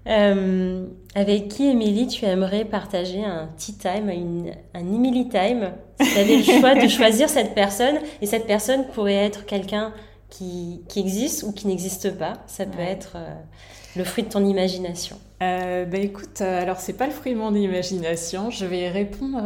Euh, 0.07 0.87
avec 1.13 1.49
qui, 1.49 1.67
Émilie, 1.67 2.07
tu 2.07 2.25
aimerais 2.25 2.65
partager 2.65 3.23
un 3.23 3.47
tea 3.57 3.73
time, 3.73 4.09
un 4.73 4.79
Emily 4.79 5.29
time? 5.29 5.73
Si 5.99 6.13
tu 6.13 6.19
avais 6.19 6.37
le 6.37 6.43
choix 6.43 6.75
de 6.75 6.87
choisir 6.87 7.29
cette 7.29 7.53
personne, 7.53 7.99
et 8.21 8.25
cette 8.25 8.47
personne 8.47 8.87
pourrait 8.87 9.13
être 9.13 9.45
quelqu'un 9.45 9.93
qui, 10.29 10.81
qui, 10.87 10.99
existe 10.99 11.43
ou 11.43 11.51
qui 11.51 11.67
n'existe 11.67 12.17
pas. 12.17 12.33
Ça 12.47 12.65
peut 12.65 12.79
être 12.79 13.13
euh, 13.15 13.33
le 13.95 14.03
fruit 14.03 14.23
de 14.23 14.29
ton 14.29 14.43
imagination. 14.43 15.19
Euh, 15.43 15.85
bah 15.85 15.97
écoute, 15.97 16.41
euh, 16.41 16.61
alors 16.61 16.79
c'est 16.79 16.93
pas 16.93 17.05
le 17.05 17.11
fruit 17.11 17.33
de 17.33 17.37
mon 17.37 17.53
imagination, 17.53 18.49
je 18.49 18.65
vais 18.65 18.89
répondre 18.89 19.41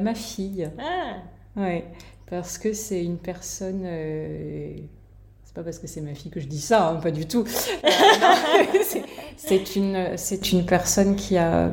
ma 0.00 0.14
fille. 0.14 0.70
Ah 0.78 1.16
Ouais, 1.56 1.84
parce 2.28 2.58
que 2.58 2.72
c'est 2.72 3.04
une 3.04 3.18
personne 3.18 3.84
c'est 5.50 5.56
pas 5.56 5.64
parce 5.64 5.80
que 5.80 5.88
c'est 5.88 6.00
ma 6.00 6.14
fille 6.14 6.30
que 6.30 6.38
je 6.38 6.46
dis 6.46 6.60
ça, 6.60 6.90
hein, 6.90 6.94
pas 7.02 7.10
du 7.10 7.26
tout. 7.26 7.44
c'est 9.36 9.74
une, 9.74 10.14
une 10.52 10.64
personne 10.64 11.16
qui 11.16 11.36
a 11.36 11.72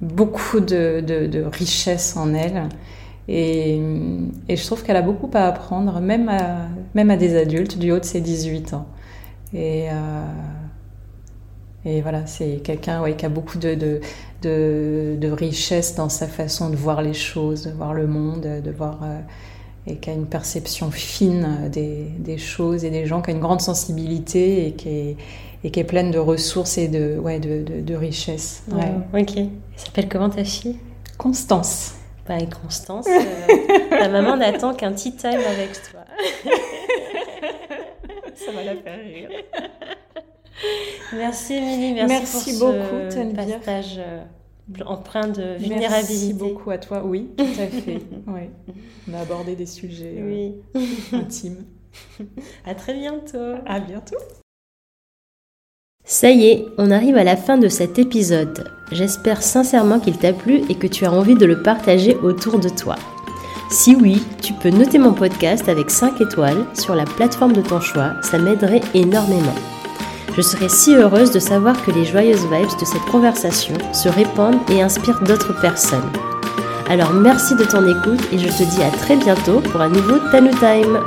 beaucoup 0.00 0.60
de, 0.60 1.02
de, 1.02 1.42
richesse 1.42 2.16
en 2.16 2.32
elle. 2.32 2.70
Et, 3.28 3.82
et 4.48 4.56
je 4.56 4.64
trouve 4.64 4.82
qu'elle 4.82 4.96
a 4.96 5.02
beaucoup 5.02 5.30
à 5.34 5.44
apprendre, 5.44 6.00
même 6.00 6.30
à, 6.30 6.68
même 6.94 7.10
à 7.10 7.18
des 7.18 7.36
adultes 7.36 7.78
du 7.78 7.92
haut 7.92 7.98
de 7.98 8.04
ses 8.06 8.22
18 8.22 8.72
ans. 8.72 8.86
Et, 9.52 9.90
euh, 9.90 10.22
et 11.88 12.02
voilà, 12.02 12.26
c'est 12.26 12.60
quelqu'un 12.62 13.00
ouais, 13.00 13.16
qui 13.16 13.24
a 13.24 13.30
beaucoup 13.30 13.56
de, 13.56 13.74
de, 13.74 14.00
de, 14.42 15.30
richesse 15.30 15.94
dans 15.94 16.10
sa 16.10 16.26
façon 16.26 16.68
de 16.68 16.76
voir 16.76 17.00
les 17.00 17.14
choses, 17.14 17.64
de 17.64 17.70
voir 17.70 17.94
le 17.94 18.06
monde, 18.06 18.46
de 18.62 18.70
voir. 18.70 18.98
Euh, 19.02 19.20
et 19.86 19.96
qui 19.96 20.10
a 20.10 20.12
une 20.12 20.26
perception 20.26 20.90
fine 20.90 21.70
des, 21.72 22.10
des, 22.18 22.36
choses 22.36 22.84
et 22.84 22.90
des 22.90 23.06
gens, 23.06 23.22
qui 23.22 23.30
a 23.30 23.32
une 23.32 23.40
grande 23.40 23.62
sensibilité 23.62 24.66
et 24.66 24.72
qui 24.72 24.88
est, 24.90 25.16
et 25.64 25.70
qui 25.70 25.80
est 25.80 25.84
pleine 25.84 26.10
de 26.10 26.18
ressources 26.18 26.76
et 26.76 26.88
de, 26.88 27.16
ouais, 27.18 27.40
de, 27.40 27.62
de, 27.62 27.80
de 27.80 27.94
richesses. 27.94 28.64
Ouais. 28.70 28.92
Ok. 29.18 29.38
Elle 29.38 29.48
s'appelle 29.76 30.08
comment 30.10 30.28
ta 30.28 30.44
fille? 30.44 30.76
Constance. 31.16 31.94
Bah, 32.28 32.34
Constance, 32.62 33.06
euh, 33.08 33.88
ta 33.88 34.10
maman 34.10 34.36
n'attend 34.36 34.74
qu'un 34.74 34.92
tea 34.92 35.12
time 35.12 35.40
avec 35.40 35.72
toi. 35.90 36.00
Ça 38.34 38.52
va 38.52 38.62
la 38.62 38.76
faire 38.76 38.98
rire. 38.98 39.30
Merci 41.14 41.54
Émilie, 41.54 41.94
merci, 41.94 42.08
merci 42.08 42.58
pour 42.58 42.72
beaucoup, 42.72 43.10
ce 43.10 43.34
partage. 43.34 43.96
Euh, 43.98 44.22
empreint 44.84 45.28
de 45.28 45.56
vulnérabilité. 45.58 45.88
Merci 45.88 46.32
beaucoup 46.34 46.70
à 46.70 46.78
toi, 46.78 47.02
oui, 47.04 47.28
tout 47.36 47.44
à 47.44 47.66
fait. 47.66 48.02
oui. 48.26 48.74
On 49.10 49.14
a 49.14 49.20
abordé 49.20 49.56
des 49.56 49.66
sujets 49.66 50.22
oui. 50.22 50.54
euh, 50.76 50.80
intimes. 51.18 51.64
À 52.66 52.74
très 52.74 52.94
bientôt. 52.94 53.54
À 53.66 53.80
bientôt. 53.80 54.18
Ça 56.04 56.30
y 56.30 56.46
est, 56.46 56.64
on 56.78 56.90
arrive 56.90 57.16
à 57.16 57.24
la 57.24 57.36
fin 57.36 57.58
de 57.58 57.68
cet 57.68 57.98
épisode. 57.98 58.70
J'espère 58.92 59.42
sincèrement 59.42 60.00
qu'il 60.00 60.16
t'a 60.16 60.32
plu 60.32 60.62
et 60.70 60.74
que 60.74 60.86
tu 60.86 61.04
as 61.04 61.12
envie 61.12 61.34
de 61.34 61.44
le 61.44 61.62
partager 61.62 62.14
autour 62.16 62.58
de 62.58 62.68
toi. 62.68 62.96
Si 63.70 63.94
oui, 63.94 64.22
tu 64.42 64.54
peux 64.54 64.70
noter 64.70 64.96
mon 64.98 65.12
podcast 65.12 65.68
avec 65.68 65.90
5 65.90 66.20
étoiles 66.22 66.64
sur 66.74 66.94
la 66.94 67.04
plateforme 67.04 67.52
de 67.52 67.60
ton 67.60 67.80
choix, 67.80 68.14
ça 68.22 68.38
m'aiderait 68.38 68.80
énormément. 68.94 69.54
Je 70.36 70.42
serais 70.42 70.68
si 70.68 70.94
heureuse 70.94 71.30
de 71.30 71.38
savoir 71.38 71.84
que 71.84 71.90
les 71.90 72.04
joyeuses 72.04 72.44
vibes 72.44 72.78
de 72.78 72.84
cette 72.84 73.04
conversation 73.10 73.74
se 73.92 74.08
répandent 74.08 74.60
et 74.70 74.82
inspirent 74.82 75.20
d'autres 75.20 75.58
personnes. 75.60 76.10
Alors 76.88 77.12
merci 77.12 77.54
de 77.54 77.64
ton 77.64 77.86
écoute 77.86 78.20
et 78.32 78.38
je 78.38 78.48
te 78.48 78.62
dis 78.62 78.82
à 78.82 78.90
très 78.90 79.16
bientôt 79.16 79.60
pour 79.60 79.80
un 79.80 79.88
nouveau 79.88 80.18
Tanu 80.30 80.50
Time. 80.52 80.98